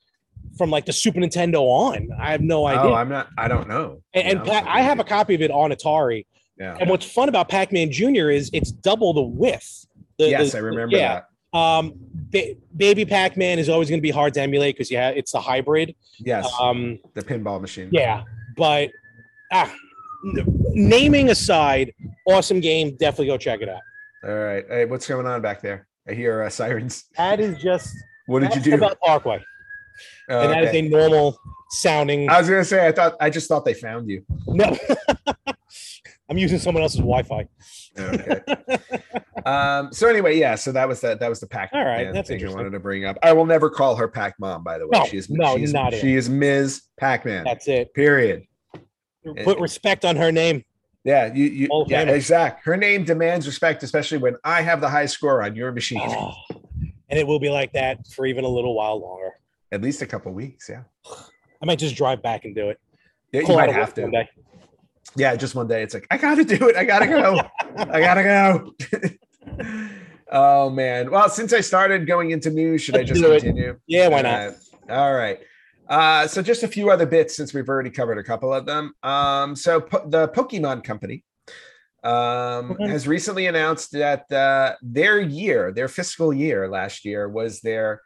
from 0.58 0.70
like 0.70 0.84
the 0.86 0.92
Super 0.92 1.18
Nintendo 1.18 1.62
on. 1.62 2.08
I 2.20 2.30
have 2.30 2.40
no 2.40 2.66
idea. 2.66 2.82
Oh, 2.92 2.94
I'm 2.94 3.08
not. 3.08 3.28
I 3.38 3.48
don't 3.48 3.68
know. 3.68 4.02
and 4.12 4.38
and 4.40 4.50
I 4.50 4.82
have 4.82 5.00
a 5.00 5.04
copy 5.04 5.34
of 5.34 5.42
it 5.42 5.50
on 5.50 5.70
Atari. 5.70 6.26
Yeah. 6.58 6.76
And 6.78 6.88
what's 6.88 7.04
fun 7.04 7.28
about 7.28 7.48
Pac-Man 7.48 7.90
Junior 7.90 8.30
is 8.30 8.50
it's 8.52 8.70
double 8.70 9.12
the 9.12 9.22
width. 9.22 9.86
The- 10.18 10.28
yes, 10.28 10.52
the- 10.52 10.58
I 10.58 10.60
remember 10.60 10.96
yeah. 10.96 11.22
that. 11.52 11.58
Um, 11.58 11.94
ba- 12.30 12.54
Baby 12.76 13.04
Pac-Man 13.04 13.58
is 13.58 13.68
always 13.68 13.88
going 13.88 13.98
to 13.98 14.02
be 14.02 14.10
hard 14.10 14.34
to 14.34 14.40
emulate 14.42 14.74
because 14.76 14.90
yeah, 14.90 15.08
it's 15.10 15.32
the 15.32 15.40
hybrid. 15.40 15.94
Yes, 16.18 16.48
Um, 16.60 16.98
the 17.14 17.22
pinball 17.22 17.60
machine. 17.60 17.88
yeah, 17.92 18.22
but 18.56 18.90
ah, 19.52 19.72
n- 20.36 20.44
naming 20.74 21.30
aside, 21.30 21.92
awesome 22.26 22.60
game. 22.60 22.96
Definitely 22.96 23.26
go 23.26 23.36
check 23.38 23.60
it 23.60 23.68
out. 23.68 23.80
All 24.26 24.34
right. 24.34 24.64
Hey, 24.68 24.84
what's 24.86 25.06
going 25.06 25.26
on 25.26 25.42
back 25.42 25.60
there? 25.60 25.86
I 26.08 26.14
hear 26.14 26.42
uh, 26.42 26.48
sirens. 26.48 27.04
That 27.16 27.40
is 27.40 27.58
just 27.62 27.94
What 28.26 28.40
did 28.40 28.54
you 28.54 28.62
do? 28.62 28.78
Belt 28.78 28.98
Parkway, 29.04 29.44
Oh, 30.30 30.40
and 30.40 30.50
that 30.52 30.62
is 30.64 30.68
okay. 30.70 30.78
a 30.78 30.88
normal 30.88 31.38
sounding. 31.70 32.30
I 32.30 32.38
was 32.38 32.48
gonna 32.48 32.64
say 32.64 32.86
I 32.86 32.92
thought 32.92 33.16
I 33.20 33.28
just 33.28 33.48
thought 33.48 33.66
they 33.66 33.74
found 33.74 34.08
you. 34.08 34.24
no, 34.46 34.76
I'm 36.30 36.38
using 36.38 36.58
someone 36.58 36.82
else's 36.82 37.00
Wi-Fi. 37.00 37.46
Okay. 37.98 38.40
um. 39.46 39.92
So 39.92 40.08
anyway, 40.08 40.38
yeah. 40.38 40.54
So 40.54 40.72
that 40.72 40.88
was 40.88 41.02
that. 41.02 41.20
that 41.20 41.28
was 41.28 41.40
the 41.40 41.46
pack. 41.46 41.70
All 41.74 41.84
right, 41.84 42.10
that's 42.10 42.30
thing 42.30 42.46
I 42.46 42.50
wanted 42.50 42.70
to 42.70 42.80
bring 42.80 43.04
up. 43.04 43.18
I 43.22 43.34
will 43.34 43.46
never 43.46 43.68
call 43.68 43.94
her 43.96 44.08
Pac 44.08 44.36
Mom. 44.40 44.64
By 44.64 44.78
the 44.78 44.86
way, 44.88 44.98
No, 44.98 45.04
she 45.04 45.18
is 45.18 45.28
no, 45.28 45.56
she 45.56 45.64
is, 45.64 45.72
not 45.74 45.92
she 45.92 46.14
is 46.14 46.30
Ms. 46.30 46.82
Pac 46.98 47.26
Man. 47.26 47.44
That's 47.44 47.68
it. 47.68 47.92
Period. 47.92 48.46
Put 49.44 49.58
respect 49.58 50.06
on 50.06 50.16
her 50.16 50.32
name. 50.32 50.64
Yeah. 51.04 51.32
You. 51.32 51.44
you 51.44 51.68
of 51.70 51.90
yeah. 51.90 52.02
Exact. 52.02 52.64
Her 52.64 52.76
name 52.76 53.04
demands 53.04 53.46
respect, 53.46 53.82
especially 53.82 54.18
when 54.18 54.36
I 54.44 54.62
have 54.62 54.80
the 54.80 54.88
high 54.88 55.06
score 55.06 55.42
on 55.42 55.54
your 55.54 55.70
machine. 55.72 56.00
Oh, 56.02 56.32
and 57.10 57.18
it 57.18 57.26
will 57.26 57.38
be 57.38 57.50
like 57.50 57.72
that 57.74 58.06
for 58.08 58.26
even 58.26 58.44
a 58.44 58.48
little 58.48 58.74
while 58.74 59.00
longer. 59.00 59.32
At 59.70 59.82
least 59.82 60.02
a 60.02 60.06
couple 60.06 60.32
weeks. 60.32 60.68
Yeah. 60.68 60.82
I 61.62 61.66
might 61.66 61.78
just 61.78 61.96
drive 61.96 62.22
back 62.22 62.44
and 62.44 62.54
do 62.54 62.70
it. 62.70 62.80
Yeah. 63.32 63.40
You 63.40 63.46
Pull 63.46 63.56
might 63.56 63.72
have 63.72 63.94
to. 63.94 64.26
Yeah. 65.16 65.36
Just 65.36 65.54
one 65.54 65.68
day, 65.68 65.82
it's 65.82 65.94
like 65.94 66.06
I 66.10 66.16
gotta 66.16 66.44
do 66.44 66.68
it. 66.68 66.76
I 66.76 66.84
gotta 66.84 67.06
go. 67.06 67.40
I 67.76 68.00
gotta 68.00 68.22
go. 68.22 69.88
oh 70.32 70.70
man. 70.70 71.10
Well, 71.10 71.28
since 71.28 71.52
I 71.52 71.60
started 71.60 72.06
going 72.06 72.30
into 72.30 72.50
news, 72.50 72.82
should 72.82 72.94
I 72.96 72.98
Let's 72.98 73.10
just 73.10 73.22
do 73.22 73.32
it. 73.32 73.42
continue? 73.42 73.78
Yeah, 73.86 74.08
why 74.08 74.22
not? 74.22 74.40
Uh, 74.88 74.92
all 74.92 75.14
right. 75.14 75.40
Uh, 75.88 76.26
so 76.26 76.42
just 76.42 76.62
a 76.62 76.68
few 76.68 76.90
other 76.90 77.06
bits 77.06 77.36
since 77.36 77.52
we've 77.52 77.68
already 77.68 77.90
covered 77.90 78.18
a 78.18 78.22
couple 78.24 78.52
of 78.52 78.64
them. 78.66 78.94
Um, 79.02 79.54
so 79.56 79.80
po- 79.80 80.08
the 80.08 80.28
Pokemon 80.28 80.82
Company 80.84 81.24
um, 82.02 82.72
Okay. 82.72 82.88
has 82.88 83.06
recently 83.08 83.46
announced 83.46 83.92
that 83.92 84.30
uh, 84.32 84.74
their 84.82 85.20
year, 85.20 85.72
their 85.72 85.88
fiscal 85.88 86.32
year 86.32 86.68
last 86.68 87.04
year, 87.04 87.28
was 87.28 87.60
their 87.60 88.00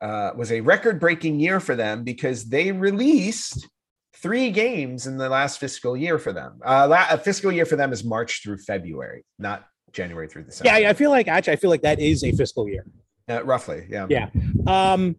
uh, 0.00 0.30
was 0.36 0.52
a 0.52 0.60
record-breaking 0.60 1.40
year 1.40 1.58
for 1.58 1.74
them 1.74 2.04
because 2.04 2.44
they 2.48 2.70
released 2.70 3.66
three 4.14 4.50
games 4.50 5.06
in 5.08 5.16
the 5.16 5.28
last 5.28 5.58
fiscal 5.58 5.96
year 5.96 6.18
for 6.20 6.32
them. 6.32 6.60
Uh, 6.64 6.86
la- 6.88 7.06
a 7.10 7.18
fiscal 7.18 7.50
year 7.50 7.66
for 7.66 7.74
them 7.76 7.92
is 7.92 8.04
March 8.04 8.42
through 8.42 8.58
February, 8.58 9.24
not 9.40 9.66
January 9.92 10.28
through 10.28 10.44
December. 10.44 10.78
Yeah, 10.78 10.88
I 10.90 10.92
feel 10.92 11.10
like 11.10 11.26
actually, 11.26 11.54
I 11.54 11.56
feel 11.56 11.70
like 11.70 11.82
that 11.82 11.98
is 11.98 12.22
a 12.22 12.30
fiscal 12.32 12.68
year. 12.68 12.84
Uh, 13.28 13.42
roughly. 13.44 13.86
Yeah. 13.90 14.06
Yeah. 14.08 14.28
Um, 14.66 15.16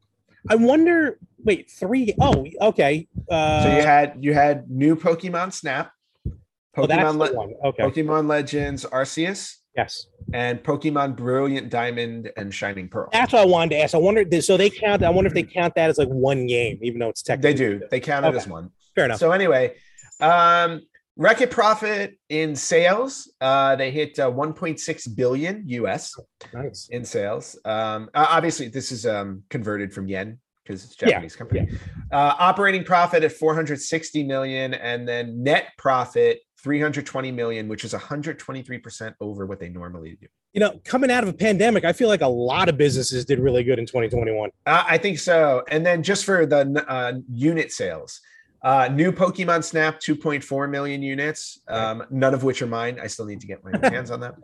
I 0.47 0.55
wonder. 0.55 1.19
Wait, 1.43 1.69
three. 1.71 2.13
Oh, 2.19 2.45
okay. 2.61 3.07
Uh, 3.29 3.63
So 3.63 3.75
you 3.75 3.81
had 3.81 4.17
you 4.19 4.33
had 4.33 4.69
new 4.69 4.95
Pokemon 4.95 5.53
Snap, 5.53 5.91
oh, 6.27 6.31
Pokemon 6.75 7.13
the 7.13 7.37
Le-. 7.37 7.69
Okay. 7.69 7.83
Pokemon 7.83 8.27
Legends 8.27 8.85
Arceus, 8.85 9.55
Yes, 9.75 10.07
and 10.33 10.61
Pokemon 10.63 11.15
Brilliant 11.15 11.69
Diamond 11.69 12.31
and 12.37 12.53
Shining 12.53 12.89
Pearl. 12.89 13.09
that's 13.11 13.33
what 13.33 13.41
I 13.41 13.45
wanted 13.45 13.71
to 13.71 13.81
ask. 13.83 13.95
I 13.95 13.97
wonder. 13.99 14.23
So 14.41 14.57
they 14.57 14.69
count. 14.69 15.03
I 15.03 15.09
wonder 15.09 15.27
if 15.27 15.33
they 15.33 15.43
count 15.43 15.75
that 15.75 15.89
as 15.89 15.97
like 15.97 16.09
one 16.09 16.45
game, 16.47 16.79
even 16.81 16.99
though 16.99 17.09
it's 17.09 17.21
technically 17.21 17.53
They 17.53 17.57
do. 17.79 17.87
They 17.89 17.99
count 17.99 18.25
it 18.25 18.29
Okay. 18.29 18.37
as 18.37 18.47
one. 18.47 18.71
Fair 18.95 19.05
enough. 19.05 19.19
So 19.19 19.31
anyway, 19.31 19.75
um, 20.19 20.81
record 21.19 21.51
profit 21.51 22.17
in 22.29 22.55
sales. 22.55 23.31
Uh, 23.41 23.75
they 23.75 23.91
hit 23.91 24.17
uh, 24.17 24.31
1.6 24.31 25.15
billion 25.15 25.63
US 25.67 26.15
nice. 26.53 26.87
in 26.89 27.03
sales. 27.05 27.59
Um, 27.65 28.09
obviously, 28.15 28.69
this 28.69 28.91
is 28.91 29.05
um, 29.05 29.43
converted 29.49 29.93
from 29.93 30.07
yen 30.07 30.39
because 30.63 30.85
it's 30.85 30.95
Japanese 30.95 31.33
yeah, 31.33 31.37
company. 31.37 31.67
Yeah. 31.69 31.77
Uh, 32.17 32.35
operating 32.39 32.83
profit 32.83 33.23
at 33.23 33.33
460 33.33 34.23
million, 34.23 34.73
and 34.73 35.07
then 35.07 35.43
net 35.43 35.71
profit 35.77 36.39
320 36.63 37.31
million, 37.31 37.67
which 37.67 37.83
is 37.83 37.93
123% 37.93 39.13
over 39.19 39.45
what 39.45 39.59
they 39.59 39.69
normally 39.69 40.17
do. 40.21 40.27
You 40.53 40.61
know, 40.61 40.79
coming 40.85 41.11
out 41.11 41.23
of 41.23 41.29
a 41.29 41.33
pandemic, 41.33 41.85
I 41.85 41.93
feel 41.93 42.07
like 42.07 42.21
a 42.21 42.27
lot 42.27 42.69
of 42.69 42.77
businesses 42.77 43.25
did 43.25 43.39
really 43.39 43.63
good 43.63 43.77
in 43.77 43.85
2021. 43.85 44.49
Uh, 44.65 44.83
I 44.87 44.97
think 44.97 45.19
so. 45.19 45.63
And 45.69 45.85
then 45.85 46.01
just 46.01 46.23
for 46.23 46.45
the 46.45 46.85
uh, 46.87 47.13
unit 47.29 47.71
sales, 47.71 48.21
uh, 48.61 48.89
new 48.91 49.11
Pokemon 49.11 49.63
Snap, 49.63 49.99
2.4 49.99 50.69
million 50.69 51.01
units, 51.01 51.61
um, 51.67 52.03
none 52.09 52.33
of 52.33 52.43
which 52.43 52.61
are 52.61 52.67
mine. 52.67 52.99
I 53.01 53.07
still 53.07 53.25
need 53.25 53.41
to 53.41 53.47
get 53.47 53.63
my 53.63 53.71
hands 53.89 54.11
on 54.11 54.19
that. 54.19 54.35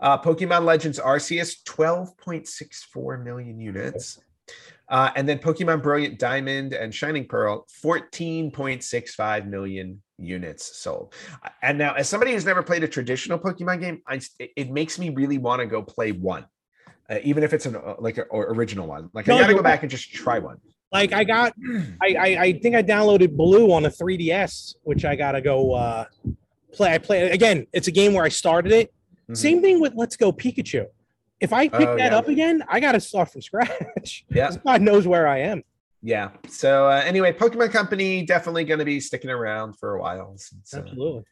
Uh, 0.00 0.18
Pokemon 0.18 0.64
Legends 0.64 0.98
Arceus, 0.98 1.62
12.64 1.64 3.24
million 3.24 3.60
units. 3.60 4.20
Uh, 4.88 5.10
and 5.16 5.28
then 5.28 5.38
Pokemon 5.38 5.82
Brilliant 5.82 6.18
Diamond 6.18 6.72
and 6.72 6.94
Shining 6.94 7.26
Pearl, 7.26 7.66
14.65 7.84 9.46
million 9.46 10.02
units 10.18 10.78
sold. 10.78 11.14
And 11.62 11.76
now, 11.76 11.92
as 11.92 12.08
somebody 12.08 12.32
who's 12.32 12.46
never 12.46 12.62
played 12.62 12.82
a 12.84 12.88
traditional 12.88 13.38
Pokemon 13.38 13.80
game, 13.80 14.02
I, 14.06 14.20
it 14.38 14.70
makes 14.70 14.98
me 14.98 15.10
really 15.10 15.36
want 15.36 15.60
to 15.60 15.66
go 15.66 15.82
play 15.82 16.12
one, 16.12 16.46
uh, 17.10 17.18
even 17.22 17.42
if 17.42 17.52
it's 17.52 17.66
an 17.66 17.76
uh, 17.76 17.96
like 17.98 18.16
an 18.16 18.24
original 18.32 18.86
one. 18.86 19.10
Like 19.12 19.28
I 19.28 19.38
got 19.38 19.48
to 19.48 19.54
go 19.54 19.62
back 19.62 19.82
and 19.82 19.90
just 19.90 20.10
try 20.10 20.38
one. 20.38 20.56
Like 20.90 21.12
I 21.12 21.24
got, 21.24 21.52
I, 22.02 22.14
I, 22.14 22.26
I 22.40 22.52
think 22.60 22.74
I 22.74 22.82
downloaded 22.82 23.36
Blue 23.36 23.72
on 23.72 23.84
a 23.84 23.90
3DS, 23.90 24.76
which 24.82 25.04
I 25.04 25.16
gotta 25.16 25.40
go 25.40 25.74
uh, 25.74 26.06
play. 26.72 26.94
I 26.94 26.98
play 26.98 27.30
again. 27.30 27.66
It's 27.72 27.88
a 27.88 27.92
game 27.92 28.14
where 28.14 28.24
I 28.24 28.30
started 28.30 28.72
it. 28.72 28.88
Mm-hmm. 28.88 29.34
Same 29.34 29.60
thing 29.60 29.80
with 29.80 29.94
Let's 29.94 30.16
Go 30.16 30.32
Pikachu. 30.32 30.86
If 31.40 31.52
I 31.52 31.68
pick 31.68 31.88
oh, 31.88 31.96
that 31.96 32.12
yeah. 32.12 32.18
up 32.18 32.28
again, 32.28 32.64
I 32.68 32.80
gotta 32.80 33.00
start 33.00 33.30
from 33.32 33.42
scratch. 33.42 34.24
Yeah, 34.30 34.50
God 34.66 34.80
knows 34.80 35.06
where 35.06 35.28
I 35.28 35.40
am. 35.40 35.62
Yeah. 36.02 36.30
So 36.48 36.88
uh, 36.88 37.02
anyway, 37.04 37.32
Pokemon 37.32 37.70
Company 37.72 38.24
definitely 38.24 38.64
going 38.64 38.78
to 38.78 38.84
be 38.84 39.00
sticking 39.00 39.30
around 39.30 39.74
for 39.78 39.94
a 39.94 40.00
while. 40.00 40.32
Since, 40.36 40.74
uh, 40.74 40.78
Absolutely. 40.78 41.24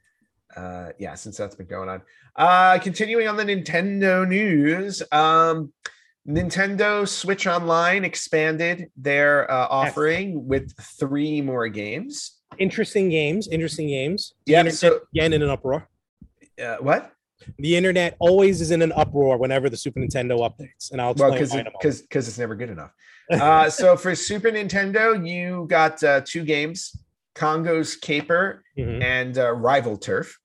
Uh, 0.57 0.89
yeah, 0.99 1.15
since 1.15 1.37
that's 1.37 1.55
been 1.55 1.67
going 1.67 1.89
on. 1.89 2.03
Uh, 2.35 2.79
continuing 2.79 3.29
on 3.29 3.37
the 3.37 3.45
Nintendo 3.45 4.27
news. 4.27 5.03
Um, 5.13 5.73
Nintendo 6.27 7.07
Switch 7.07 7.47
Online 7.47 8.05
expanded 8.05 8.91
their 8.97 9.51
uh, 9.51 9.67
offering 9.71 10.47
with 10.47 10.75
three 10.99 11.41
more 11.41 11.69
games. 11.69 12.39
Interesting 12.59 13.09
games. 13.09 13.49
Interesting 13.49 13.89
games. 13.89 14.35
Yeah. 14.45 14.69
So 14.71 15.01
again, 15.15 15.33
in 15.33 15.43
an 15.43 15.51
uproar. 15.51 15.89
Uh, 16.63 16.77
what? 16.81 17.13
The 17.59 17.77
internet 17.77 18.17
always 18.19 18.61
is 18.61 18.71
in 18.71 18.83
an 18.83 18.93
uproar 18.93 19.37
whenever 19.37 19.69
the 19.69 19.77
Super 19.77 20.01
Nintendo 20.01 20.39
updates, 20.39 20.91
and 20.91 21.01
I'll 21.01 21.13
explain 21.13 21.31
well 21.31 21.39
because 21.39 21.53
because 21.53 22.03
because 22.03 22.29
it's 22.29 22.39
never 22.39 22.55
good 22.55 22.71
enough. 22.71 22.93
Uh, 23.29 23.69
so 23.69 23.97
for 23.97 24.15
Super 24.15 24.53
Nintendo, 24.53 25.29
you 25.29 25.67
got 25.69 26.01
uh, 26.05 26.21
two 26.25 26.45
games: 26.45 26.97
Congo's 27.35 27.97
Caper 27.97 28.63
mm-hmm. 28.79 29.03
and 29.03 29.37
uh, 29.37 29.51
Rival 29.51 29.97
Turf. 29.97 30.39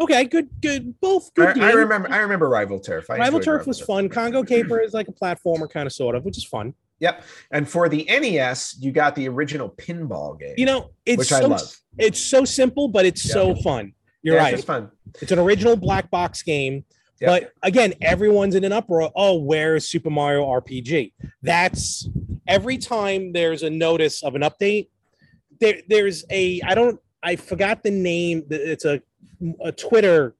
Okay, 0.00 0.24
good, 0.24 0.48
good. 0.60 0.98
Both 1.00 1.32
good. 1.34 1.58
I, 1.58 1.70
I 1.70 1.72
remember. 1.72 2.10
I 2.10 2.18
remember 2.18 2.48
Rival 2.48 2.80
Turf. 2.80 3.10
I 3.10 3.18
Rival 3.18 3.40
Turf 3.40 3.58
Rival 3.60 3.70
was 3.70 3.78
Turf. 3.78 3.86
fun. 3.86 4.08
Congo 4.08 4.42
Caper 4.42 4.80
is 4.80 4.94
like 4.94 5.08
a 5.08 5.12
platformer 5.12 5.70
kind 5.70 5.86
of 5.86 5.92
sort 5.92 6.14
of, 6.14 6.24
which 6.24 6.38
is 6.38 6.44
fun. 6.44 6.74
Yep. 7.00 7.24
And 7.50 7.68
for 7.68 7.88
the 7.88 8.04
NES, 8.08 8.76
you 8.80 8.92
got 8.92 9.16
the 9.16 9.28
original 9.28 9.68
pinball 9.68 10.38
game. 10.38 10.54
You 10.56 10.66
know, 10.66 10.90
it's 11.04 11.18
which 11.18 11.28
so, 11.28 11.36
I 11.36 11.40
love. 11.40 11.76
It's 11.98 12.20
so 12.20 12.44
simple, 12.44 12.88
but 12.88 13.04
it's 13.04 13.24
yep. 13.24 13.32
so 13.32 13.54
fun. 13.56 13.92
You're 14.22 14.36
yeah, 14.36 14.42
right. 14.42 14.54
It's 14.54 14.64
fun. 14.64 14.90
It's 15.20 15.32
an 15.32 15.40
original 15.40 15.76
black 15.76 16.10
box 16.10 16.42
game. 16.42 16.84
Yep. 17.20 17.28
But 17.28 17.52
again, 17.62 17.94
everyone's 18.00 18.54
in 18.54 18.62
an 18.62 18.72
uproar. 18.72 19.10
Oh, 19.16 19.38
where's 19.38 19.88
Super 19.88 20.10
Mario 20.10 20.44
RPG? 20.44 21.12
That's 21.42 22.08
every 22.46 22.78
time 22.78 23.32
there's 23.32 23.64
a 23.64 23.70
notice 23.70 24.22
of 24.22 24.36
an 24.36 24.42
update. 24.42 24.88
There, 25.60 25.80
there's 25.88 26.24
a 26.30 26.60
I 26.62 26.74
don't 26.74 27.00
I 27.22 27.36
forgot 27.36 27.82
the 27.82 27.90
name. 27.90 28.44
It's 28.50 28.84
a 28.84 29.02
a 29.62 29.72
Twitter 29.72 30.34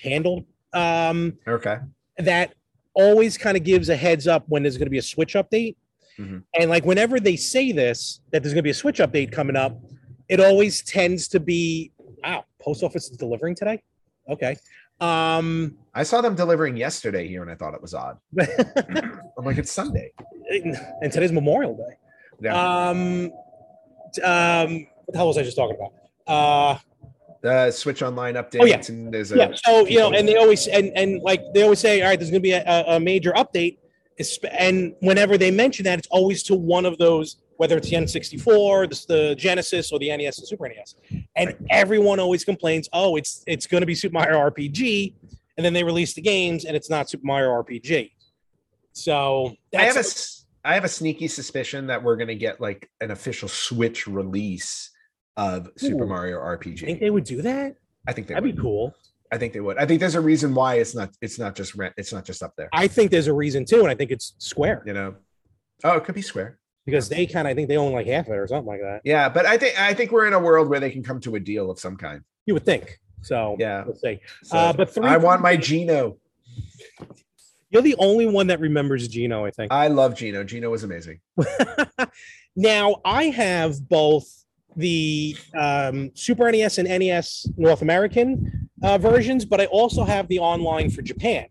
handle. 0.00 0.46
Um, 0.72 1.38
okay. 1.46 1.78
That 2.18 2.54
always 2.94 3.38
kind 3.38 3.56
of 3.56 3.64
gives 3.64 3.88
a 3.88 3.96
heads 3.96 4.26
up 4.26 4.44
when 4.48 4.62
there's 4.62 4.76
going 4.76 4.86
to 4.86 4.90
be 4.90 4.98
a 4.98 5.02
Switch 5.02 5.34
update. 5.34 5.76
Mm-hmm. 6.18 6.38
And 6.58 6.70
like 6.70 6.84
whenever 6.84 7.20
they 7.20 7.36
say 7.36 7.72
this, 7.72 8.20
that 8.32 8.42
there's 8.42 8.52
going 8.52 8.62
to 8.62 8.66
be 8.66 8.70
a 8.70 8.74
Switch 8.74 8.98
update 8.98 9.30
coming 9.30 9.56
up, 9.56 9.80
it 10.28 10.40
always 10.40 10.82
tends 10.82 11.28
to 11.28 11.40
be, 11.40 11.92
wow, 12.22 12.44
post 12.60 12.82
office 12.82 13.10
is 13.10 13.16
delivering 13.16 13.54
today. 13.54 13.82
Okay. 14.28 14.56
Um, 15.00 15.76
I 15.94 16.02
saw 16.02 16.20
them 16.20 16.34
delivering 16.34 16.76
yesterday 16.76 17.28
here, 17.28 17.42
and 17.42 17.50
I 17.50 17.54
thought 17.54 17.72
it 17.72 17.80
was 17.80 17.94
odd. 17.94 18.18
I'm 18.40 19.44
like, 19.44 19.58
it's 19.58 19.70
Sunday, 19.70 20.12
and 20.50 21.12
today's 21.12 21.32
Memorial 21.32 21.76
Day. 21.76 21.96
Yeah. 22.40 22.88
Um, 22.88 23.30
um, 24.24 24.86
what 25.04 25.12
the 25.12 25.16
hell 25.16 25.28
was 25.28 25.38
I 25.38 25.42
just 25.42 25.56
talking 25.56 25.76
about? 25.76 25.92
Uh, 26.26 26.78
the 27.40 27.70
Switch 27.70 28.02
Online 28.02 28.34
updates. 28.34 28.60
Oh, 28.60 28.64
yeah. 28.64 28.82
and 28.88 29.12
there's 29.12 29.32
a 29.32 29.36
yeah. 29.36 29.52
So 29.54 29.86
you 29.86 29.98
know, 29.98 30.12
and 30.12 30.26
they 30.26 30.36
always 30.36 30.66
and 30.66 30.92
and 30.96 31.22
like 31.22 31.42
they 31.54 31.62
always 31.62 31.78
say, 31.78 32.02
all 32.02 32.08
right, 32.08 32.18
there's 32.18 32.30
going 32.30 32.42
to 32.42 32.46
be 32.46 32.52
a, 32.52 32.84
a 32.86 33.00
major 33.00 33.32
update, 33.32 33.78
and 34.50 34.94
whenever 35.00 35.38
they 35.38 35.50
mention 35.50 35.84
that, 35.84 35.98
it's 35.98 36.08
always 36.08 36.42
to 36.44 36.54
one 36.54 36.84
of 36.84 36.98
those, 36.98 37.36
whether 37.56 37.76
it's 37.76 37.88
the 37.90 37.96
N64, 37.96 38.90
the, 38.90 39.14
the 39.14 39.34
Genesis, 39.36 39.92
or 39.92 39.98
the 39.98 40.16
NES 40.16 40.38
and 40.38 40.48
Super 40.48 40.68
NES, 40.68 40.96
and 41.36 41.48
right. 41.48 41.56
everyone 41.70 42.18
always 42.18 42.44
complains, 42.44 42.88
oh, 42.92 43.16
it's 43.16 43.44
it's 43.46 43.66
going 43.66 43.82
to 43.82 43.86
be 43.86 43.94
Super 43.94 44.14
Mario 44.14 44.38
RPG, 44.38 45.14
and 45.56 45.64
then 45.64 45.72
they 45.72 45.84
release 45.84 46.14
the 46.14 46.22
games, 46.22 46.64
and 46.64 46.76
it's 46.76 46.90
not 46.90 47.08
Super 47.08 47.26
Mario 47.26 47.50
RPG. 47.50 48.10
So 48.92 49.54
I 49.76 49.84
have 49.84 49.96
a 49.96 50.04
I 50.64 50.74
have 50.74 50.84
a 50.84 50.88
sneaky 50.88 51.28
suspicion 51.28 51.86
that 51.86 52.02
we're 52.02 52.16
going 52.16 52.28
to 52.28 52.34
get 52.34 52.60
like 52.60 52.90
an 53.00 53.12
official 53.12 53.48
Switch 53.48 54.08
release 54.08 54.90
of 55.38 55.70
Super 55.76 56.04
Mario 56.04 56.38
RPG. 56.38 56.82
I 56.82 56.86
think 56.86 57.00
they 57.00 57.10
would 57.10 57.24
do 57.24 57.40
that? 57.42 57.76
I 58.06 58.12
think 58.12 58.26
that'd 58.26 58.42
would. 58.42 58.56
be 58.56 58.60
cool. 58.60 58.94
I 59.30 59.38
think 59.38 59.52
they 59.52 59.60
would. 59.60 59.78
I 59.78 59.86
think 59.86 60.00
there's 60.00 60.16
a 60.16 60.20
reason 60.20 60.54
why 60.54 60.76
it's 60.76 60.94
not. 60.94 61.10
It's 61.22 61.38
not 61.38 61.54
just 61.54 61.74
rent. 61.74 61.94
It's 61.96 62.12
not 62.12 62.24
just 62.24 62.42
up 62.42 62.54
there. 62.56 62.68
I 62.72 62.88
think 62.88 63.10
there's 63.10 63.28
a 63.28 63.32
reason 63.32 63.64
too, 63.64 63.80
and 63.80 63.88
I 63.88 63.94
think 63.94 64.10
it's 64.10 64.34
Square. 64.38 64.82
You 64.84 64.94
know, 64.94 65.14
oh, 65.84 65.96
it 65.96 66.04
could 66.04 66.14
be 66.14 66.22
Square 66.22 66.58
because 66.84 67.08
they 67.08 67.24
kind 67.26 67.46
of. 67.46 67.52
I 67.52 67.54
think 67.54 67.68
they 67.68 67.76
own 67.76 67.92
like 67.92 68.06
half 68.06 68.26
of 68.26 68.32
it 68.32 68.36
or 68.36 68.48
something 68.48 68.66
like 68.66 68.80
that. 68.80 69.02
Yeah, 69.04 69.28
but 69.28 69.46
I 69.46 69.56
think 69.56 69.80
I 69.80 69.94
think 69.94 70.10
we're 70.10 70.26
in 70.26 70.32
a 70.32 70.38
world 70.38 70.68
where 70.68 70.80
they 70.80 70.90
can 70.90 71.02
come 71.02 71.20
to 71.20 71.36
a 71.36 71.40
deal 71.40 71.70
of 71.70 71.78
some 71.78 71.96
kind. 71.96 72.22
You 72.46 72.54
would 72.54 72.64
think. 72.64 72.98
So 73.22 73.56
yeah, 73.60 73.84
let's 73.86 74.00
see. 74.00 74.18
So, 74.42 74.56
uh, 74.56 74.72
but 74.72 74.92
three. 74.92 75.06
I 75.06 75.18
want 75.18 75.42
my 75.42 75.56
Geno. 75.56 76.16
You're 77.70 77.82
the 77.82 77.96
only 77.98 78.26
one 78.26 78.46
that 78.46 78.60
remembers 78.60 79.06
Geno. 79.06 79.44
I 79.44 79.50
think. 79.50 79.70
I 79.70 79.88
love 79.88 80.16
Geno. 80.16 80.42
Geno 80.42 80.70
was 80.70 80.84
amazing. 80.84 81.20
now 82.56 82.96
I 83.04 83.24
have 83.24 83.86
both 83.86 84.37
the 84.78 85.36
um, 85.56 86.10
Super 86.14 86.50
NES 86.50 86.78
and 86.78 86.88
NES 86.88 87.46
North 87.56 87.82
American 87.82 88.70
uh, 88.82 88.96
versions, 88.96 89.44
but 89.44 89.60
I 89.60 89.66
also 89.66 90.04
have 90.04 90.28
the 90.28 90.38
online 90.38 90.88
for 90.90 91.02
Japan. 91.02 91.46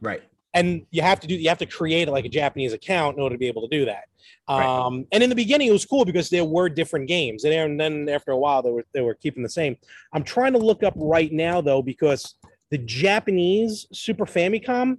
Right. 0.00 0.22
And 0.54 0.86
you 0.90 1.02
have 1.02 1.20
to 1.20 1.26
do 1.28 1.34
you 1.36 1.48
have 1.48 1.58
to 1.58 1.66
create 1.66 2.08
like 2.08 2.24
a 2.24 2.28
Japanese 2.28 2.72
account 2.72 3.16
in 3.16 3.22
order 3.22 3.36
to 3.36 3.38
be 3.38 3.46
able 3.46 3.68
to 3.68 3.78
do 3.78 3.84
that. 3.84 4.04
Um, 4.48 4.58
right. 4.58 5.06
And 5.12 5.22
in 5.22 5.30
the 5.30 5.36
beginning, 5.36 5.68
it 5.68 5.72
was 5.72 5.84
cool 5.84 6.04
because 6.04 6.28
there 6.28 6.44
were 6.44 6.68
different 6.68 7.06
games, 7.06 7.44
and 7.44 7.78
then 7.78 8.08
after 8.08 8.32
a 8.32 8.36
while, 8.36 8.62
they 8.62 8.70
were 8.70 8.84
they 8.92 9.00
were 9.00 9.14
keeping 9.14 9.44
the 9.44 9.48
same. 9.48 9.76
I'm 10.12 10.24
trying 10.24 10.52
to 10.54 10.58
look 10.58 10.82
up 10.82 10.94
right 10.96 11.30
now 11.32 11.60
though 11.60 11.82
because 11.82 12.34
the 12.70 12.78
Japanese 12.78 13.86
Super 13.92 14.26
Famicom 14.26 14.98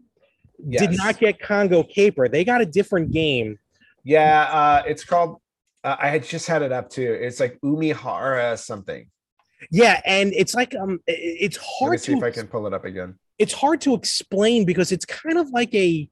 yes. 0.66 0.88
did 0.88 0.98
not 0.98 1.18
get 1.18 1.42
Congo 1.42 1.84
Caper. 1.84 2.30
They 2.30 2.46
got 2.46 2.62
a 2.62 2.66
different 2.66 3.12
game. 3.12 3.60
Yeah, 4.04 4.44
uh, 4.44 4.84
it's 4.88 5.04
called 5.04 5.41
uh, 5.84 5.96
I 6.00 6.10
had 6.10 6.24
just 6.24 6.48
had 6.48 6.62
it 6.62 6.72
up 6.72 6.90
too. 6.90 7.18
It's 7.20 7.40
like 7.40 7.60
Umihara 7.62 8.58
something. 8.58 9.08
Yeah, 9.70 10.02
and 10.06 10.34
it's 10.34 10.56
like 10.56 10.74
um, 10.76 11.00
it's 11.08 11.58
hard 11.58 12.00
to 12.00 12.04
see 12.04 12.14
if 12.14 12.24
I 12.24 12.32
can 12.32 12.48
pull 12.48 12.66
it 12.68 12.74
up 12.74 12.86
again. 12.86 13.16
It's 13.38 13.54
hard 13.54 13.82
to 13.82 13.94
explain 13.94 14.66
because 14.66 14.92
it's 14.92 15.06
kind 15.06 15.38
of 15.38 15.50
like 15.52 15.74
a, 15.74 16.10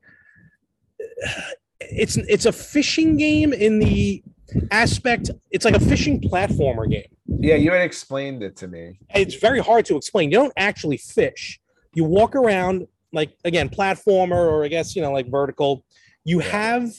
it's 1.79 2.17
it's 2.17 2.45
a 2.45 2.51
fishing 2.51 3.17
game 3.17 3.53
in 3.53 3.79
the 3.79 4.23
aspect. 4.71 5.31
It's 5.51 5.65
like 5.65 5.75
a 5.75 5.79
fishing 5.79 6.21
platformer 6.21 6.89
game. 6.89 7.07
Yeah, 7.25 7.55
you 7.55 7.71
had 7.71 7.81
explained 7.81 8.43
it 8.43 8.55
to 8.57 8.67
me. 8.67 8.99
It's 9.13 9.35
very 9.35 9.59
hard 9.59 9.85
to 9.85 9.97
explain. 9.97 10.31
You 10.31 10.37
don't 10.37 10.53
actually 10.57 10.97
fish. 10.97 11.59
You 11.93 12.03
walk 12.03 12.35
around 12.35 12.87
like 13.11 13.31
again 13.43 13.69
platformer 13.69 14.45
or 14.47 14.63
I 14.63 14.67
guess 14.67 14.95
you 14.95 15.01
know 15.01 15.11
like 15.11 15.29
vertical. 15.29 15.83
You 16.23 16.39
have 16.39 16.91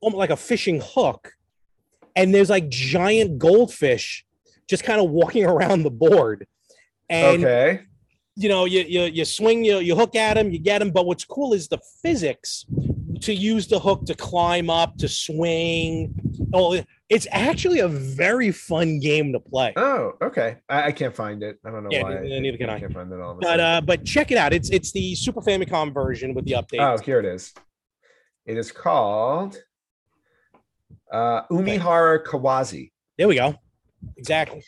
almost 0.00 0.18
like 0.18 0.30
a 0.30 0.36
fishing 0.36 0.80
hook 0.84 1.32
and 2.16 2.34
there's 2.34 2.50
like 2.50 2.68
giant 2.68 3.38
goldfish 3.38 4.24
just 4.68 4.82
kind 4.82 5.00
of 5.00 5.10
walking 5.10 5.44
around 5.52 5.82
the 5.82 5.90
board. 5.90 6.46
And 7.08 7.44
okay. 7.44 7.82
you 8.34 8.48
know, 8.48 8.64
you 8.64 8.80
you 8.80 9.02
you 9.02 9.24
swing, 9.24 9.64
you 9.64 9.78
you 9.78 9.94
hook 9.94 10.16
at 10.16 10.34
them, 10.34 10.50
you 10.50 10.58
get 10.58 10.80
them. 10.80 10.90
But 10.90 11.06
what's 11.06 11.24
cool 11.24 11.52
is 11.52 11.68
the 11.68 11.78
physics 12.02 12.66
to 13.20 13.32
use 13.32 13.68
the 13.68 13.78
hook 13.78 14.04
to 14.06 14.14
climb 14.14 14.68
up, 14.68 14.98
to 14.98 15.08
swing. 15.08 16.14
Oh, 16.52 16.82
it's 17.08 17.26
actually 17.30 17.78
a 17.78 17.88
very 17.88 18.50
fun 18.50 18.98
game 18.98 19.32
to 19.32 19.40
play. 19.40 19.72
Oh, 19.76 20.14
okay. 20.20 20.56
I, 20.68 20.84
I 20.84 20.92
can't 20.92 21.14
find 21.14 21.42
it. 21.42 21.58
I 21.64 21.70
don't 21.70 21.84
know 21.84 21.90
yeah, 21.92 22.02
why. 22.02 22.20
Neither 22.20 22.58
can 22.58 22.70
I. 22.70 22.76
I 22.76 22.80
can't 22.80 22.92
find 22.92 23.12
it 23.12 23.20
all. 23.20 23.38
But 23.40 23.60
uh, 23.60 23.80
but 23.82 24.04
check 24.04 24.32
it 24.32 24.38
out. 24.38 24.52
It's 24.52 24.70
it's 24.70 24.90
the 24.90 25.14
Super 25.14 25.40
Famicom 25.40 25.94
version 25.94 26.34
with 26.34 26.44
the 26.44 26.52
update. 26.52 26.80
Oh, 26.80 27.00
here 27.00 27.20
it 27.20 27.26
is. 27.26 27.54
It 28.46 28.56
is 28.56 28.72
called 28.72 29.62
Uh, 31.10 31.42
Umihara 31.50 32.24
Kawase. 32.24 32.90
There 33.18 33.28
we 33.28 33.36
go. 33.36 33.54
Exactly. 34.16 34.62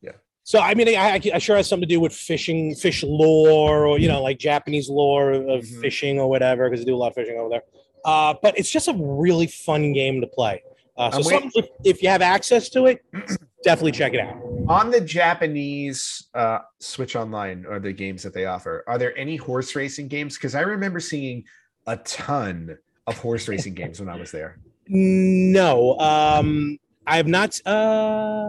Yeah. 0.00 0.12
So 0.44 0.60
I 0.60 0.74
mean, 0.74 0.88
I, 0.88 1.20
I, 1.34 1.38
sure 1.38 1.56
has 1.56 1.68
something 1.68 1.88
to 1.88 1.94
do 1.94 2.00
with 2.00 2.12
fishing, 2.12 2.74
fish 2.74 3.02
lore, 3.02 3.86
or 3.86 3.98
you 3.98 4.08
know, 4.08 4.22
like 4.22 4.38
Japanese 4.38 4.88
lore 4.88 5.32
of 5.32 5.64
Mhm. 5.64 5.80
fishing 5.80 6.18
or 6.18 6.28
whatever, 6.28 6.68
because 6.68 6.84
they 6.84 6.90
do 6.90 6.96
a 6.96 6.98
lot 6.98 7.08
of 7.08 7.14
fishing 7.14 7.36
over 7.38 7.48
there. 7.50 7.62
Uh, 8.04 8.34
but 8.42 8.58
it's 8.58 8.70
just 8.70 8.88
a 8.88 8.94
really 8.98 9.46
fun 9.46 9.92
game 9.92 10.20
to 10.20 10.26
play. 10.26 10.62
Uh, 10.96 11.10
so 11.22 11.40
if, 11.54 11.66
if 11.84 12.02
you 12.02 12.08
have 12.08 12.20
access 12.22 12.68
to 12.68 12.86
it, 12.86 13.04
definitely 13.64 13.92
check 13.92 14.12
it 14.12 14.20
out. 14.20 14.36
On 14.68 14.90
the 14.90 15.00
Japanese 15.00 16.28
uh, 16.34 16.58
Switch 16.80 17.16
Online 17.16 17.64
or 17.66 17.80
the 17.80 17.92
games 17.92 18.22
that 18.22 18.34
they 18.34 18.44
offer, 18.46 18.84
are 18.86 18.98
there 18.98 19.16
any 19.16 19.36
horse 19.36 19.74
racing 19.74 20.08
games? 20.08 20.36
Because 20.36 20.54
I 20.54 20.60
remember 20.60 21.00
seeing 21.00 21.44
a 21.86 21.96
ton 21.98 22.76
of 23.06 23.18
horse 23.18 23.48
racing 23.48 23.74
games 23.74 24.00
when 24.00 24.08
I 24.08 24.16
was 24.16 24.30
there. 24.30 24.58
No, 24.88 25.98
um, 25.98 26.78
I 27.06 27.16
have 27.16 27.26
not. 27.28 27.60
Uh, 27.66 28.44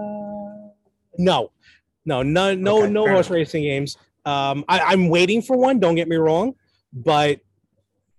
no, 1.18 1.52
no, 2.06 2.22
no, 2.24 2.54
no, 2.56 2.84
Okay, 2.84 2.92
no 2.92 3.02
horse 3.08 3.28
enough. 3.28 3.30
racing 3.32 3.64
games. 3.64 3.98
Um, 4.26 4.66
I, 4.68 4.80
I'm 4.80 5.10
waiting 5.10 5.42
for 5.42 5.58
one. 5.58 5.80
Don't 5.80 5.96
get 5.96 6.08
me 6.08 6.16
wrong, 6.16 6.54
but 6.92 7.40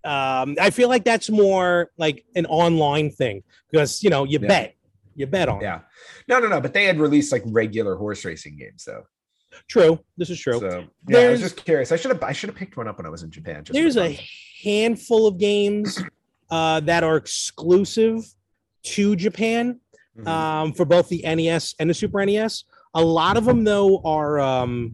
um, 0.05 0.57
I 0.61 0.71
feel 0.71 0.89
like 0.89 1.05
that's 1.05 1.31
more 1.31 1.91
like 1.97 2.25
an 2.37 2.47
online 2.47 3.11
thing 3.11 3.43
because 3.71 4.03
you 4.03 4.11
know 4.11 4.25
you 4.25 4.39
Yeah. 4.41 4.49
bet, 4.49 4.75
you 5.15 5.27
bet 5.27 5.49
on. 5.49 5.61
Yeah. 5.61 5.81
No, 6.29 6.39
no, 6.39 6.49
no. 6.49 6.61
But 6.61 6.73
they 6.75 6.85
had 6.85 6.99
released 7.01 7.33
like 7.33 7.43
regular 7.47 7.97
horse 7.97 8.25
racing 8.25 8.57
games 8.59 8.85
though. 8.85 9.05
True. 9.69 9.99
This 10.17 10.31
is 10.31 10.39
true. 10.39 10.59
So 10.59 10.85
yeah, 11.09 11.19
I 11.21 11.29
was 11.31 11.41
just 11.41 11.57
curious. 11.65 11.91
I 11.93 11.97
should 11.97 12.11
have 12.11 12.23
I 12.23 12.33
should 12.33 12.51
have 12.51 12.57
picked 12.57 12.77
one 12.77 12.87
up 12.89 12.99
when 12.99 13.07
I 13.07 13.09
was 13.09 13.23
in 13.23 13.31
Japan. 13.31 13.65
Just 13.65 13.73
There's 13.75 13.97
a 13.97 14.19
handful 14.63 15.27
of 15.27 15.39
games 15.39 16.03
uh, 16.55 16.79
that 16.79 17.03
are 17.03 17.17
exclusive 17.17 18.25
to 18.85 19.17
Japan. 19.17 19.81
Mhm. 20.17 20.29
um, 20.29 20.73
for 20.73 20.85
both 20.85 21.09
the 21.09 21.25
NES 21.25 21.75
and 21.81 21.91
the 21.91 21.95
Super 21.95 22.25
NES. 22.25 22.63
A 22.95 23.03
lot 23.03 23.37
of 23.37 23.45
them, 23.45 23.65
though, 23.65 24.01
are 24.05 24.39
um, 24.39 24.93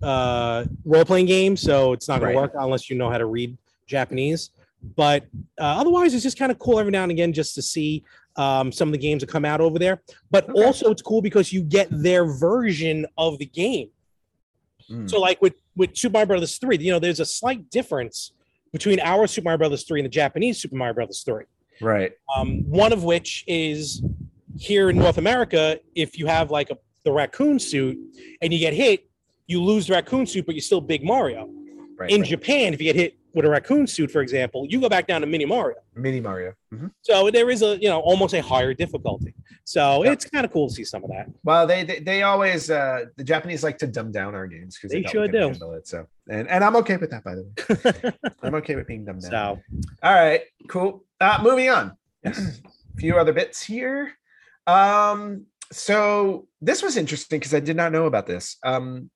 uh, 0.00 0.66
role 0.84 1.04
playing 1.04 1.26
games, 1.26 1.60
so 1.60 1.92
it's 1.92 2.06
not 2.06 2.20
going 2.20 2.28
Right. 2.28 2.34
to 2.34 2.40
work 2.42 2.52
unless 2.56 2.88
you 2.88 2.94
know 2.96 3.10
how 3.10 3.18
to 3.18 3.26
read 3.26 3.58
Japanese. 3.88 4.50
But 4.94 5.24
uh, 5.58 5.80
otherwise, 5.80 6.14
it's 6.14 6.22
just 6.22 6.38
kind 6.38 6.52
of 6.52 6.60
cool 6.60 6.78
every 6.78 6.92
now 6.92 7.02
and 7.02 7.10
again 7.10 7.32
just 7.32 7.56
to 7.56 7.62
see 7.62 8.04
um, 8.36 8.70
some 8.70 8.86
of 8.88 8.92
the 8.92 8.98
games 8.98 9.22
that 9.22 9.28
come 9.30 9.44
out 9.44 9.60
over 9.60 9.80
there. 9.80 10.00
But 10.30 10.48
Okay. 10.48 10.64
also, 10.64 10.90
it's 10.92 11.02
cool 11.02 11.20
because 11.20 11.52
you 11.52 11.62
get 11.62 11.88
their 11.90 12.24
version 12.26 13.06
of 13.18 13.38
the 13.38 13.46
game. 13.46 13.88
Mm. 14.88 15.10
So, 15.10 15.18
like 15.20 15.42
with 15.42 15.54
with 15.74 15.96
Super 15.96 16.12
Mario 16.12 16.26
Brothers 16.26 16.56
three, 16.58 16.76
you 16.78 16.92
know, 16.92 17.00
there's 17.00 17.18
a 17.20 17.24
slight 17.24 17.68
difference 17.70 18.30
between 18.74 18.98
our 19.00 19.28
Super 19.28 19.44
Mario 19.44 19.58
Brothers 19.58 19.84
three 19.84 20.00
and 20.00 20.04
the 20.04 20.10
Japanese 20.10 20.60
Super 20.60 20.74
Mario 20.74 20.94
Brothers 20.94 21.22
three 21.22 21.44
right. 21.80 22.12
um, 22.36 22.68
one 22.68 22.92
of 22.92 23.04
which 23.04 23.44
is 23.46 24.02
here 24.58 24.90
in 24.90 24.98
North 24.98 25.16
America, 25.16 25.78
if 25.94 26.18
you 26.18 26.26
have 26.26 26.50
like 26.50 26.70
a, 26.70 26.78
the 27.04 27.12
raccoon 27.12 27.58
suit 27.58 27.96
and 28.42 28.52
you 28.52 28.58
get 28.58 28.74
hit, 28.74 29.08
you 29.46 29.62
lose 29.62 29.86
the 29.86 29.92
raccoon 29.92 30.26
suit, 30.26 30.44
but 30.44 30.56
you're 30.56 30.62
still 30.62 30.80
Big 30.80 31.04
Mario. 31.04 31.48
Right. 31.96 32.10
in 32.10 32.22
right. 32.22 32.28
Japan, 32.28 32.74
if 32.74 32.80
you 32.80 32.92
get 32.92 32.96
hit 32.96 33.16
with 33.34 33.44
a 33.44 33.50
raccoon 33.50 33.86
suit, 33.86 34.10
for 34.10 34.20
example, 34.22 34.64
you 34.68 34.80
go 34.80 34.88
back 34.88 35.06
down 35.06 35.20
to 35.20 35.26
Mini 35.26 35.44
Mario. 35.44 35.76
Mini 35.94 36.20
Mario. 36.20 36.54
Mhm. 36.72 36.90
So 37.02 37.30
there 37.30 37.50
is 37.50 37.62
a 37.62 37.76
you 37.80 37.88
know 37.88 38.00
almost 38.00 38.32
a 38.34 38.40
higher 38.42 38.72
difficulty. 38.74 39.34
So 39.64 40.04
Yeah. 40.04 40.12
it's 40.12 40.24
kind 40.24 40.44
of 40.46 40.52
cool 40.52 40.68
to 40.68 40.74
see 40.74 40.84
some 40.84 41.02
of 41.04 41.10
that. 41.10 41.26
Well, 41.42 41.66
they 41.66 41.84
they, 41.84 41.98
they 42.00 42.22
always 42.22 42.70
uh, 42.70 43.06
the 43.16 43.24
Japanese 43.24 43.62
like 43.64 43.78
to 43.78 43.86
dumb 43.86 44.12
down 44.12 44.34
our 44.34 44.46
games 44.46 44.76
because 44.76 44.92
They 44.92 45.02
sure 45.04 45.26
do. 45.28 45.48
It, 45.74 45.86
so 45.88 46.06
and 46.30 46.48
and 46.48 46.62
I'm 46.64 46.76
okay 46.76 46.96
with 46.96 47.10
that 47.10 47.24
by 47.24 47.34
the 47.34 47.42
way. 47.44 48.12
I'm 48.42 48.54
okay 48.56 48.76
with 48.76 48.86
being 48.86 49.04
dumbed 49.04 49.22
down. 49.22 49.30
so 49.30 49.80
All 50.02 50.14
right, 50.14 50.42
cool. 50.68 51.04
Uh, 51.20 51.38
moving 51.42 51.70
on. 51.70 51.96
yes, 52.24 52.60
A 52.64 52.70
few 53.00 53.16
other 53.18 53.32
bits 53.32 53.62
here. 53.62 54.12
Um, 54.66 55.46
so 55.72 56.46
this 56.60 56.82
was 56.82 56.96
interesting 56.96 57.40
because 57.40 57.54
I 57.54 57.60
did 57.60 57.76
not 57.76 57.92
know 57.92 58.06
about 58.06 58.26
this. 58.26 58.56
Um, 58.64 59.10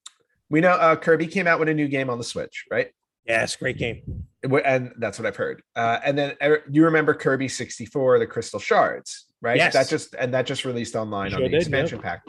we 0.49 0.61
know 0.61 0.71
uh, 0.71 0.95
Kirby 0.95 1.27
came 1.27 1.47
out 1.47 1.59
with 1.59 1.69
a 1.69 1.73
new 1.73 1.87
game 1.87 2.09
on 2.09 2.17
the 2.17 2.23
Switch, 2.23 2.65
right? 2.71 2.89
Yes, 3.29 3.55
great 3.55 3.77
game. 3.77 4.25
And 4.43 4.91
that's 4.97 5.19
what 5.19 5.25
I've 5.25 5.35
heard. 5.35 5.61
Uh, 5.75 5.99
and 6.03 6.17
then 6.17 6.35
uh, 6.41 6.55
you 6.69 6.83
remember 6.85 7.13
Kirby 7.13 7.47
64, 7.47 8.19
the 8.19 8.27
Crystal 8.27 8.59
Shards, 8.59 9.27
right? 9.41 9.57
Yes. 9.57 9.73
That 9.73 9.87
just 9.87 10.15
and 10.15 10.33
that 10.33 10.45
just 10.45 10.65
released 10.65 10.95
online 10.95 11.33
on 11.33 11.43
the 11.43 11.49
did, 11.49 11.61
expansion 11.61 11.99
pack. 11.99 12.23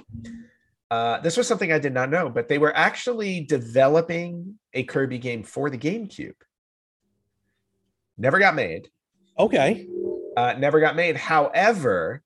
Uh, 0.91 1.21
this 1.21 1.37
was 1.37 1.47
something 1.47 1.73
I 1.73 1.79
did 1.79 1.95
not 1.95 2.11
know, 2.11 2.29
but 2.29 2.49
they 2.49 2.59
were 2.59 2.77
actually 2.77 3.43
developing 3.43 4.59
a 4.75 4.83
Kirby 4.83 5.19
game 5.19 5.45
for 5.45 5.71
the 5.71 5.79
GameCube. 5.79 6.35
Never 8.19 8.39
got 8.39 8.55
made. 8.55 8.89
Okay, 9.39 9.87
uh, 10.37 10.55
never 10.59 10.81
got 10.81 10.97
made. 10.97 11.17
However, 11.17 12.23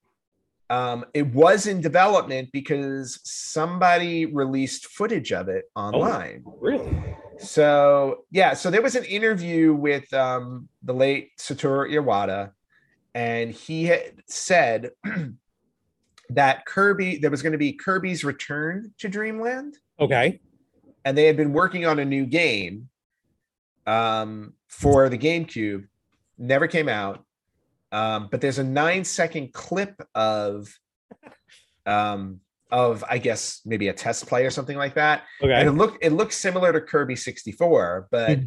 um, 0.71 1.05
it 1.13 1.27
was 1.27 1.67
in 1.67 1.83
development 1.83 2.51
because 2.53 3.21
somebody 3.23 4.27
released 4.27 4.87
footage 4.87 5.31
of 5.31 5.49
it 5.49 5.67
online. 5.77 6.43
really? 6.59 7.17
So 7.39 8.25
yeah, 8.31 8.55
so 8.55 8.71
there 8.71 8.83
was 8.83 8.97
an 8.97 9.05
interview 9.05 9.75
with 9.75 10.13
um, 10.13 10.69
the 10.83 10.93
late 10.93 11.31
Satoru 11.39 11.91
Iwata, 11.91 12.53
and 13.15 13.53
he 13.53 13.85
had 13.85 14.23
said 14.27 14.91
that 16.31 16.67
Kirby 16.67 17.19
there 17.19 17.31
was 17.31 17.43
going 17.43 17.53
to 17.53 17.59
be 17.59 17.73
Kirby's 17.73 18.25
Return 18.25 18.93
to 18.99 19.09
Dreamland, 19.09 19.79
Okay, 20.01 20.41
and 21.05 21.17
they 21.17 21.25
had 21.25 21.37
been 21.37 21.53
working 21.53 21.87
on 21.87 21.99
a 21.99 22.05
new 22.05 22.27
game 22.27 22.89
um, 23.87 24.55
for 24.69 25.09
the 25.09 25.19
GameCube. 25.19 25.87
Never 26.39 26.67
came 26.67 26.89
out. 26.89 27.25
Um, 27.93 28.27
but 28.29 28.41
there's 28.41 28.59
a 28.59 28.65
nine 28.65 29.05
second 29.05 29.53
clip 29.53 30.03
of 30.17 30.69
um, 31.87 32.41
of 32.71 33.05
I 33.09 33.19
guess 33.19 33.61
maybe 33.65 33.89
a 33.89 33.93
test 33.93 34.27
play 34.27 34.45
or 34.45 34.51
something 34.51 34.77
like 34.77 34.95
that. 34.95 35.23
And 35.41 35.51
okay, 35.53 35.67
it 35.67 35.71
looked 35.73 36.05
it 36.05 36.11
looked 36.13 36.33
similar 36.35 36.73
to 36.73 36.81
Kirby 36.81 37.17
64, 37.17 38.09
but 38.11 38.39
Hmm. 38.39 38.45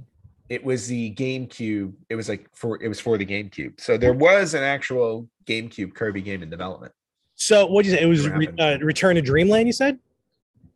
it 0.49 0.63
was 0.63 0.88
the 0.88 1.13
GameCube. 1.15 1.93
It 2.09 2.15
was 2.15 2.28
like 2.28 2.47
for 2.53 2.82
it 2.84 2.88
was 2.88 2.99
for 2.99 3.18
the 3.18 3.26
GameCube. 3.26 3.80
So 3.80 3.97
there 3.97 4.13
was 4.13 4.53
an 4.53 4.63
actual 4.63 5.30
GameCube 5.45 5.93
Kirby 5.93 6.22
game 6.22 6.43
in 6.43 6.49
development. 6.49 6.91
so 7.36 7.65
what 7.68 7.86
did 7.86 7.91
you 7.91 7.97
say? 7.97 8.03
It 8.03 8.07
was 8.07 8.28
re- 8.28 8.47
uh, 8.59 8.78
Return 8.80 9.15
to 9.15 9.22
Dreamland. 9.22 9.68
You 9.68 9.74
said? 9.74 9.99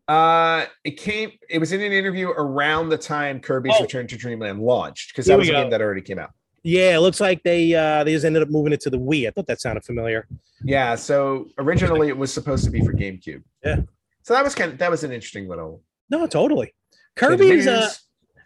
Uh, 0.07 0.65
it 0.83 0.91
came. 0.97 1.31
It 1.49 1.59
was 1.59 1.71
in 1.71 1.81
an 1.81 1.91
interview 1.91 2.29
around 2.29 2.89
the 2.89 2.97
time 2.97 3.39
Kirby's 3.39 3.73
Oh. 3.77 3.81
Return 3.83 4.07
to 4.07 4.17
Dreamland 4.17 4.59
launched 4.61 5.11
because 5.11 5.25
that 5.27 5.37
was 5.37 5.47
a 5.47 5.51
go. 5.51 5.61
game 5.61 5.69
that 5.71 5.81
already 5.81 6.01
came 6.01 6.19
out. 6.19 6.31
Yeah, 6.63 6.95
it 6.95 6.99
looks 6.99 7.19
like 7.19 7.41
they 7.43 7.73
uh, 7.73 8.03
they 8.03 8.13
just 8.13 8.25
ended 8.25 8.43
up 8.43 8.49
moving 8.49 8.71
it 8.73 8.81
to 8.81 8.89
the 8.89 8.99
Wii. 8.99 9.27
I 9.27 9.31
thought 9.31 9.47
that 9.47 9.59
sounded 9.61 9.83
familiar. 9.83 10.27
Yeah. 10.63 10.95
So 10.95 11.47
originally 11.57 12.07
it 12.07 12.17
was 12.17 12.31
supposed 12.31 12.63
to 12.65 12.69
be 12.69 12.81
for 12.85 12.93
GameCube. 12.93 13.41
Yeah. 13.63 13.77
So 14.23 14.33
that 14.35 14.43
was 14.43 14.53
kind 14.53 14.71
of 14.71 14.77
that 14.77 14.91
was 14.91 15.03
an 15.03 15.11
interesting 15.11 15.47
little 15.47 15.81
No, 16.09 16.27
totally. 16.27 16.73
Kirby's 17.15 17.65
uh. 17.67 17.89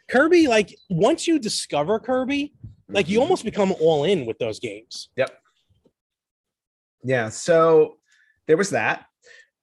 Kirby. 0.07 0.47
Like 0.47 0.73
once 0.89 1.27
you 1.27 1.39
discover 1.39 1.99
Kirby, 1.99 2.53
like 2.87 3.09
you 3.09 3.19
Mhm. 3.19 3.23
almost 3.23 3.43
become 3.43 3.73
all 3.81 4.05
in 4.05 4.25
with 4.25 4.37
those 4.39 4.59
games. 4.59 5.09
Yep. 5.17 5.31
Yeah. 7.03 7.29
So 7.29 7.97
there 8.47 8.55
was 8.57 8.69
that. 8.69 9.05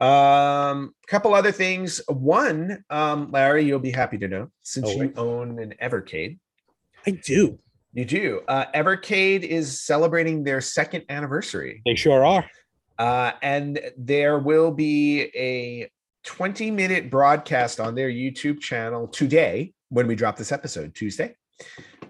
Um, 0.01 0.95
a 1.05 1.07
couple 1.07 1.33
other 1.33 1.53
things. 1.53 2.01
One, 2.09 2.85
um, 2.91 3.31
Larry, 3.31 3.65
you'll 3.65 3.79
be 3.79 3.93
happy 3.93 4.19
to 4.19 4.27
know 4.29 4.51
since 4.63 4.89
Oh, 4.89 4.93
you 4.93 4.99
wait. 4.99 5.17
own 5.17 5.59
an 5.61 5.75
Evercade. 5.81 6.39
I 7.07 7.13
do. 7.13 7.59
You 7.95 8.05
do. 8.05 8.41
Uh, 8.49 8.65
Evercade 8.75 9.43
is 9.43 9.83
celebrating 9.83 10.45
their 10.45 10.61
second 10.61 11.05
anniversary. 11.09 11.83
They 11.85 11.95
sure 11.95 12.25
are. 12.25 12.49
Uh, 12.99 13.33
and 13.43 13.81
there 13.99 14.39
will 14.39 14.71
be 14.71 15.23
a 15.35 15.91
20 16.25 16.71
minute 16.71 17.11
broadcast 17.11 17.81
on 17.81 17.95
their 17.95 18.09
YouTube 18.11 18.61
channel 18.61 19.09
today 19.09 19.75
when 19.91 20.07
we 20.07 20.15
drop 20.15 20.37
this 20.37 20.53
episode, 20.53 20.95
Tuesday. 20.95 21.35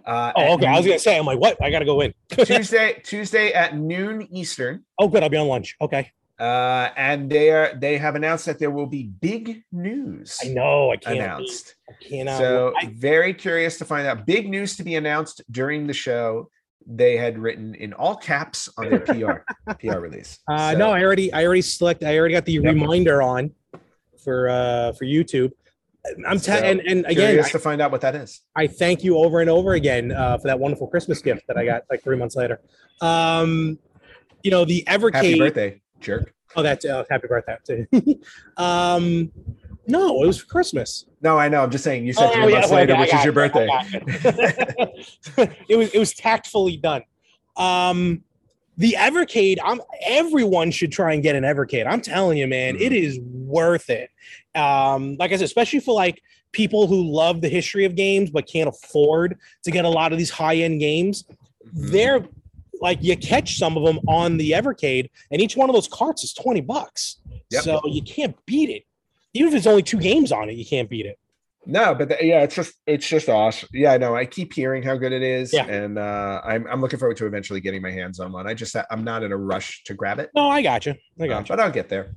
Uh, 0.05 0.33
Oh, 0.37 0.55
okay. 0.55 0.67
I 0.67 0.77
was 0.77 0.87
gonna 0.87 0.99
say, 0.99 1.19
I'm 1.19 1.27
like, 1.27 1.39
what? 1.39 1.63
I 1.63 1.71
gotta 1.71 1.85
go 1.85 2.01
in. 2.01 2.15
Tuesday, 2.31 3.01
Tuesday 3.05 3.53
at 3.53 3.77
noon 3.77 4.23
Eastern. 4.31 4.85
oh, 4.99 5.09
good. 5.09 5.23
I'll 5.23 5.29
be 5.29 5.37
on 5.37 5.49
lunch. 5.49 5.77
Okay. 5.81 6.11
Uh, 6.43 6.91
and 6.97 7.31
they 7.31 7.51
are 7.51 7.73
they 7.77 7.97
have 7.99 8.15
announced 8.17 8.47
that 8.47 8.59
there 8.59 8.71
will 8.71 8.87
be 8.87 9.05
big 9.21 9.63
news 9.71 10.39
I 10.45 10.49
know. 10.49 10.91
I 10.91 10.97
can't. 10.97 11.19
announced. 11.19 11.77
I 11.89 11.93
cannot. 12.05 12.39
So 12.39 12.73
I, 12.83 12.87
very 12.97 13.33
curious 13.33 13.79
to 13.79 13.85
find 13.85 14.07
out. 14.09 14.27
Big 14.27 14.49
news 14.51 14.77
to 14.79 14.83
be 14.83 14.97
announced 14.97 15.41
during 15.53 15.87
the 15.87 15.93
show. 15.93 16.49
They 16.85 17.17
had 17.17 17.39
written 17.39 17.77
in 17.77 17.93
all 17.93 18.17
caps 18.17 18.69
on 18.77 18.91
their 18.91 19.01
PR 19.01 19.71
PR 19.81 19.99
release. 20.01 20.41
uh, 20.51 20.73
So- 20.73 20.79
no, 20.79 20.91
I 20.91 21.05
already, 21.05 21.33
I 21.33 21.45
already 21.47 21.63
select. 21.63 22.03
I 22.03 22.19
already 22.19 22.35
got 22.35 22.45
the 22.45 22.55
Yep. 22.55 22.65
reminder 22.65 23.23
on 23.23 23.53
for 24.25 24.49
uh 24.49 24.93
for 24.95 25.05
YouTube. 25.05 25.53
I'm 26.29 26.39
So, 26.39 26.59
te- 26.61 26.67
and 26.67 26.81
and 26.81 27.01
again, 27.07 27.29
curious 27.29 27.47
I, 27.47 27.51
to 27.53 27.59
find 27.61 27.81
out 27.81 27.93
what 27.93 28.01
that 28.01 28.17
is. 28.17 28.41
I 28.57 28.67
thank 28.67 29.05
you 29.05 29.17
over 29.19 29.41
and 29.41 29.49
over 29.49 29.75
again 29.75 30.11
uh, 30.11 30.39
for 30.39 30.49
that 30.49 30.59
wonderful 30.59 30.89
Christmas 30.89 31.23
gift 31.23 31.43
that 31.47 31.57
I 31.57 31.65
got 31.65 31.83
like 31.89 32.03
three 32.03 32.17
months 32.17 32.35
later. 32.35 32.61
Um, 33.01 33.79
you 34.43 34.51
know 34.51 34.65
the 34.65 34.83
Evercade. 34.89 35.15
Happy 35.15 35.39
birthday, 35.39 35.82
jerk. 36.03 36.35
Oh, 36.55 36.63
that's 36.63 36.85
uh, 36.85 37.05
happy 37.11 37.29
birthday. 37.29 37.87
um, 38.57 39.33
no, 39.87 40.23
it 40.23 40.27
was 40.27 40.39
for 40.39 40.47
Christmas. 40.47 41.07
No, 41.23 41.39
I 41.39 41.49
know. 41.49 41.63
I'm 41.63 41.71
just 41.71 41.85
saying. 41.85 42.07
You 42.07 42.13
said 42.13 42.31
Oh, 42.31 42.35
three 42.35 42.53
yeah, 42.53 42.59
months 42.59 42.71
later, 42.71 42.97
which 42.97 43.15
is 43.15 43.25
your 43.25 43.33
birthday. 43.33 43.69
it. 43.71 45.57
it 45.69 45.77
was 45.77 45.91
it 45.95 45.99
was 45.99 46.13
tactfully 46.15 46.77
done. 46.77 47.03
Um, 47.57 48.23
the 48.79 48.97
Evercade, 48.99 49.59
I'm 49.63 49.81
everyone 50.07 50.71
should 50.71 50.93
try 50.93 51.13
and 51.15 51.23
get 51.23 51.35
an 51.37 51.45
Evercade. 51.45 51.87
I'm 51.87 52.01
telling 52.01 52.39
you, 52.39 52.47
man, 52.47 52.77
Mhm. 52.77 52.81
it 52.81 52.93
is 52.93 53.19
worth 53.21 53.91
it. 53.91 54.11
Um, 54.55 55.17
like 55.19 55.33
I 55.33 55.37
said, 55.37 55.45
especially 55.45 55.81
for 55.81 55.95
like 55.95 56.23
people 56.53 56.87
who 56.87 57.03
love 57.11 57.41
the 57.41 57.49
history 57.49 57.85
of 57.85 57.95
games 57.97 58.31
but 58.31 58.47
can't 58.47 58.69
afford 58.69 59.39
to 59.65 59.71
get 59.71 59.85
a 59.85 59.89
lot 59.89 60.13
of 60.13 60.19
these 60.19 60.31
high-end 60.31 60.81
games. 60.81 61.25
Mm-hmm. 61.67 61.91
They're 61.93 62.25
like 62.83 62.99
you 63.03 63.17
catch 63.17 63.57
some 63.57 63.77
of 63.77 63.85
them 63.85 63.99
on 64.09 64.37
the 64.37 64.51
Evercade, 64.51 65.09
and 65.31 65.41
each 65.41 65.57
one 65.57 65.71
of 65.71 65.75
those 65.75 65.89
carts 65.89 66.25
is 66.25 66.35
20 66.35 66.61
bucks. 66.63 67.21
Yep. 67.51 67.63
So 67.63 67.81
you 67.87 68.03
can't 68.03 68.35
beat 68.45 68.69
it. 68.69 68.83
Even 69.35 69.49
if 69.53 69.55
it's 69.57 69.67
only 69.67 69.83
two 69.83 69.99
games 69.99 70.33
on 70.33 70.51
it, 70.51 70.57
you 70.57 70.67
can't 70.67 70.91
beat 70.91 71.07
it. 71.07 71.19
No, 71.65 71.95
but 71.95 72.09
the, 72.09 72.19
yeah, 72.21 72.43
it's 72.43 72.57
just 72.57 72.75
it's 72.89 73.07
just 73.09 73.29
awesome. 73.29 73.69
Yeah, 73.73 73.97
no, 73.97 74.17
I 74.17 74.27
keep 74.27 74.53
hearing 74.53 74.83
how 74.83 74.97
good 74.97 75.13
it 75.13 75.23
is, 75.23 75.53
Yeah. 75.53 75.65
and 75.67 75.97
uh, 75.97 76.41
I'm 76.45 76.67
I'm 76.67 76.81
looking 76.81 76.99
forward 76.99 77.17
to 77.19 77.27
eventually 77.27 77.61
getting 77.61 77.81
my 77.81 77.91
hands 77.93 78.19
on 78.19 78.33
one. 78.33 78.49
I 78.49 78.55
just 78.55 78.75
I'm 78.91 79.05
not 79.05 79.23
in 79.23 79.31
a 79.31 79.37
rush 79.37 79.85
to 79.85 79.95
grab 79.95 80.19
it, 80.19 80.31
No, 80.35 80.49
I 80.51 80.61
got 80.61 80.87
you. 80.87 80.95
I 81.21 81.25
uh, 81.25 81.27
got 81.29 81.49
you. 81.49 81.53
but 81.57 81.61
I'll 81.61 81.71
get 81.71 81.89
there. 81.89 82.17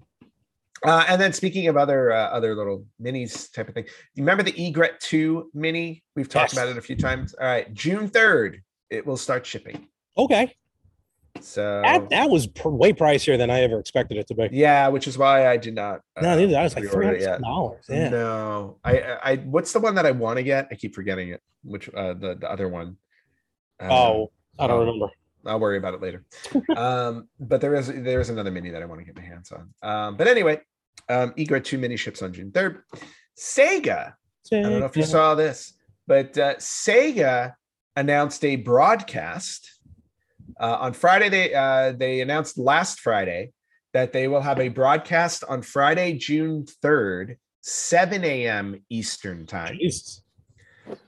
Uh, 0.84 1.05
and 1.07 1.22
then 1.22 1.32
speaking 1.32 1.68
of 1.68 1.78
other 1.78 2.11
uh, 2.11 2.28
other 2.30 2.55
little 2.55 2.86
minis 2.99 3.53
type 3.53 3.68
of 3.68 3.76
thing, 3.76 3.86
you 4.16 4.24
remember 4.24 4.41
the 4.41 4.68
Egret 4.68 4.99
two 4.99 5.51
mini? 5.53 6.03
We've 6.16 6.28
talked 6.28 6.53
Yes. 6.53 6.63
about 6.63 6.70
it 6.70 6.78
a 6.80 6.82
few 6.82 6.95
times. 6.95 7.36
All 7.39 7.45
right, 7.45 7.72
June 7.72 8.07
third, 8.09 8.61
it 8.89 9.05
will 9.05 9.18
start 9.18 9.45
shipping. 9.45 9.88
Okay, 10.18 10.53
So 11.41 11.82
that 11.84 12.09
that 12.09 12.30
was 12.30 12.47
pr- 12.47 12.70
way 12.70 12.93
pricier 12.93 13.38
than 13.38 13.49
I 13.49 13.61
ever 13.61 13.80
expected 13.80 14.18
it 14.18 14.28
to 14.28 14.36
be. 14.36 14.49
yeah, 14.51 14.88
which 14.88 15.07
is 15.07 15.18
why 15.18 15.47
I 15.47 15.57
did 15.57 15.76
not. 15.76 16.01
No, 16.22 16.32
uh, 16.32 16.36
neither 16.36 16.53
that 16.53 16.63
was 16.63 16.76
like 16.76 16.89
three 16.89 17.05
hundred 17.05 17.41
dollars. 17.41 17.86
Yeah. 17.89 18.09
No, 18.09 18.78
I, 18.84 18.99
I, 18.99 19.32
I, 19.32 19.36
what's 19.38 19.74
the 19.74 19.80
one 19.80 19.95
that 19.95 20.05
I 20.05 20.11
want 20.11 20.38
to 20.38 20.43
get? 20.43 20.68
I 20.72 20.76
keep 20.76 20.95
forgetting 20.95 21.30
it. 21.30 21.41
Which, 21.63 21.89
uh, 21.93 22.13
the, 22.13 22.36
the 22.36 22.49
other 22.49 22.70
one. 22.70 22.97
Uh, 23.80 23.88
Oh, 23.91 24.32
I 24.57 24.68
don't 24.68 24.78
oh. 24.78 24.86
remember. 24.86 25.07
I'll 25.45 25.59
worry 25.59 25.78
about 25.78 25.93
it 25.93 26.01
later. 26.01 26.24
um, 26.78 27.28
but 27.39 27.59
there 27.61 27.76
is, 27.76 27.88
there 27.88 28.20
is 28.22 28.30
another 28.30 28.49
mini 28.51 28.72
that 28.72 28.82
I 28.82 28.86
want 28.86 28.99
to 29.01 29.05
get 29.05 29.16
my 29.16 29.22
hands 29.22 29.51
on. 29.51 29.70
Um, 29.84 30.18
but 30.18 30.28
anyway, 30.28 30.61
um, 31.09 31.34
Egret 31.38 31.66
2 31.66 31.78
mini 31.78 31.97
ships 31.97 32.22
on 32.22 32.34
June 32.34 32.51
3rd. 32.51 32.82
Sega, 33.38 34.13
I 34.51 34.61
don't 34.61 34.80
know 34.80 34.86
if 34.86 34.95
you 34.97 35.03
saw 35.03 35.36
this, 35.36 35.74
but 36.07 36.36
uh, 36.38 36.55
Sega 36.55 37.53
announced 37.95 38.43
a 38.45 38.55
broadcast 38.55 39.74
uh, 40.60 40.78
on 40.80 40.93
Friday. 40.93 41.30
They 41.30 41.53
uh, 41.53 41.93
they 41.93 42.22
announced 42.22 42.58
last 42.58 42.99
Friday 42.99 43.51
that 43.93 44.12
they 44.12 44.28
will 44.28 44.41
have 44.41 44.60
a 44.60 44.70
broadcast 44.70 45.43
on 45.47 45.62
Friday, 45.62 46.14
June 46.14 46.66
third, 46.82 47.38
seven 47.62 48.24
a.m. 48.24 48.84
Eastern 48.89 49.45
time, 49.45 49.80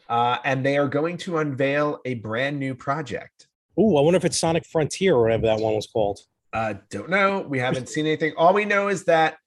uh, 0.09 0.37
and 0.43 0.65
they 0.65 0.77
are 0.77 0.87
going 0.87 1.17
to 1.17 1.37
unveil 1.37 1.99
a 2.05 2.15
brand 2.15 2.59
new 2.59 2.75
project. 2.75 3.47
Ooh, 3.79 3.97
I 3.97 4.01
wonder 4.01 4.17
if 4.17 4.25
it's 4.25 4.39
Sonic 4.39 4.65
Frontier 4.65 5.15
or 5.15 5.23
whatever 5.23 5.47
that 5.47 5.59
one 5.59 5.75
was 5.75 5.87
called. 5.87 6.19
Uh, 6.53 6.75
don't 6.89 7.09
know. 7.09 7.41
We 7.41 7.59
haven't 7.59 7.89
seen 7.89 8.05
anything. 8.05 8.33
All 8.37 8.53
we 8.53 8.65
know 8.65 8.87
is 8.87 9.05
that 9.05 9.37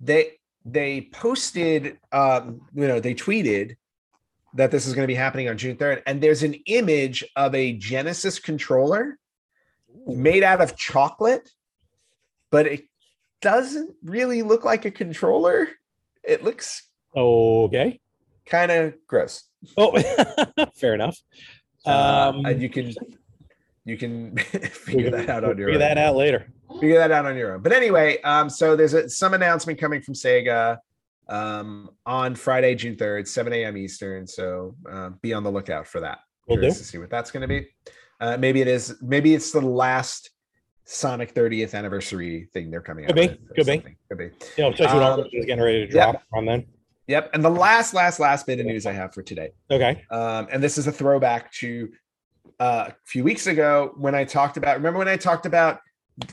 they 0.00 0.32
they 0.64 1.08
posted, 1.12 1.98
um, 2.12 2.60
you 2.74 2.86
know, 2.86 3.00
they 3.00 3.14
tweeted 3.14 3.76
that 4.54 4.70
this 4.70 4.86
is 4.86 4.94
going 4.94 5.04
to 5.04 5.08
be 5.08 5.14
happening 5.14 5.48
on 5.48 5.56
June 5.56 5.76
3rd, 5.76 6.02
and 6.06 6.20
there's 6.20 6.42
an 6.42 6.54
image 6.66 7.24
of 7.36 7.54
a 7.54 7.72
Genesis 7.74 8.38
controller 8.38 9.18
made 10.06 10.42
out 10.42 10.60
of 10.60 10.76
chocolate, 10.76 11.48
but 12.50 12.66
it 12.66 12.84
doesn't 13.40 13.94
really 14.02 14.42
look 14.42 14.64
like 14.64 14.84
a 14.84 14.90
controller. 14.90 15.68
It 16.24 16.42
looks 16.44 16.82
Okay. 17.16 18.00
kind 18.46 18.70
of 18.70 18.94
gross. 19.06 19.44
Oh, 19.76 19.96
fair 20.76 20.94
enough. 20.94 21.18
Uh, 21.86 22.32
Um, 22.34 22.44
and 22.46 22.60
you 22.62 22.68
can 22.68 22.92
you 23.84 23.96
can 23.96 24.36
figure 24.36 25.10
that 25.10 25.30
out 25.30 25.44
on 25.44 25.56
your 25.56 25.68
Figure 25.68 25.72
own. 25.74 25.78
that 25.80 25.98
out 25.98 26.16
later. 26.16 26.52
figure 26.80 26.98
that 26.98 27.10
out 27.10 27.24
on 27.26 27.36
your 27.36 27.54
own. 27.54 27.62
But 27.62 27.72
anyway, 27.72 28.20
um, 28.22 28.50
so 28.50 28.76
there's 28.76 28.92
a, 28.94 29.08
some 29.08 29.32
announcement 29.34 29.78
coming 29.80 30.02
from 30.02 30.14
Sega 30.14 30.76
um, 31.28 31.90
on 32.04 32.34
Friday, 32.34 32.74
June 32.74 32.96
3rd, 32.96 33.26
7 33.26 33.52
a.m. 33.52 33.76
Eastern. 33.78 34.26
So 34.26 34.74
uh, 34.90 35.10
be 35.22 35.32
on 35.32 35.42
the 35.42 35.50
lookout 35.50 35.86
for 35.86 36.00
that. 36.00 36.18
We'll 36.46 36.56
do. 36.56 36.60
Curious 36.62 36.78
to 36.78 36.84
see 36.84 36.98
what 36.98 37.08
that's 37.10 37.30
going 37.30 37.40
to 37.42 37.48
be. 37.48 37.66
Uh, 38.20 38.36
maybe 38.38 38.60
it 38.60 38.68
is. 38.68 38.96
Maybe 39.00 39.34
it's 39.34 39.52
the 39.52 39.60
last 39.60 40.30
Sonic 40.84 41.34
30th 41.34 41.74
anniversary 41.74 42.48
thing 42.52 42.70
they're 42.70 42.80
coming 42.80 43.04
Could 43.06 43.18
out 43.18 43.22
be, 43.22 43.28
with. 43.28 43.48
could 43.48 43.66
be. 43.66 43.72
something. 43.74 43.96
Could 44.08 44.18
be. 44.18 44.30
You 44.56 44.70
know, 44.70 44.86
Um, 44.88 45.24
is 45.32 45.44
getting 45.46 45.62
ready 45.62 45.86
to 45.86 45.94
yeah. 45.94 46.12
drop 46.12 46.22
on 46.32 46.46
then. 46.46 46.66
Yep. 47.08 47.30
And 47.34 47.44
the 47.44 47.50
last, 47.50 47.94
last, 47.94 48.20
last 48.20 48.46
bit 48.46 48.58
of 48.60 48.66
news 48.66 48.86
I 48.86 48.92
have 48.92 49.14
for 49.14 49.22
today 49.22 49.52
Okay. 49.70 50.04
um, 50.10 50.46
and 50.52 50.62
this 50.62 50.76
is 50.78 50.86
a 50.86 50.92
throwback 50.92 51.50
to 51.54 51.90
uh, 52.60 52.86
a 52.88 52.94
few 53.04 53.22
weeks 53.22 53.46
ago 53.46 53.92
when 53.96 54.14
I 54.14 54.24
talked 54.24 54.56
about. 54.56 54.76
Remember 54.76 54.98
when 54.98 55.08
I 55.08 55.16
talked 55.16 55.46
about 55.46 55.80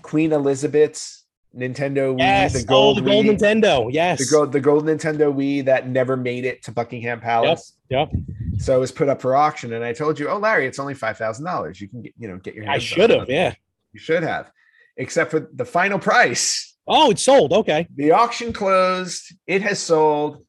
Queen 0.02 0.32
Elizabeth's 0.32 1.25
Nintendo 1.56 2.14
Wii, 2.16 2.20
Yes. 2.20 2.54
the 2.54 2.60
oh, 2.60 2.66
gold 2.66 2.98
the 2.98 3.02
gold 3.02 3.26
Wii, 3.26 3.38
Nintendo. 3.38 3.88
Yes. 3.92 4.20
the 4.20 4.36
gold, 4.36 4.52
the 4.52 4.60
gold 4.60 4.86
Nintendo 4.86 5.34
Wii 5.34 5.66
that 5.66 5.88
never 5.88 6.18
made 6.18 6.44
it 6.46 6.64
to 6.64 6.72
Buckingham 6.72 7.22
Palace. 7.22 7.74
Yep. 7.90 8.12
So 8.58 8.76
it 8.76 8.80
was 8.80 8.92
put 8.92 9.10
up 9.10 9.22
for 9.22 9.36
auction, 9.36 9.74
and 9.74 9.84
I 9.84 9.94
told 9.94 10.20
you, 10.20 10.30
"Oh, 10.30 10.38
Larry, 10.38 10.66
it's 10.68 10.80
only 10.80 10.94
five 10.94 11.18
thousand 11.18 11.46
dollars. 11.46 11.80
You 11.80 11.88
can 11.88 12.02
get, 12.02 12.14
you 12.18 12.28
know, 12.28 12.38
get 12.38 12.56
your." 12.56 12.70
I 12.70 12.78
should 12.80 13.10
have. 13.10 13.30
Yeah. 13.30 13.54
You 13.94 14.00
should 14.00 14.24
have, 14.24 14.50
except 14.98 15.32
for 15.32 15.50
the 15.54 15.66
final 15.66 16.00
price. 16.00 16.76
Oh, 16.88 17.12
it's 17.12 17.24
sold. 17.24 17.52
Okay. 17.54 17.88
The 17.96 18.12
auction 18.12 18.54
closed. 18.54 19.34
It 19.48 19.62
has 19.62 19.80
sold, 19.80 20.46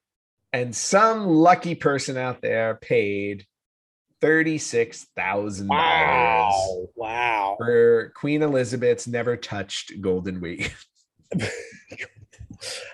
and 0.53 0.75
some 0.75 1.27
lucky 1.27 1.75
person 1.75 2.17
out 2.17 2.43
there 2.43 2.77
paid 2.81 3.47
thirty-six 4.21 5.07
thousand 5.17 5.69
dollars 5.69 5.83
Wow. 5.83 6.87
Wow. 6.97 7.55
for 7.59 8.13
Queen 8.17 8.43
Elizabeth's 8.43 9.07
never 9.07 9.37
touched 9.37 10.01
golden 10.01 10.41
Wii. 10.41 10.71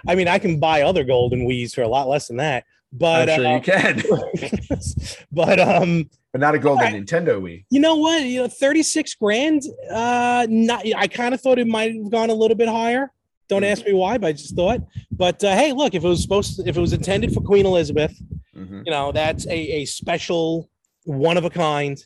I 0.07 0.15
mean, 0.15 0.29
I 0.29 0.39
can 0.39 0.59
buy 0.59 0.83
other 0.83 1.05
golden 1.05 1.47
Wii's 1.47 1.75
for 1.75 1.83
a 1.83 1.89
lot 1.89 2.09
less 2.09 2.29
than 2.29 2.39
that. 2.39 2.65
But 2.93 3.31
I'm 3.31 3.37
sure 3.37 3.47
uh, 3.47 3.55
you 3.55 3.61
can, 3.63 4.03
but 5.33 5.59
um, 5.59 6.11
but 6.33 6.41
not 6.43 6.55
a 6.55 6.59
golden. 6.59 6.93
Nintendo 6.93 7.41
Wii. 7.41 7.65
you 7.71 7.81
know 7.81 7.95
what? 7.97 8.23
You 8.23 8.43
know, 8.43 8.49
36 8.49 9.15
grand. 9.15 9.63
Uh 9.91 10.47
not 10.51 10.85
I 10.95 11.07
kind 11.09 11.33
of 11.33 11.41
thought 11.41 11.59
it 11.59 11.67
might 11.67 11.95
have 11.95 12.11
gone 12.11 12.29
a 12.29 12.35
little 12.35 12.57
bit 12.57 12.69
higher. 12.69 13.11
Don't 13.49 13.63
Mhm. 13.63 13.73
ask 13.73 13.87
me 13.87 13.95
why, 13.95 14.19
but 14.19 14.27
I 14.29 14.33
just 14.33 14.55
thought. 14.55 14.81
But 15.11 15.43
uh, 15.43 15.55
hey, 15.57 15.73
look, 15.73 15.95
if 15.95 16.05
it 16.05 16.09
was 16.09 16.21
supposed 16.23 16.57
to, 16.57 16.69
if 16.69 16.77
it 16.77 16.81
was 16.81 16.93
intended 16.93 17.33
for 17.33 17.41
Queen 17.41 17.65
Elizabeth, 17.65 18.15
Mhm. 18.55 18.83
you 18.85 18.93
know, 18.93 19.11
that's 19.11 19.47
a, 19.47 19.57
a 19.57 19.85
special 19.87 20.69
one 21.05 21.39
of 21.39 21.45
a 21.47 21.51
kind. 21.51 21.99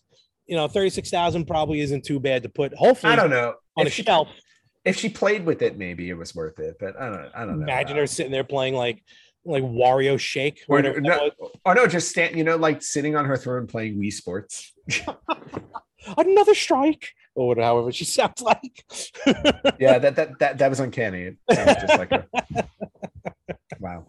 You 0.46 0.54
know, 0.54 0.68
36,000 0.68 1.46
probably 1.46 1.80
isn't 1.80 2.04
too 2.04 2.20
bad 2.20 2.44
to 2.44 2.48
put 2.48 2.72
hopefully 2.74 3.12
I 3.12 3.16
don't 3.16 3.30
know. 3.30 3.54
on 3.76 3.86
If 3.88 3.92
a 3.92 3.96
she- 3.96 4.02
shelf. 4.04 4.28
If 4.86 4.96
she 4.96 5.10
played 5.10 5.44
with 5.44 5.60
it, 5.60 5.76
maybe 5.76 6.08
it 6.08 6.14
was 6.14 6.34
worth 6.34 6.58
it. 6.58 6.76
But 6.80 6.98
I 6.98 7.10
don't. 7.10 7.30
I 7.34 7.44
don't 7.44 7.58
know. 7.58 7.64
Imagine 7.64 7.98
her 7.98 8.06
sitting 8.06 8.32
there 8.32 8.44
playing 8.44 8.72
like 8.74 9.02
like 9.44 9.62
Wario 9.62 10.18
Shake. 10.18 10.62
Or, 10.68 10.80
no, 10.82 11.30
or 11.64 11.74
no, 11.74 11.86
just 11.86 12.08
stand. 12.08 12.36
You 12.36 12.44
know, 12.44 12.56
like 12.56 12.82
sitting 12.82 13.14
on 13.16 13.24
her 13.26 13.36
throne 13.36 13.66
playing 13.66 13.98
Wii 13.98 14.12
Sports. 14.12 14.72
Another 16.16 16.54
strike. 16.54 17.08
Or 17.34 17.48
whatever, 17.48 17.66
however 17.66 17.92
she 17.92 18.06
sounds 18.06 18.40
like. 18.40 18.84
Yeah, 19.78 19.98
that 19.98 20.16
that 20.16 20.38
that 20.38 20.58
that 20.58 20.70
was 20.70 20.80
uncanny. 20.80 21.22
It 21.22 21.36
sounded 21.52 21.78
just 21.86 21.98
like 21.98 22.10
her. 22.10 22.26
Wow. 23.78 24.06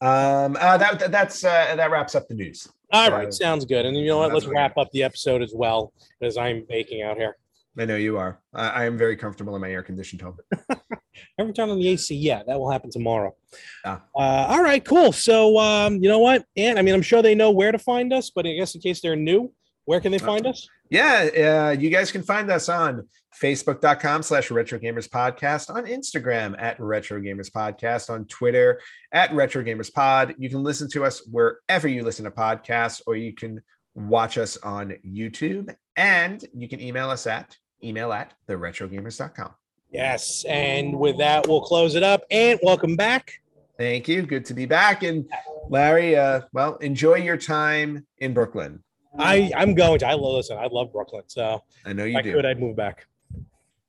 Um. 0.00 0.56
Uh, 0.60 0.76
that 0.78 0.98
that- 1.00 1.10
that's 1.10 1.42
uh, 1.44 1.74
that 1.76 1.90
wraps 1.90 2.14
up 2.14 2.28
the 2.28 2.34
news. 2.34 2.68
All 2.92 3.08
Uh, 3.08 3.16
right, 3.16 3.34
sounds 3.34 3.64
good. 3.64 3.84
And 3.84 3.96
you 3.96 4.06
know 4.06 4.18
what? 4.18 4.32
Let's 4.32 4.46
wrap 4.46 4.78
up 4.78 4.90
the 4.92 5.02
episode 5.02 5.42
as 5.42 5.52
well, 5.54 5.92
as 6.22 6.36
I'm 6.38 6.64
baking 6.68 7.02
out 7.02 7.16
here. 7.16 7.36
I 7.78 7.84
know 7.84 7.96
you 7.96 8.18
are. 8.18 8.40
I, 8.54 8.68
I 8.68 8.84
am 8.84 8.96
very 8.96 9.16
comfortable 9.16 9.54
in 9.54 9.60
my 9.60 9.70
air 9.70 9.82
conditioned 9.82 10.22
home. 10.22 10.36
I 10.70 10.76
haven't 11.38 11.54
turned 11.54 11.70
on 11.70 11.78
the 11.78 11.88
AC 11.88 12.14
yet. 12.14 12.46
That 12.46 12.58
will 12.58 12.70
happen 12.70 12.90
tomorrow. 12.90 13.34
Ah. 13.84 14.02
Uh, 14.14 14.18
all 14.18 14.62
right, 14.62 14.84
cool. 14.84 15.12
So, 15.12 15.58
um, 15.58 16.02
you 16.02 16.08
know 16.08 16.18
what? 16.18 16.44
And 16.56 16.78
I 16.78 16.82
mean, 16.82 16.94
I'm 16.94 17.02
sure 17.02 17.22
they 17.22 17.34
know 17.34 17.50
where 17.50 17.72
to 17.72 17.78
find 17.78 18.12
us, 18.12 18.30
but 18.30 18.46
I 18.46 18.52
guess 18.52 18.74
in 18.74 18.80
case 18.80 19.00
they're 19.00 19.16
new, 19.16 19.52
where 19.84 20.00
can 20.00 20.12
they 20.12 20.18
find 20.18 20.46
us? 20.46 20.68
Yeah, 20.90 21.70
uh, 21.74 21.80
you 21.80 21.90
guys 21.90 22.12
can 22.12 22.22
find 22.22 22.50
us 22.50 22.68
on 22.68 23.08
facebook.com 23.42 24.22
slash 24.22 24.50
retro 24.50 24.78
gamers 24.78 25.08
podcast 25.08 25.68
on 25.74 25.84
instagram 25.84 26.54
at 26.58 26.80
retro 26.80 27.20
gamers 27.20 27.50
podcast 27.50 28.08
on 28.08 28.24
twitter 28.26 28.80
at 29.12 29.32
retro 29.34 29.62
gamers 29.62 29.92
pod 29.92 30.34
you 30.38 30.48
can 30.48 30.62
listen 30.62 30.88
to 30.88 31.04
us 31.04 31.26
wherever 31.30 31.86
you 31.86 32.02
listen 32.02 32.24
to 32.24 32.30
podcasts 32.30 33.02
or 33.06 33.14
you 33.14 33.34
can 33.34 33.60
watch 33.94 34.38
us 34.38 34.56
on 34.58 34.94
youtube 35.06 35.74
and 35.96 36.46
you 36.54 36.68
can 36.68 36.80
email 36.80 37.10
us 37.10 37.26
at 37.26 37.54
email 37.82 38.12
at 38.12 38.32
the 38.46 38.54
retrogamers.com 38.54 39.54
Yes. 39.90 40.44
And 40.48 40.98
with 40.98 41.16
that, 41.18 41.46
we'll 41.46 41.60
close 41.62 41.94
it 41.94 42.02
up. 42.02 42.24
And 42.30 42.58
welcome 42.62 42.96
back. 42.96 43.40
thank 43.78 44.08
you 44.08 44.22
good 44.22 44.44
to 44.46 44.54
be 44.54 44.66
back 44.66 45.02
and 45.02 45.28
larry 45.68 46.16
uh, 46.16 46.40
well 46.52 46.76
enjoy 46.76 47.16
your 47.16 47.36
time 47.36 48.06
in 48.18 48.32
brooklyn 48.32 48.82
I 49.18 49.50
I'm 49.56 49.74
going 49.74 49.98
to. 50.00 50.06
I 50.06 50.12
love 50.12 50.34
listen. 50.34 50.58
I 50.58 50.66
love 50.66 50.92
Brooklyn. 50.92 51.22
So 51.26 51.62
i 51.86 51.92
know 51.94 52.04
you 52.04 52.18
I 52.18 52.22
do 52.22 52.34
could, 52.34 52.44
I'd 52.44 52.60
move 52.60 52.76
back. 52.76 53.06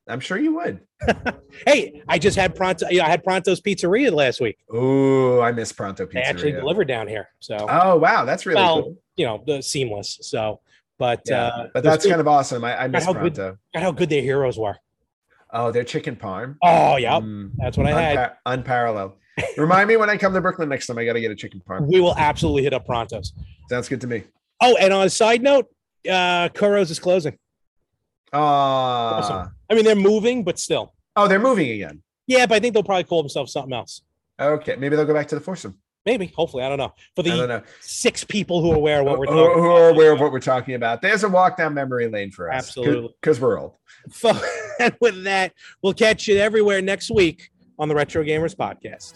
i'm 0.07 0.19
sure 0.21 0.37
you 0.37 0.55
would 0.55 0.79
Hey, 1.67 2.01
I 2.07 2.17
just 2.17 2.37
had 2.37 2.55
Pronto. 2.55 2.87
You 2.89 2.99
know, 2.99 3.05
I 3.05 3.09
had 3.09 3.23
Pronto's 3.23 3.59
Pizzeria 3.61 4.11
last 4.11 4.39
week. 4.41 4.57
oh 4.71 5.41
i 5.41 5.51
miss 5.51 5.71
pronto 5.73 6.05
They 6.05 6.21
actually 6.21 6.53
delivered 6.53 6.87
down 6.87 7.07
here. 7.07 7.29
So 7.39 7.57
oh 7.69 7.97
wow 7.97 8.23
that's 8.25 8.45
really 8.45 8.61
well, 8.61 8.83
cool 8.83 8.97
you 9.17 9.25
know, 9.25 9.43
the 9.47 9.61
seamless. 9.61 10.19
So, 10.21 10.61
but 10.97 11.21
Yeah, 11.25 11.45
uh, 11.45 11.67
but 11.73 11.83
that's 11.83 12.05
kind 12.05 12.19
of 12.21 12.27
awesome. 12.27 12.63
I, 12.63 12.83
I 12.83 12.87
miss 12.87 13.05
how 13.05 13.13
good- 13.13 13.35
Pronto. 13.35 13.57
God, 13.73 13.83
how 13.83 13.91
good 13.91 14.09
their 14.09 14.21
heroes 14.21 14.57
were. 14.57 14.77
Oh, 15.51 15.71
their 15.71 15.83
chicken 15.85 16.15
parm. 16.15 16.57
Oh, 16.61 16.97
yeah, 16.97 17.13
Mm, 17.19 17.51
that's 17.57 17.77
what 17.77 17.87
I 17.87 18.01
had. 18.01 18.33
unparalleled. 18.45 19.13
Remind 19.57 19.87
me 19.87 19.95
when 19.95 20.09
I 20.09 20.17
come 20.17 20.33
to 20.33 20.41
Brooklyn 20.41 20.67
next 20.67 20.87
time. 20.87 20.97
I 20.97 21.05
got 21.05 21.13
to 21.13 21.21
get 21.21 21.31
a 21.31 21.35
chicken 21.35 21.61
parm. 21.67 21.87
We 21.87 22.01
will 22.01 22.15
absolutely 22.17 22.63
hit 22.63 22.73
up 22.73 22.85
Prontos. 22.87 23.29
Sounds 23.69 23.87
good 23.87 24.01
to 24.01 24.07
me. 24.07 24.23
Oh, 24.59 24.75
and 24.77 24.91
on 24.91 25.05
a 25.05 25.09
side 25.09 25.41
note, 25.41 25.67
uh, 26.09 26.49
Kuros 26.49 26.89
is 26.91 26.99
closing. 26.99 27.37
Uh, 28.33 28.37
Awesome. 28.37 29.51
I 29.69 29.75
mean, 29.75 29.85
they're 29.85 29.95
moving, 29.95 30.43
but 30.43 30.59
still. 30.59 30.93
Oh, 31.15 31.27
they're 31.27 31.39
moving 31.39 31.69
again. 31.71 32.01
Yeah, 32.25 32.45
but 32.45 32.55
I 32.55 32.59
think 32.59 32.73
they'll 32.73 32.83
probably 32.83 33.05
call 33.05 33.21
themselves 33.23 33.53
something 33.53 33.73
else. 33.73 34.01
Okay, 34.39 34.75
maybe 34.75 34.95
they'll 34.95 35.05
go 35.05 35.13
back 35.13 35.27
to 35.29 35.35
the 35.35 35.41
foursome. 35.41 35.77
Maybe, 36.07 36.27
hopefully, 36.37 36.63
I 36.63 36.69
don't 36.69 36.77
know. 36.77 36.93
For 37.17 37.21
the 37.21 37.45
know. 37.45 37.61
six 37.81 38.23
people 38.23 38.61
who 38.61 38.71
are 38.71 38.75
aware 38.75 39.01
of 39.01 39.07
what 39.07 39.19
we're 39.19 39.25
Who, 39.25 39.35
talking 39.35 39.61
who 39.61 39.65
about. 39.65 39.81
are 39.81 39.89
aware 39.89 40.13
of 40.13 40.21
what 40.21 40.31
we're 40.31 40.39
talking 40.39 40.75
about? 40.75 41.01
There's 41.01 41.25
a 41.25 41.27
walk 41.27 41.57
down 41.57 41.73
memory 41.73 42.07
lane 42.07 42.31
for 42.31 42.49
us. 42.49 42.63
Absolutely. 42.63 43.13
because 43.19 43.41
we're 43.41 43.59
old. 43.59 43.75
So, 44.09 44.31
and 44.79 44.95
with 45.01 45.25
that, 45.25 45.51
we'll 45.83 45.93
catch 45.93 46.25
you 46.25 46.37
everywhere 46.37 46.81
next 46.81 47.11
week 47.11 47.49
on 47.77 47.89
the 47.89 47.95
Retro 47.95 48.23
Gamers 48.23 48.55
Podcast. 48.55 49.15